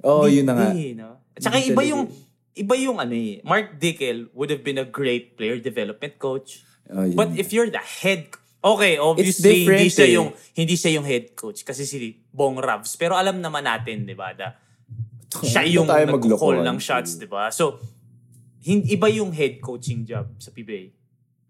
Oh, 0.00 0.24
yun 0.24 0.46
na 0.48 0.54
nga. 0.56 0.68
No? 0.72 1.20
At 1.36 1.40
saka 1.44 1.56
iba 1.60 1.82
yung, 1.84 2.08
iba 2.56 2.74
yung 2.76 2.96
ano 3.00 3.12
eh, 3.16 3.40
Mark 3.44 3.80
Dickel 3.80 4.28
would 4.32 4.48
have 4.52 4.64
been 4.64 4.80
a 4.80 4.88
great 4.88 5.36
player 5.36 5.56
development 5.60 6.16
coach. 6.20 6.64
Oh, 6.88 7.04
yun. 7.04 7.16
But 7.16 7.36
if 7.36 7.52
you're 7.52 7.72
the 7.72 7.82
head 7.82 8.32
Okay, 8.60 9.00
obviously 9.00 9.64
hindi 9.64 9.88
siya 9.88 10.04
eh. 10.04 10.16
yung 10.20 10.28
hindi 10.52 10.76
siya 10.76 11.00
yung 11.00 11.06
head 11.08 11.32
coach 11.32 11.64
kasi 11.64 11.88
si 11.88 12.20
Bong 12.28 12.60
Ravs. 12.60 12.92
Pero 13.00 13.16
alam 13.16 13.40
naman 13.40 13.64
natin, 13.64 14.04
'di 14.04 14.12
ba, 14.12 14.36
da 14.36 14.52
siya 15.40 15.64
yung 15.64 15.88
nag-call 15.88 16.60
ng 16.60 16.76
shots, 16.76 17.16
'di 17.16 17.24
ba? 17.24 17.48
So 17.48 17.80
hindi 18.60 18.92
iba 18.92 19.08
yung 19.08 19.32
head 19.32 19.64
coaching 19.64 20.04
job 20.04 20.36
sa 20.36 20.52
PBA. 20.52 20.92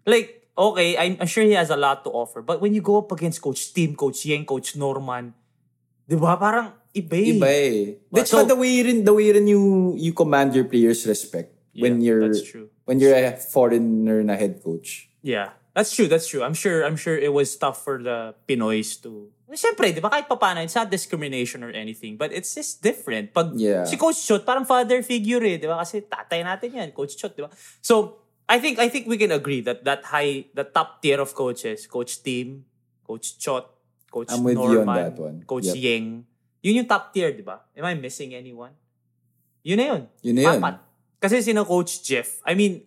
Like, 0.07 0.47
okay, 0.55 0.95
I'm, 0.95 1.19
I'm 1.19 1.27
sure 1.27 1.43
he 1.43 1.59
has 1.59 1.75
a 1.75 1.79
lot 1.79 2.07
to 2.07 2.11
offer. 2.15 2.47
But 2.47 2.63
when 2.63 2.79
you 2.79 2.83
go 2.83 3.03
up 3.03 3.11
against 3.11 3.43
Coach 3.43 3.75
Tim, 3.75 3.99
Coach 3.99 4.23
Yeng, 4.31 4.47
Coach 4.47 4.79
Norman, 4.79 5.35
'di 6.11 6.19
ba? 6.19 6.35
Parang 6.35 6.75
iba 6.91 7.15
eh. 7.15 7.31
Iba 7.39 7.47
eh. 7.49 7.79
That's 8.11 8.35
So- 8.35 8.43
the 8.43 8.59
way 8.59 8.83
rin, 8.83 9.07
the 9.07 9.15
way 9.15 9.31
rin 9.31 9.47
you, 9.47 9.95
you 9.95 10.11
command 10.11 10.59
your 10.59 10.67
players 10.67 11.07
respect 11.07 11.55
when 11.79 12.03
Yeah, 12.03 12.19
you're 12.19 12.27
that's 12.27 12.43
true. 12.43 12.67
when 12.91 12.99
you're 12.99 13.15
a 13.15 13.39
foreigner 13.39 14.19
na 14.27 14.35
head 14.35 14.59
coach. 14.59 15.07
Yeah. 15.23 15.55
That's 15.71 15.95
true, 15.95 16.11
that's 16.11 16.27
true. 16.27 16.43
I'm 16.43 16.59
sure 16.59 16.83
I'm 16.83 16.99
sure 16.99 17.15
it 17.15 17.31
was 17.31 17.55
tough 17.55 17.87
for 17.87 18.03
the 18.03 18.35
Pinoys 18.51 18.99
to 19.07 19.31
Siyempre, 19.51 19.91
di 19.91 19.99
ba, 19.99 20.07
kahit 20.07 20.31
papaano, 20.31 20.63
it's 20.63 20.79
not 20.79 20.87
discrimination 20.95 21.67
or 21.67 21.75
anything, 21.75 22.15
but 22.15 22.31
it's 22.31 22.55
just 22.55 22.87
different. 22.87 23.35
Pag 23.35 23.59
Yeah. 23.59 23.83
si 23.83 23.99
Coach 23.99 24.23
Chot, 24.23 24.47
parang 24.47 24.63
father 24.63 25.03
figure 25.03 25.43
eh, 25.43 25.59
di 25.59 25.67
ba? 25.67 25.83
Kasi 25.83 26.07
tatay 26.07 26.47
natin 26.47 26.71
yan, 26.71 26.89
Coach 26.95 27.19
Chot, 27.19 27.35
di 27.35 27.43
ba? 27.43 27.51
So, 27.83 28.23
I 28.47 28.63
think 28.63 28.79
I 28.79 28.87
think 28.87 29.11
we 29.11 29.19
can 29.19 29.35
agree 29.35 29.59
that 29.67 29.83
that 29.83 30.07
high, 30.07 30.47
the 30.55 30.63
top 30.63 31.03
tier 31.03 31.19
of 31.19 31.35
coaches, 31.35 31.91
Coach 31.91 32.23
Tim, 32.23 32.63
Coach 33.03 33.43
Chot, 33.43 33.75
Coach 34.11 34.29
I'm 34.29 34.43
with 34.43 34.59
you 34.59 34.83
on 34.83 34.91
Norman, 34.91 34.97
that 34.99 35.15
one. 35.17 35.37
Coach 35.47 35.71
Yep. 35.71 35.77
Yeng, 35.79 36.07
yun 36.61 36.75
yung 36.83 36.89
top 36.91 37.15
tier, 37.15 37.31
di 37.31 37.41
ba? 37.41 37.63
Am 37.73 37.87
I 37.87 37.95
missing 37.95 38.35
anyone? 38.35 38.75
Yun 39.63 39.79
na 39.79 39.85
yun. 39.87 40.03
Yun 40.27 40.35
na 40.35 40.43
yun. 40.43 40.59
Apat. 40.59 40.77
Kasi 41.21 41.41
sina 41.41 41.63
Coach 41.63 42.03
Jeff, 42.03 42.43
I 42.43 42.59
mean, 42.59 42.83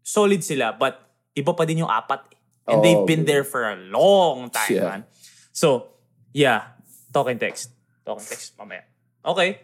solid 0.00 0.40
sila, 0.40 0.72
but 0.72 0.94
iba 1.34 1.50
pa 1.50 1.66
din 1.66 1.82
yung 1.82 1.90
apat 1.90 2.22
eh. 2.30 2.38
And 2.70 2.78
Oo, 2.78 2.84
they've 2.84 3.04
been 3.04 3.24
bro. 3.26 3.30
there 3.34 3.42
for 3.44 3.66
a 3.66 3.74
long 3.74 4.46
time, 4.48 4.70
Yeah. 4.70 4.86
man. 4.86 5.02
So, 5.50 5.90
yeah. 6.30 6.78
Talking 7.10 7.40
text. 7.42 7.74
Talking 8.06 8.26
text, 8.30 8.54
mamaya. 8.54 8.86
Okay. 9.26 9.58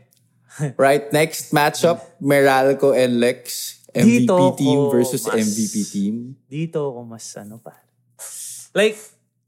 Right, 0.80 1.12
next 1.12 1.52
matchup, 1.52 2.00
Meralco 2.16 2.96
and 2.96 3.20
Lex. 3.20 3.76
MVP 3.92 4.24
Dito 4.24 4.56
team 4.56 4.78
versus 4.88 5.20
mas- 5.24 5.36
MVP 5.36 5.74
team. 5.88 6.14
Dito 6.48 6.80
ako 6.92 7.00
mas 7.04 7.28
ano 7.36 7.60
pa. 7.60 7.76
Like, 8.72 8.96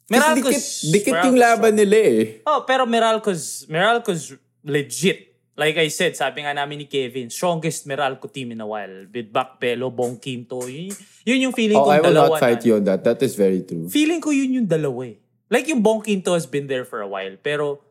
Meralco's... 0.09 0.49
dikit, 0.49 0.65
dikit 0.91 1.15
yung 1.23 1.37
Meralco's 1.37 1.61
laban 1.61 1.75
nila 1.77 1.97
eh. 1.97 2.23
Oh, 2.43 2.65
pero 2.65 2.83
Meralco's, 2.85 3.69
Meralco's 3.69 4.33
legit. 4.65 5.29
Like 5.53 5.75
I 5.77 5.91
said, 5.91 6.15
sabi 6.15 6.41
nga 6.41 6.55
namin 6.55 6.79
ni 6.79 6.87
Kevin, 6.87 7.29
strongest 7.29 7.83
Meralco 7.85 8.25
team 8.27 8.55
in 8.55 8.61
a 8.61 8.65
while. 8.65 9.05
With 9.07 9.29
Bacpelo, 9.29 9.91
Bong 9.91 10.17
Quinto. 10.17 10.63
Yun, 10.65 10.95
yun 11.27 11.51
yung 11.51 11.53
feeling 11.53 11.77
Oh, 11.77 11.85
ko 11.85 11.91
I 11.91 11.99
will 11.99 12.15
dalawa 12.15 12.39
not 12.39 12.41
fight 12.41 12.63
na- 12.63 12.67
you 12.67 12.75
on 12.77 12.85
that. 12.87 13.03
That 13.03 13.21
is 13.21 13.35
very 13.35 13.61
true. 13.63 13.91
feeling 13.91 14.23
ko 14.23 14.31
yun 14.31 14.55
yung 14.55 14.69
dalawa 14.71 15.11
eh. 15.11 15.19
Like 15.51 15.67
yung 15.67 15.83
Bong 15.83 16.01
Quinto 16.01 16.33
has 16.33 16.47
been 16.47 16.65
there 16.65 16.87
for 16.87 17.03
a 17.03 17.09
while. 17.09 17.35
Pero, 17.43 17.83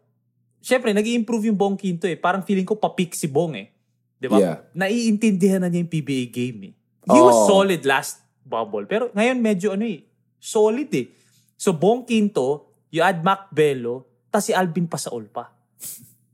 syempre, 0.58 0.90
nag 0.90 1.04
improve 1.04 1.46
yung 1.46 1.60
Bong 1.60 1.76
Quinto 1.76 2.08
eh. 2.08 2.16
Parang 2.16 2.42
feeling 2.42 2.64
ko 2.64 2.74
papik 2.74 3.14
si 3.14 3.28
Bong 3.28 3.54
eh. 3.54 3.68
Di 4.16 4.26
ba? 4.26 4.40
Yeah. 4.40 4.58
Naiintindihan 4.74 5.60
na 5.60 5.68
niya 5.68 5.84
yung 5.84 5.92
PBA 5.92 6.24
game 6.32 6.60
eh. 6.70 6.74
He 7.06 7.20
was 7.20 7.36
Oh. 7.36 7.62
solid 7.62 7.84
last 7.84 8.24
bubble. 8.42 8.88
Pero 8.88 9.12
ngayon 9.12 9.38
medyo 9.38 9.76
ano 9.76 9.84
eh, 9.84 10.08
solid 10.40 10.88
eh. 10.96 11.12
So 11.58 11.74
Bong 11.74 12.06
Quinto, 12.06 12.70
you 12.94 13.02
add 13.02 13.26
Mac 13.26 13.50
Bello, 13.50 14.06
tas 14.30 14.46
si 14.46 14.54
Alvin 14.54 14.86
Pasaol 14.86 15.28
pa. 15.34 15.50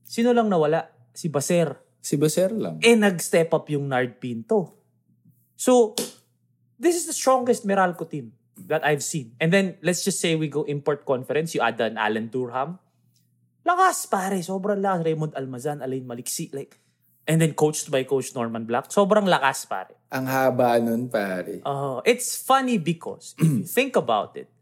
Sino 0.04 0.36
lang 0.36 0.52
nawala? 0.52 0.86
Si 1.16 1.32
Baser. 1.32 1.80
Si 2.04 2.20
Baser 2.20 2.52
lang. 2.52 2.78
Eh, 2.84 2.94
nag-step 2.94 3.50
up 3.56 3.66
yung 3.72 3.88
Nard 3.88 4.20
Pinto. 4.20 4.78
So, 5.56 5.96
this 6.76 7.00
is 7.00 7.08
the 7.08 7.16
strongest 7.16 7.64
Meralco 7.64 8.04
team 8.04 8.36
that 8.68 8.84
I've 8.84 9.02
seen. 9.02 9.34
And 9.40 9.50
then, 9.50 9.80
let's 9.82 10.04
just 10.04 10.20
say 10.20 10.36
we 10.36 10.52
go 10.52 10.68
import 10.68 11.08
conference, 11.08 11.56
you 11.56 11.64
add 11.64 11.80
an 11.80 11.98
Alan 11.98 12.28
Durham. 12.28 12.78
Lakas, 13.64 14.06
pare. 14.12 14.44
Sobrang 14.44 14.84
lakas. 14.84 15.08
Raymond 15.08 15.34
Almazan, 15.40 15.80
Alain 15.80 16.04
Maliksi. 16.04 16.52
Like, 16.54 16.78
and 17.26 17.40
then 17.40 17.56
coached 17.56 17.88
by 17.90 18.04
Coach 18.04 18.36
Norman 18.36 18.68
Black. 18.68 18.92
Sobrang 18.92 19.26
lakas, 19.26 19.66
pare. 19.66 19.96
Ang 20.12 20.28
haba 20.28 20.78
nun, 20.84 21.08
pare. 21.08 21.64
Uh, 21.64 22.04
it's 22.06 22.36
funny 22.38 22.78
because 22.78 23.34
if 23.40 23.48
you 23.48 23.66
think 23.66 23.96
about 23.96 24.36
it, 24.38 24.53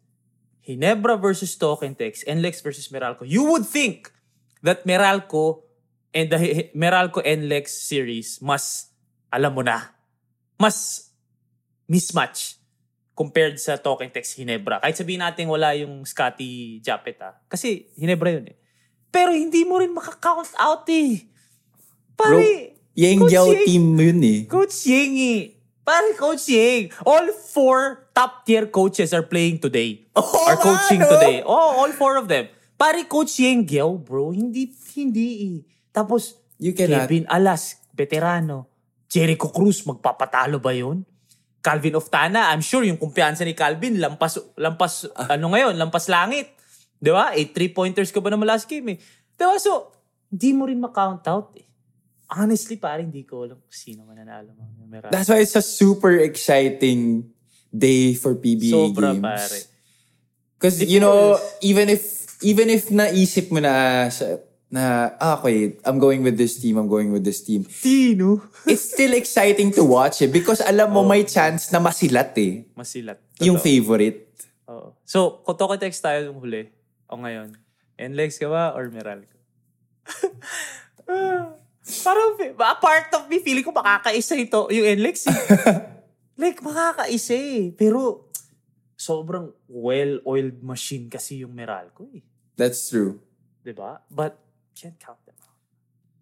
Hinebra 0.62 1.18
versus 1.18 1.58
Token 1.58 1.98
Tex 1.98 2.22
and 2.30 2.42
Lex 2.42 2.62
versus 2.62 2.88
Meralco, 2.94 3.26
you 3.26 3.42
would 3.50 3.66
think 3.66 4.14
that 4.62 4.86
Meralco 4.86 5.66
and 6.14 6.30
the 6.30 6.70
Meralco 6.78 7.22
and 7.26 7.50
Lex 7.50 7.74
series 7.74 8.38
mas, 8.40 8.94
alam 9.34 9.54
mo 9.58 9.66
na, 9.66 9.94
mas 10.62 11.10
mismatch 11.90 12.62
compared 13.18 13.58
sa 13.58 13.78
Token 13.78 14.10
Tex 14.14 14.38
Hinebra. 14.38 14.80
Kahit 14.80 14.98
sabihin 14.98 15.22
natin 15.22 15.50
wala 15.50 15.74
yung 15.78 16.06
Scotty 16.06 16.80
Japet 16.82 17.18
ah. 17.22 17.38
Kasi 17.50 17.90
Hinebra 17.98 18.34
yun 18.34 18.50
eh. 18.50 18.58
Pero 19.12 19.36
hindi 19.36 19.68
mo 19.68 19.78
rin 19.82 19.92
makakount 19.92 20.56
out 20.56 20.88
eh. 20.88 21.28
Pare, 22.16 22.80
Yang 22.96 23.20
Yao 23.32 23.48
Yang- 23.52 23.66
team 23.68 23.86
yun 24.00 24.20
eh. 24.24 24.40
Coach 24.48 24.88
Yang 24.88 25.14
eh. 25.20 25.42
Pare, 25.82 26.14
Coach 26.14 26.46
Yang. 26.54 26.94
All 27.02 27.34
four 27.34 28.06
top 28.14 28.46
tier 28.46 28.70
coaches 28.70 29.12
are 29.18 29.26
playing 29.26 29.58
today. 29.58 30.06
Oo 30.14 30.38
are 30.46 30.60
coaching 30.62 31.02
no? 31.02 31.10
today. 31.10 31.42
Oh, 31.42 31.82
all 31.82 31.92
four 31.92 32.22
of 32.22 32.30
them. 32.30 32.48
Pare, 32.78 33.06
Coach 33.10 33.42
Yang 33.42 33.78
Giao, 33.78 33.98
bro. 33.98 34.30
Hindi, 34.30 34.70
hindi 34.94 35.28
eh. 35.42 35.58
Tapos, 35.90 36.38
You 36.62 36.78
cannot- 36.78 37.10
Kevin 37.10 37.26
Alas, 37.26 37.82
veterano. 37.94 38.70
Jericho 39.10 39.50
Cruz, 39.50 39.84
magpapatalo 39.84 40.62
ba 40.62 40.72
yun? 40.72 41.04
Calvin 41.62 41.94
Oftana, 41.94 42.50
I'm 42.54 42.62
sure 42.66 42.82
yung 42.82 42.98
kumpiyansa 42.98 43.46
ni 43.46 43.54
Calvin, 43.54 44.02
lampas, 44.02 44.42
lampas, 44.58 45.06
ano 45.14 45.54
ngayon, 45.54 45.78
lampas 45.78 46.10
langit. 46.10 46.58
Di 46.98 47.10
ba? 47.14 47.34
Eh, 47.38 47.50
three-pointers 47.50 48.10
ka 48.10 48.22
ba 48.22 48.34
naman 48.34 48.50
last 48.50 48.66
game 48.66 48.94
eh. 48.94 48.98
Di 49.38 49.44
ba? 49.46 49.58
So, 49.62 49.94
hindi 50.34 50.54
mo 50.58 50.66
rin 50.66 50.82
ma-count 50.82 51.26
out 51.30 51.54
eh. 51.58 51.66
Honestly, 52.32 52.80
parang 52.80 53.12
hindi 53.12 53.28
ko 53.28 53.44
alam 53.44 53.60
kung 53.60 53.76
sino 53.76 54.08
mananalo. 54.08 54.56
Meralco. 54.88 55.12
That's 55.12 55.28
why 55.28 55.44
it's 55.44 55.60
a 55.60 55.64
super 55.64 56.16
exciting 56.16 57.28
day 57.68 58.16
for 58.16 58.40
PBA 58.40 58.72
Sobra, 58.72 59.12
games. 59.12 59.24
pare. 59.24 59.60
Because, 60.56 60.80
you 60.80 61.04
know, 61.04 61.36
even 61.60 61.92
if, 61.92 62.32
even 62.40 62.72
if 62.72 62.88
naisip 62.88 63.52
mo 63.52 63.60
na, 63.60 64.08
na, 64.72 65.12
ah, 65.20 65.44
okay, 65.44 65.76
I'm 65.84 66.00
going 66.00 66.24
with 66.24 66.40
this 66.40 66.56
team, 66.56 66.80
I'm 66.80 66.88
going 66.88 67.12
with 67.12 67.28
this 67.28 67.44
team. 67.44 67.68
Tino. 67.68 68.48
It's 68.72 68.96
still 68.96 69.12
exciting 69.12 69.76
to 69.76 69.84
watch 69.84 70.24
eh. 70.24 70.32
Because 70.32 70.64
alam 70.64 70.96
mo 70.96 71.04
may 71.04 71.28
chance 71.28 71.68
na 71.76 71.84
masilat 71.84 72.32
eh. 72.40 72.64
Masilat. 72.80 73.20
Yung 73.44 73.60
Totoo. 73.60 73.68
favorite. 73.68 74.32
Oo. 74.72 74.96
So, 75.04 75.44
kung 75.44 75.60
toko 75.60 75.76
text 75.76 76.00
tayo 76.00 76.32
yung 76.32 76.40
huli, 76.40 76.72
o 77.12 77.20
ngayon, 77.20 77.60
NLEX 78.00 78.40
ka 78.40 78.48
ba 78.48 78.72
or 78.72 78.88
Meralco? 78.88 79.36
Parang, 81.82 82.38
a 82.38 82.78
part 82.78 83.10
of 83.18 83.26
me, 83.26 83.42
feeling 83.42 83.66
ko 83.66 83.74
makakaisa 83.74 84.38
ito, 84.38 84.70
yung 84.70 84.86
NLEX 84.86 85.26
eh. 85.28 85.40
like, 86.42 86.62
makakaisa 86.62 87.34
eh. 87.34 87.74
Pero, 87.74 88.30
sobrang 89.02 89.50
well-oiled 89.66 90.62
machine 90.62 91.10
kasi 91.10 91.42
yung 91.42 91.58
Meralco 91.58 92.06
eh. 92.14 92.22
That's 92.54 92.94
true. 92.94 93.18
'Di 93.66 93.74
ba? 93.74 94.06
But, 94.14 94.38
can't 94.78 94.98
count 95.02 95.18
them 95.26 95.34
out. 95.42 95.58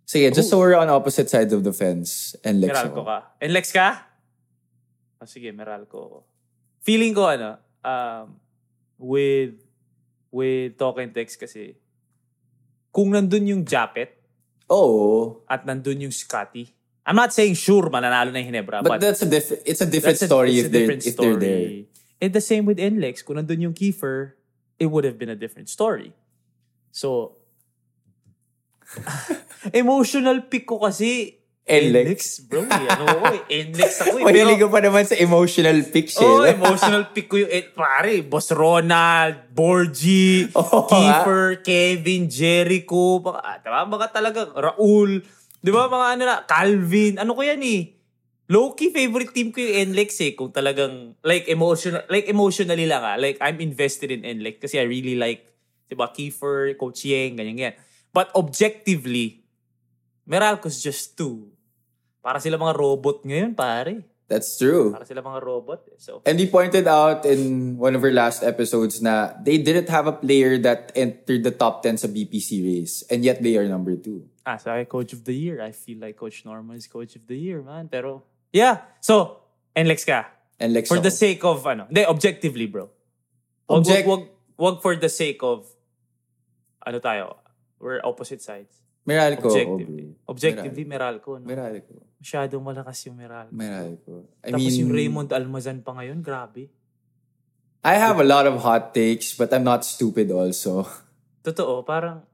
Sige, 0.08 0.32
just 0.32 0.48
so 0.48 0.64
we're 0.64 0.80
on 0.80 0.88
opposite 0.88 1.28
sides 1.28 1.52
of 1.52 1.68
the 1.68 1.76
fence. 1.76 2.40
And 2.44 2.64
Lex 2.64 2.72
Meralco 2.72 3.04
ako. 3.04 3.12
ka. 3.12 3.18
NLEX 3.44 3.66
ka? 3.76 3.88
Oh, 5.20 5.28
sige, 5.28 5.52
Meralco 5.52 5.98
ako. 6.00 6.20
Feeling 6.82 7.12
ko, 7.12 7.28
ano, 7.28 7.60
um, 7.84 8.40
with, 8.96 9.60
with 10.32 10.80
talk 10.80 11.04
and 11.04 11.12
text 11.12 11.36
kasi, 11.36 11.76
kung 12.96 13.12
nandun 13.12 13.44
yung 13.44 13.64
Japet, 13.68 14.19
Oo. 14.70 15.42
at 15.50 15.66
nandun 15.66 16.10
yung 16.10 16.14
Scotty. 16.14 16.70
I'm 17.10 17.18
not 17.18 17.34
saying 17.34 17.58
sure 17.58 17.90
mananalo 17.90 18.30
na 18.30 18.38
yung 18.38 18.54
Hinebra, 18.54 18.86
But, 18.86 18.98
but, 18.98 19.02
that's 19.02 19.26
a 19.26 19.30
different, 19.30 19.64
it's 19.66 19.82
a 19.82 19.90
different 19.90 20.22
that's 20.22 20.30
a- 20.30 20.32
story 20.32 20.54
a 20.54 20.62
if, 20.62 20.72
they're, 20.72 20.86
different 20.86 21.06
if 21.10 21.18
they're 21.18 21.42
there. 21.42 21.90
And 22.22 22.34
the 22.34 22.44
same 22.44 22.70
with 22.70 22.78
NLEX. 22.78 23.26
Kung 23.26 23.38
nandun 23.42 23.62
yung 23.66 23.74
Kiefer, 23.74 24.38
it 24.78 24.88
would 24.88 25.04
have 25.04 25.18
been 25.18 25.30
a 25.30 25.36
different 25.36 25.70
story. 25.70 26.14
So, 26.92 27.38
emotional 29.74 30.42
pick 30.46 30.68
ko 30.68 30.80
kasi 30.80 31.39
NLEX. 31.70 32.50
bro. 32.50 32.66
Eh. 32.66 32.90
Ano 32.90 33.04
ko 33.06 33.26
eh. 33.30 33.42
NLEX 33.70 33.92
ako 34.02 34.16
eh. 34.18 34.24
Mahilig 34.28 34.58
ka 34.58 34.68
pa 34.68 34.80
naman 34.82 35.06
sa 35.06 35.16
emotional 35.22 35.78
picks 35.86 36.18
eh. 36.18 36.26
Oh, 36.26 36.42
emotional 36.42 37.14
pick 37.14 37.30
ko 37.30 37.38
yung, 37.38 37.52
eh, 37.54 37.70
pare, 37.70 38.26
Boss 38.26 38.50
Ronald, 38.50 39.54
Borgie, 39.54 40.50
Oo 40.60 40.90
Kiefer, 40.90 41.62
Kevin, 41.62 42.26
Jericho, 42.26 43.22
baka, 43.22 43.40
ah, 43.46 43.58
diba? 43.62 43.86
Mga 43.86 44.08
talaga, 44.10 44.40
Raul, 44.50 45.22
di 45.62 45.70
ba? 45.70 45.86
Mga 45.86 46.08
ano 46.18 46.24
na, 46.26 46.36
Calvin, 46.50 47.22
ano 47.22 47.38
ko 47.38 47.42
yan 47.46 47.62
eh. 47.62 47.82
Low-key 48.50 48.90
favorite 48.90 49.30
team 49.30 49.54
ko 49.54 49.62
yung 49.62 49.94
NLEX 49.94 50.10
eh. 50.26 50.34
Kung 50.34 50.50
talagang, 50.50 51.14
like, 51.22 51.46
emotional, 51.46 52.02
like, 52.10 52.26
emotionally 52.26 52.90
lang 52.90 53.06
ah. 53.06 53.14
Like, 53.14 53.38
I'm 53.46 53.62
invested 53.62 54.10
in 54.10 54.26
NLEX 54.26 54.66
kasi 54.66 54.82
I 54.82 54.90
really 54.90 55.14
like, 55.14 55.46
di 55.86 55.94
ba, 55.94 56.10
Kiefer, 56.10 56.74
Coach 56.74 57.06
Yeng, 57.06 57.38
ganyan, 57.38 57.54
ganyan. 57.54 57.76
But 58.10 58.34
objectively, 58.34 59.46
Meralco's 60.30 60.78
just 60.78 61.18
two. 61.18 61.50
Para 62.20 62.40
sila 62.40 62.58
mga 62.58 62.76
robot 62.76 63.24
ngayon, 63.24 63.56
pare. 63.56 64.04
That's 64.30 64.62
true. 64.62 64.94
Para 64.94 65.10
sila 65.10 65.26
mga 65.26 65.42
robot. 65.42 65.90
eh. 65.90 65.98
So, 65.98 66.22
And 66.22 66.38
he 66.38 66.46
pointed 66.46 66.86
out 66.86 67.26
in 67.26 67.76
one 67.82 67.98
of 67.98 68.04
our 68.06 68.14
last 68.14 68.46
episodes 68.46 69.02
na 69.02 69.34
they 69.42 69.58
didn't 69.58 69.90
have 69.90 70.06
a 70.06 70.14
player 70.14 70.62
that 70.62 70.94
entered 70.94 71.42
the 71.42 71.50
top 71.50 71.82
10 71.82 71.98
sa 71.98 72.08
BPC 72.08 72.62
race. 72.62 73.02
And 73.10 73.26
yet 73.26 73.42
they 73.42 73.58
are 73.58 73.66
number 73.66 73.98
two. 73.98 74.30
Ah, 74.46 74.62
sa 74.62 74.78
akin, 74.78 74.86
coach 74.86 75.14
of 75.18 75.26
the 75.26 75.34
year. 75.34 75.58
I 75.62 75.74
feel 75.74 75.98
like 75.98 76.14
Coach 76.18 76.46
Norman 76.46 76.78
is 76.78 76.86
coach 76.86 77.18
of 77.18 77.26
the 77.26 77.34
year, 77.34 77.62
man. 77.66 77.90
Pero, 77.90 78.22
yeah. 78.54 78.86
So, 79.02 79.42
NLEX 79.74 80.06
ka. 80.06 80.30
And 80.62 80.74
Lex 80.78 80.90
For 80.90 81.00
the 81.00 81.10
sake 81.14 81.42
of, 81.46 81.66
ano, 81.66 81.86
hindi, 81.88 82.06
objectively, 82.06 82.68
bro. 82.68 82.90
Wag, 83.70 83.82
Object- 83.82 84.06
wag, 84.06 84.20
wag, 84.20 84.24
wag 84.60 84.76
for 84.84 84.94
the 85.00 85.10
sake 85.10 85.40
of, 85.42 85.66
ano 86.86 87.00
tayo, 87.00 87.38
we're 87.80 88.02
opposite 88.04 88.42
sides. 88.42 88.76
Meralco. 89.08 89.50
Objectively. 89.50 90.14
Objectively, 90.28 90.84
Meralco. 90.86 91.40
No? 91.40 91.46
Meralco. 91.48 92.09
Masyadong 92.20 92.64
malakas 92.64 93.00
yung 93.08 93.16
Meralco. 93.16 93.56
Meralco. 93.56 94.28
I 94.44 94.52
Tapos 94.52 94.60
mean, 94.60 94.76
yung 94.84 94.92
Raymond 94.92 95.30
Almazan 95.32 95.80
pa 95.80 95.96
ngayon, 95.96 96.20
grabe. 96.20 96.68
I 97.80 97.96
have 97.96 98.20
a 98.20 98.28
lot 98.28 98.44
of 98.44 98.60
hot 98.60 98.92
takes, 98.92 99.32
but 99.32 99.48
I'm 99.56 99.64
not 99.64 99.88
stupid 99.88 100.28
also. 100.36 100.84
Totoo, 101.48 101.80
parang, 101.88 102.28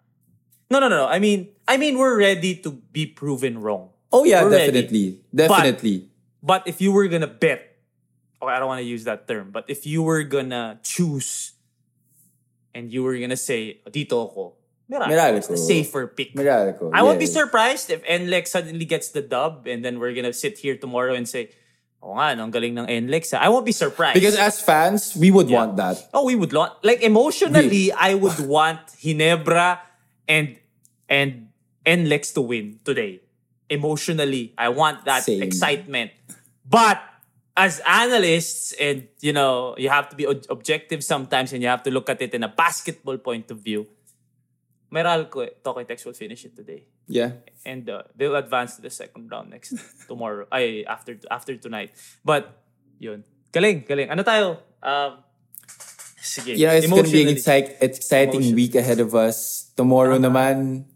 no, 0.74 0.82
no, 0.82 0.90
no, 0.90 1.06
no. 1.06 1.08
I 1.08 1.22
mean, 1.22 1.54
I 1.70 1.78
mean, 1.78 2.02
we're 2.02 2.18
ready 2.18 2.58
to 2.66 2.74
be 2.90 3.06
proven 3.06 3.62
wrong. 3.62 3.94
Oh 4.10 4.26
yeah, 4.26 4.42
We're 4.42 4.58
ready. 4.58 4.72
definitely. 4.74 5.08
Definitely. 5.30 5.98
But 6.42 6.66
if 6.66 6.82
you 6.82 6.92
were 6.92 7.06
gonna 7.06 7.30
bet, 7.30 7.78
okay, 8.42 8.54
I 8.54 8.58
don't 8.58 8.70
want 8.74 8.82
to 8.82 8.90
use 8.90 9.04
that 9.06 9.28
term, 9.28 9.52
but 9.54 9.66
if 9.70 9.86
you 9.86 10.02
were 10.02 10.24
gonna 10.26 10.80
choose 10.82 11.54
and 12.74 12.90
you 12.90 13.04
were 13.04 13.14
gonna 13.18 13.38
say, 13.38 13.82
dito 13.86 14.26
ako, 14.26 14.58
Meralco. 14.90 15.38
is 15.40 15.48
the 15.48 15.58
safer 15.58 16.08
pick. 16.08 16.34
Meralco. 16.36 16.92
I 16.94 17.02
won't 17.02 17.18
be 17.20 17.26
yeah. 17.26 17.32
surprised 17.42 17.90
if 17.90 18.04
NLEX 18.06 18.48
suddenly 18.50 18.86
gets 18.86 19.10
the 19.10 19.22
dub 19.22 19.66
and 19.68 19.84
then 19.84 20.00
we're 20.00 20.14
gonna 20.14 20.34
sit 20.34 20.58
here 20.60 20.78
tomorrow 20.78 21.14
and 21.18 21.28
say, 21.28 21.50
oh 22.04 22.14
nga, 22.14 22.38
ang 22.38 22.52
galing 22.54 22.78
ng 22.78 22.86
NLEX. 22.86 23.34
ah." 23.34 23.42
I 23.42 23.50
won't 23.50 23.66
be 23.66 23.74
surprised. 23.74 24.14
Because 24.14 24.38
as 24.38 24.62
fans, 24.62 25.16
we 25.18 25.32
would 25.34 25.50
Yeah. 25.50 25.66
want 25.66 25.78
that. 25.78 25.98
Oh, 26.14 26.26
we 26.26 26.36
would 26.38 26.54
want 26.54 26.74
like 26.86 27.02
emotionally, 27.02 27.90
I 27.92 28.14
would 28.14 28.38
want 28.46 28.86
Hinebra 29.02 29.82
and 30.30 30.58
and 31.10 31.50
NLEX 31.86 32.34
to 32.38 32.42
win 32.46 32.78
today. 32.86 33.22
Emotionally, 33.70 34.54
I 34.58 34.70
want 34.70 35.06
that 35.10 35.24
Same. 35.26 35.42
excitement. 35.42 36.12
But 36.62 37.02
as 37.58 37.82
analysts, 37.86 38.74
and 38.78 39.08
you 39.22 39.34
know, 39.34 39.74
you 39.82 39.90
have 39.90 40.10
to 40.10 40.16
be 40.16 40.28
ob- 40.30 40.46
objective 40.50 41.02
sometimes, 41.04 41.54
and 41.54 41.62
you 41.66 41.70
have 41.70 41.82
to 41.84 41.92
look 41.92 42.10
at 42.10 42.22
it 42.22 42.34
in 42.38 42.44
a 42.46 42.50
basketball 42.52 43.18
point 43.18 43.50
of 43.50 43.66
view. 43.66 43.88
Meralco, 44.96 45.44
Tokoy 45.60 45.84
Tex 45.84 46.08
will 46.08 46.16
finish 46.16 46.48
it 46.48 46.56
today, 46.56 46.88
Yeah. 47.12 47.44
and 47.68 47.84
uh, 47.92 48.08
they'll 48.16 48.40
advance 48.40 48.80
to 48.80 48.82
the 48.82 48.90
second 48.90 49.28
round 49.28 49.52
next 49.52 49.76
tomorrow. 50.08 50.48
Ay, 50.48 50.88
after 50.88 51.20
after 51.28 51.60
tonight. 51.60 51.92
But 52.24 52.48
yun, 52.96 53.28
galing, 53.52 53.84
galing. 53.84 54.08
Ano 54.08 54.24
tayo? 54.24 54.64
Um, 54.80 55.20
sige. 56.16 56.56
Know, 56.56 56.72
it's 56.72 56.88
gonna 56.88 57.04
be 57.12 57.28
an 57.28 57.36
excite- 57.36 57.76
exciting 57.84 58.56
week 58.56 58.80
ahead 58.80 59.04
of 59.04 59.12
us. 59.12 59.68
Tomorrow 59.76 60.16
naman, 60.16 60.88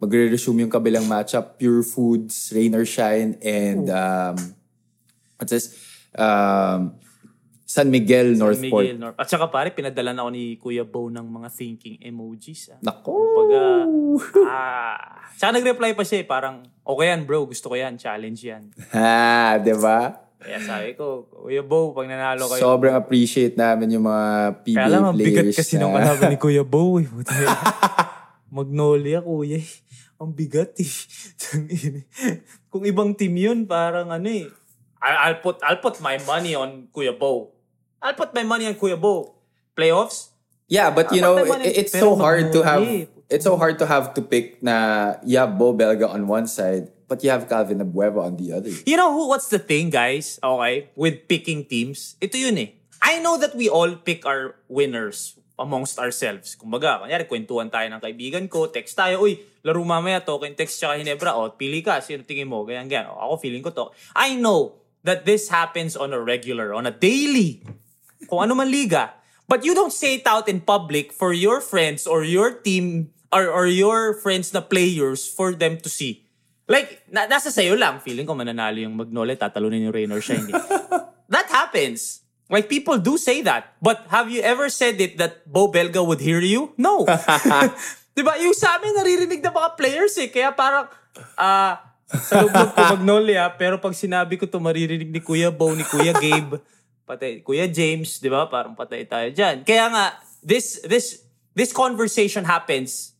magre-resume 0.00 0.64
yung 0.66 0.72
kabilang 0.72 1.04
matchup. 1.04 1.60
Pure 1.60 1.84
Foods, 1.84 2.50
Rain 2.56 2.72
or 2.74 2.88
Shine, 2.88 3.36
and 3.44 3.86
um, 3.92 4.34
what's 5.36 5.52
this? 5.52 5.76
Um, 6.16 6.96
San 7.72 7.88
Miguel, 7.88 8.36
Northport. 8.36 8.84
Miguel 8.84 9.00
North. 9.00 9.16
At 9.16 9.32
saka 9.32 9.48
pare, 9.48 9.72
pinadala 9.72 10.12
na 10.12 10.28
ako 10.28 10.30
ni 10.36 10.60
Kuya 10.60 10.84
Bo 10.84 11.08
ng 11.08 11.24
mga 11.24 11.48
thinking 11.48 11.96
emojis. 12.04 12.68
Ah. 12.68 12.76
Nako! 12.84 13.16
Kumbaga, 13.16 13.64
ah. 14.44 15.24
Tsaka 15.32 15.56
nag-reply 15.56 15.96
pa 15.96 16.04
siya 16.04 16.20
eh, 16.20 16.26
parang, 16.28 16.60
okay 16.84 17.06
yan 17.08 17.24
bro, 17.24 17.48
gusto 17.48 17.72
ko 17.72 17.74
yan, 17.80 17.96
challenge 17.96 18.44
yan. 18.44 18.68
Ha, 18.92 19.56
di 19.56 19.72
ba? 19.72 20.20
Kaya 20.36 20.60
sabi 20.60 20.92
ko, 21.00 21.32
Kuya 21.32 21.64
Bo, 21.64 21.96
pag 21.96 22.12
nanalo 22.12 22.44
kayo. 22.52 22.60
Sobrang 22.60 22.92
appreciate 22.92 23.56
namin 23.56 23.96
yung 23.96 24.04
mga 24.04 24.26
PBA 24.60 24.76
Kaya 24.76 24.88
lang, 24.92 25.02
ang 25.08 25.16
players. 25.16 25.28
bigat 25.32 25.46
kasi 25.56 25.72
na- 25.72 25.80
nung 25.80 25.94
kalaban 25.96 26.28
ni 26.28 26.36
Kuya 26.36 26.64
Bo 26.68 27.00
eh. 27.00 27.08
Buti. 27.14 27.32
Magnolia, 28.52 29.24
kuya 29.24 29.64
eh. 29.64 29.68
Ang 30.20 30.36
bigat 30.36 30.76
eh. 30.76 30.92
Kung 32.68 32.84
ibang 32.84 33.16
team 33.16 33.32
yun, 33.32 33.64
parang 33.64 34.12
ano 34.12 34.28
eh. 34.28 34.44
I'll 35.00 35.40
put, 35.40 35.56
I'll 35.64 35.80
put 35.80 36.04
my 36.04 36.20
money 36.28 36.52
on 36.52 36.92
Kuya 36.92 37.16
Bo. 37.16 37.61
I'll 38.02 38.18
put 38.18 38.34
my 38.34 38.42
money 38.42 38.66
on 38.66 38.74
Kuya 38.74 38.98
Bo. 38.98 39.38
Playoffs? 39.72 40.34
Yeah, 40.68 40.90
but 40.90 41.08
you 41.14 41.22
Ah, 41.22 41.38
know, 41.38 41.54
it- 41.62 41.86
it's 41.88 41.94
so 41.94 42.16
hard 42.18 42.52
to 42.52 42.60
have 42.66 42.82
it's 43.32 43.44
so 43.48 43.56
hard 43.56 43.80
to 43.80 43.86
have 43.88 44.12
to 44.12 44.20
pick 44.20 44.60
na 44.60 45.16
you 45.24 45.38
have 45.40 45.56
Bo 45.56 45.72
Belga 45.72 46.08
on 46.10 46.28
one 46.28 46.44
side, 46.44 46.92
but 47.08 47.24
you 47.24 47.32
have 47.32 47.48
Calvin 47.48 47.80
Abueva 47.80 48.28
on 48.28 48.36
the 48.36 48.52
other. 48.52 48.72
You 48.84 48.96
know 49.00 49.12
who? 49.12 49.28
What's 49.32 49.48
the 49.48 49.60
thing, 49.60 49.88
guys? 49.88 50.36
Okay, 50.44 50.92
with 50.92 51.24
picking 51.28 51.64
teams, 51.64 52.16
ito 52.20 52.36
yun 52.36 52.58
eh. 52.60 52.70
I 53.00 53.18
know 53.24 53.40
that 53.40 53.56
we 53.56 53.66
all 53.72 53.96
pick 53.96 54.28
our 54.28 54.60
winners 54.68 55.40
amongst 55.58 55.98
ourselves. 55.98 56.54
Kumbaga, 56.54 57.02
kanyari, 57.02 57.24
kwentuhan 57.26 57.68
tayo 57.72 57.88
ng 57.90 58.00
kaibigan 58.00 58.44
ko, 58.48 58.70
text 58.70 58.94
tayo, 58.94 59.20
uy, 59.24 59.40
laro 59.66 59.82
mamaya, 59.82 60.22
token 60.22 60.54
text 60.54 60.78
tsaka 60.78 60.98
Hinebra, 61.00 61.34
o, 61.34 61.50
pili 61.54 61.82
ka, 61.82 61.98
sino 62.00 62.22
tingin 62.22 62.46
mo, 62.48 62.62
ganyan, 62.64 62.86
ganyan. 62.88 63.10
O, 63.12 63.18
ako, 63.30 63.34
feeling 63.42 63.62
ko 63.62 63.70
to. 63.74 63.90
I 64.14 64.38
know 64.38 64.78
that 65.02 65.26
this 65.26 65.50
happens 65.50 65.98
on 65.98 66.14
a 66.14 66.20
regular, 66.22 66.70
on 66.72 66.86
a 66.86 66.94
daily, 66.94 67.62
kung 68.26 68.44
ano 68.44 68.54
man 68.54 68.70
liga. 68.70 69.14
But 69.48 69.66
you 69.66 69.74
don't 69.74 69.92
say 69.92 70.22
it 70.22 70.26
out 70.26 70.48
in 70.48 70.64
public 70.64 71.12
for 71.12 71.34
your 71.34 71.60
friends 71.60 72.06
or 72.06 72.24
your 72.24 72.56
team 72.62 73.12
or, 73.32 73.48
or 73.48 73.66
your 73.66 74.16
friends 74.20 74.52
na 74.52 74.60
players 74.60 75.28
for 75.28 75.52
them 75.52 75.76
to 75.82 75.88
see. 75.88 76.24
Like, 76.68 77.04
na, 77.10 77.26
nasa 77.26 77.50
sayo 77.50 77.74
lang. 77.76 78.00
Feeling 78.00 78.24
ko 78.24 78.32
mananalo 78.32 78.78
yung 78.78 78.96
Magnolia, 78.96 79.36
tatalunin 79.36 79.88
yung 79.88 79.94
Rain 79.94 80.12
or 80.12 80.22
siya, 80.22 80.40
hindi. 80.40 80.54
that 81.34 81.48
happens. 81.50 82.22
Like, 82.48 82.68
people 82.68 82.96
do 83.00 83.16
say 83.16 83.42
that. 83.42 83.76
But 83.80 84.08
have 84.12 84.28
you 84.32 84.44
ever 84.44 84.68
said 84.68 85.00
it 85.00 85.16
that 85.18 85.44
Bo 85.48 85.68
Belga 85.72 86.04
would 86.04 86.20
hear 86.20 86.40
you? 86.40 86.72
No. 86.76 87.04
diba? 88.16 88.36
Yung 88.40 88.56
sa 88.56 88.76
amin, 88.78 88.92
naririnig 88.96 89.40
na 89.40 89.52
mga 89.52 89.76
players 89.76 90.14
eh. 90.20 90.28
Kaya 90.28 90.52
parang, 90.52 90.86
ah, 91.36 91.80
sa 92.12 92.44
loob 92.44 92.52
ko 92.52 92.80
Magnolia, 92.96 93.48
pero 93.56 93.80
pag 93.80 93.96
sinabi 93.96 94.36
ko 94.36 94.44
to 94.44 94.60
maririnig 94.60 95.08
ni 95.08 95.20
Kuya 95.24 95.48
Bo, 95.48 95.72
ni 95.72 95.84
Kuya 95.84 96.12
Gabe, 96.12 96.60
patay, 97.12 97.44
Kuya 97.44 97.68
James, 97.68 98.16
di 98.16 98.32
ba? 98.32 98.48
Parang 98.48 98.72
patay 98.72 99.04
tayo 99.04 99.28
dyan. 99.28 99.68
Kaya 99.68 99.92
nga, 99.92 100.04
this, 100.40 100.80
this, 100.88 101.28
this 101.52 101.68
conversation 101.76 102.48
happens 102.48 103.12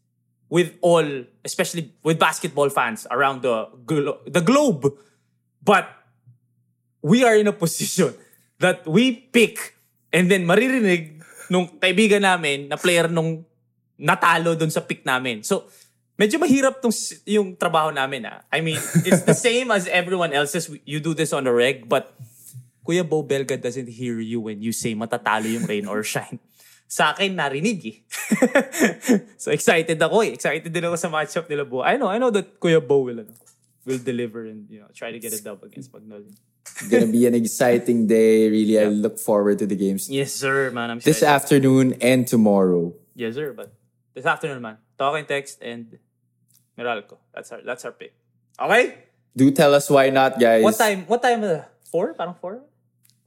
with 0.48 0.72
all, 0.80 1.04
especially 1.44 1.92
with 2.00 2.16
basketball 2.16 2.72
fans 2.72 3.04
around 3.12 3.44
the, 3.44 3.68
glo- 3.84 4.20
the 4.24 4.40
globe. 4.40 4.88
But 5.60 5.88
we 7.04 7.24
are 7.24 7.36
in 7.36 7.46
a 7.46 7.52
position 7.52 8.16
that 8.60 8.88
we 8.88 9.12
pick 9.12 9.76
and 10.12 10.30
then 10.30 10.48
maririnig 10.48 11.20
nung 11.50 11.68
kaibigan 11.76 12.24
namin 12.24 12.68
na 12.68 12.80
player 12.80 13.08
nung 13.08 13.44
natalo 14.00 14.56
dun 14.56 14.70
sa 14.70 14.80
pick 14.80 15.04
namin. 15.04 15.44
So, 15.44 15.68
medyo 16.16 16.38
mahirap 16.38 16.80
tong 16.80 16.94
yung 17.26 17.58
trabaho 17.58 17.92
namin 17.92 18.24
ah. 18.24 18.40
I 18.48 18.62
mean, 18.62 18.78
it's 19.04 19.26
the 19.26 19.36
same 19.48 19.68
as 19.74 19.84
everyone 19.90 20.32
else's. 20.32 20.70
You 20.86 21.00
do 21.02 21.12
this 21.12 21.32
on 21.32 21.44
the 21.44 21.52
reg, 21.52 21.88
but 21.88 22.14
Kuya 22.82 23.06
Bo 23.08 23.22
Belga 23.22 23.60
doesn't 23.60 23.88
hear 23.88 24.18
you 24.18 24.40
when 24.40 24.60
you 24.62 24.72
say 24.72 24.94
matatalo 24.94 25.46
yung 25.46 25.64
rain 25.66 25.86
or 25.86 26.02
shine. 26.02 26.38
Sa 26.90 27.14
akin, 27.14 27.32
narinig 27.38 27.80
eh. 27.88 27.96
so 29.42 29.48
excited 29.50 29.96
ako 29.96 30.20
eh. 30.28 30.36
Excited 30.36 30.68
din 30.68 30.84
ako 30.84 30.96
sa 30.98 31.08
matchup 31.08 31.48
nila 31.48 31.64
Bo. 31.64 31.80
I 31.80 31.96
know, 31.96 32.10
I 32.10 32.18
know 32.18 32.28
that 32.28 32.60
Kuya 32.60 32.84
Bo 32.84 33.00
will, 33.06 33.24
ano, 33.24 33.32
will 33.86 34.02
deliver 34.02 34.44
and 34.44 34.68
you 34.68 34.80
know, 34.80 34.90
try 34.92 35.08
to 35.10 35.18
get 35.18 35.32
a 35.32 35.40
dub 35.40 35.62
against 35.64 35.88
Magnolia. 35.94 36.34
Gonna 36.90 37.06
be 37.06 37.26
an 37.26 37.34
exciting 37.34 38.06
day. 38.06 38.50
Really, 38.50 38.78
I 38.78 38.86
look 38.86 39.18
forward 39.18 39.58
to 39.60 39.66
the 39.66 39.74
games 39.74 40.10
Yes, 40.10 40.32
sir, 40.32 40.70
man. 40.70 40.90
I'm 40.90 40.98
this 40.98 41.22
excited. 41.22 41.34
afternoon 41.34 41.86
and 42.00 42.26
tomorrow. 42.26 42.94
Yes, 43.14 43.34
sir. 43.34 43.52
But 43.52 43.72
this 44.14 44.26
afternoon, 44.26 44.62
man. 44.62 44.78
Talk 44.98 45.16
and 45.18 45.26
text 45.26 45.58
and 45.62 45.98
Meralco. 46.78 47.18
That's 47.34 47.50
our 47.52 47.60
that's 47.62 47.84
our 47.84 47.92
pick. 47.92 48.14
Okay? 48.60 49.08
Do 49.36 49.50
tell 49.50 49.74
us 49.74 49.88
why 49.90 50.10
not, 50.10 50.38
guys. 50.38 50.62
What 50.62 50.76
time? 50.78 51.06
What 51.06 51.22
time? 51.22 51.42
Uh, 51.42 51.62
four? 51.90 52.14
Parang 52.14 52.36
four? 52.38 52.62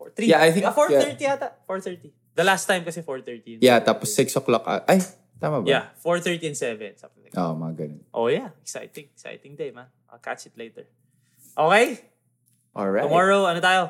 Four? 0.06 0.14
Three? 0.14 0.30
Yeah, 0.30 0.46
I 0.46 0.54
think- 0.54 0.70
Ah, 0.70 0.76
4.30 0.78 1.18
yata. 1.18 1.48
4.30. 1.66 2.14
The 2.38 2.46
last 2.46 2.70
time 2.70 2.86
kasi 2.86 3.02
4.30. 3.02 3.58
Yeah, 3.58 3.82
tapos 3.82 4.14
6 4.14 4.38
o'clock. 4.38 4.62
ah- 4.66 4.86
Ay, 4.86 5.02
tama 5.36 5.60
ba? 5.60 5.66
Yeah, 5.66 5.84
4.30 5.98 6.46
and 6.46 6.58
7. 6.58 6.94
Something 6.94 7.26
like 7.26 7.34
that. 7.34 7.42
Oh, 7.42 7.58
mga 7.58 7.74
ganun. 7.76 8.02
Oh 8.14 8.30
yeah, 8.30 8.54
exciting. 8.62 9.10
Exciting 9.10 9.58
day, 9.58 9.74
man. 9.74 9.90
I'll 10.06 10.22
catch 10.22 10.46
it 10.46 10.54
later. 10.54 10.86
Okay? 11.58 12.06
Alright. 12.72 13.04
Tomorrow, 13.04 13.50
ano 13.50 13.60
tayo? 13.60 13.84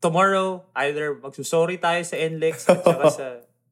Tomorrow, 0.00 0.64
either 0.80 1.14
magsusorry 1.14 1.76
tayo 1.76 2.00
sa 2.02 2.16
NLEX 2.16 2.64
at 2.66 2.80
saka 2.80 3.06
sa 3.20 3.26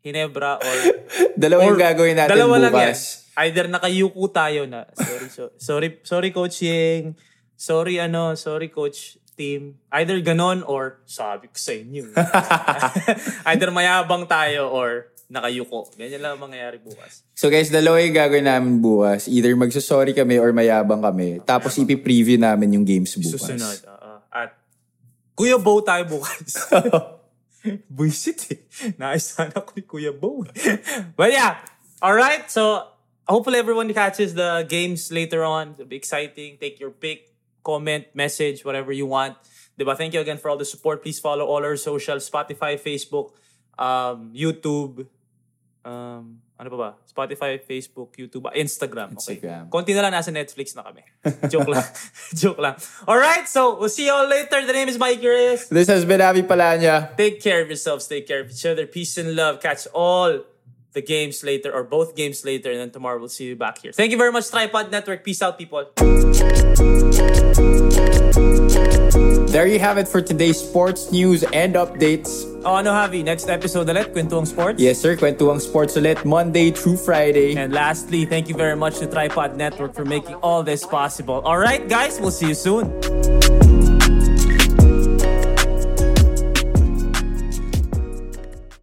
Hinebra 0.04 0.61
or 0.61 0.76
Dalawa 1.40 1.64
yung 1.66 1.80
gagawin 1.80 2.14
natin 2.14 2.36
dalawa 2.36 2.61
lang 2.61 2.70
yan. 2.70 2.92
bukas. 2.92 3.00
Either 3.34 3.64
nakayuko 3.66 4.22
tayo 4.28 4.68
na, 4.68 4.84
sorry, 4.92 5.28
so, 5.32 5.42
sorry, 5.56 5.88
sorry 6.04 6.30
Coach 6.30 6.61
Ying, 6.61 7.16
sorry 7.54 7.96
ano, 7.96 8.36
sorry 8.36 8.68
Coach 8.68 9.16
Team. 9.39 9.78
Either 9.95 10.18
ganon 10.18 10.66
or 10.66 10.99
sabi 11.07 11.47
ko 11.47 11.55
sa 11.55 11.70
inyo. 11.70 12.11
Either 13.55 13.70
mayabang 13.70 14.26
tayo 14.26 14.74
or 14.74 15.14
nakayuko. 15.30 15.86
Ganyan 15.95 16.24
lang 16.24 16.32
ang 16.34 16.51
mangyayari 16.51 16.82
bukas. 16.82 17.22
So 17.36 17.53
guys, 17.53 17.70
dalawa 17.70 18.01
yung 18.03 18.16
gagawin 18.16 18.49
namin 18.49 18.74
bukas. 18.82 19.30
Either 19.30 19.55
magsasorry 19.55 20.16
kami 20.16 20.41
or 20.41 20.51
mayabang 20.51 21.05
kami. 21.05 21.39
Tapos 21.45 21.76
ipi-preview 21.78 22.41
namin 22.41 22.74
yung 22.74 22.86
games 22.89 23.14
bukas. 23.14 23.39
Susunod. 23.39 23.78
oo. 23.86 24.12
At 24.32 24.59
Kuya 25.39 25.61
Bo 25.61 25.78
tayo 25.84 26.03
bukas. 26.09 26.66
Buisit 27.95 28.41
eh. 28.51 28.61
Nais 28.97 29.22
sana 29.22 29.55
ko 29.62 29.70
ni 29.76 29.84
Kuya 29.84 30.11
Bo. 30.11 30.43
But 31.14 31.30
yeah. 31.30 31.62
Alright. 32.01 32.49
So, 32.49 32.89
hopefully 33.28 33.61
everyone 33.61 33.93
catches 33.93 34.32
the 34.32 34.64
games 34.64 35.12
later 35.12 35.45
on. 35.45 35.76
It'll 35.76 35.84
be 35.84 36.01
exciting. 36.01 36.57
Take 36.57 36.80
your 36.80 36.91
pick, 36.91 37.28
comment, 37.68 38.08
message, 38.16 38.64
whatever 38.64 38.96
you 38.96 39.04
want. 39.04 39.36
Diba? 39.76 39.92
Thank 39.92 40.16
you 40.16 40.24
again 40.24 40.40
for 40.40 40.48
all 40.48 40.56
the 40.56 40.64
support. 40.64 41.04
Please 41.04 41.20
follow 41.20 41.44
all 41.44 41.60
our 41.60 41.76
social, 41.76 42.16
Spotify, 42.16 42.80
Facebook, 42.80 43.36
um, 43.76 44.32
YouTube, 44.32 45.04
um, 45.84 46.40
ano 46.58 46.68
pa 46.74 46.76
ba? 46.76 46.90
Spotify, 47.06 47.60
Facebook, 47.62 48.16
YouTube, 48.18 48.50
Instagram. 48.56 49.14
Okay. 49.14 49.38
Instagram. 49.38 49.70
Konti 49.70 49.94
na 49.94 50.02
lang 50.02 50.16
nasa 50.16 50.34
Netflix 50.34 50.74
na 50.74 50.82
kami. 50.82 51.06
Joke 51.52 51.70
lang. 51.70 51.86
Joke 52.40 52.58
lang. 52.58 52.74
Alright, 53.06 53.46
so 53.46 53.78
we'll 53.78 53.92
see 53.92 54.10
you 54.10 54.14
all 54.16 54.26
later. 54.26 54.64
The 54.66 54.74
name 54.74 54.88
is 54.90 54.98
Mike 54.98 55.22
Reyes. 55.22 55.70
This 55.70 55.86
has 55.86 56.02
been 56.02 56.18
Avi 56.18 56.42
Palanya. 56.42 57.14
Take 57.14 57.38
care 57.38 57.62
of 57.62 57.70
yourselves. 57.70 58.08
Take 58.10 58.26
care 58.26 58.42
of 58.42 58.50
each 58.50 58.66
other. 58.66 58.90
Peace 58.90 59.14
and 59.20 59.38
love. 59.38 59.62
Catch 59.62 59.86
all 59.94 60.42
the 60.98 61.02
games 61.04 61.46
later 61.46 61.70
or 61.70 61.86
both 61.86 62.18
games 62.18 62.42
later. 62.42 62.74
And 62.74 62.82
then 62.82 62.90
tomorrow 62.90 63.22
we'll 63.22 63.30
see 63.30 63.46
you 63.46 63.54
back 63.54 63.78
here. 63.78 63.94
Thank 63.94 64.10
you 64.10 64.18
very 64.18 64.34
much, 64.34 64.50
Tripod 64.50 64.90
Network. 64.90 65.22
Peace 65.22 65.38
out, 65.38 65.54
people. 65.54 65.94
There 69.49 69.66
you 69.66 69.81
have 69.81 69.99
it 69.99 70.07
for 70.07 70.20
today's 70.20 70.61
sports 70.61 71.11
news 71.11 71.43
and 71.43 71.74
updates. 71.74 72.45
Oh, 72.64 72.76
ano, 72.76 72.93
Javi? 72.93 73.24
Next 73.24 73.49
episode 73.49 73.89
ulit, 73.89 74.12
Kwentuang 74.12 74.47
Sports. 74.47 74.79
Yes 74.79 75.01
sir, 75.01 75.16
kwentuang 75.16 75.59
sports 75.59 75.97
ulit 75.97 76.22
Monday 76.22 76.70
through 76.70 77.01
Friday. 77.01 77.57
And 77.57 77.72
lastly, 77.72 78.22
thank 78.29 78.47
you 78.47 78.55
very 78.55 78.76
much 78.76 79.01
to 79.01 79.09
Tripod 79.09 79.57
Network 79.57 79.95
for 79.97 80.05
making 80.05 80.37
all 80.47 80.62
this 80.62 80.85
possible. 80.85 81.41
All 81.43 81.59
right, 81.59 81.89
guys, 81.89 82.20
we'll 82.20 82.31
see 82.31 82.53
you 82.53 82.59
soon. 82.59 82.93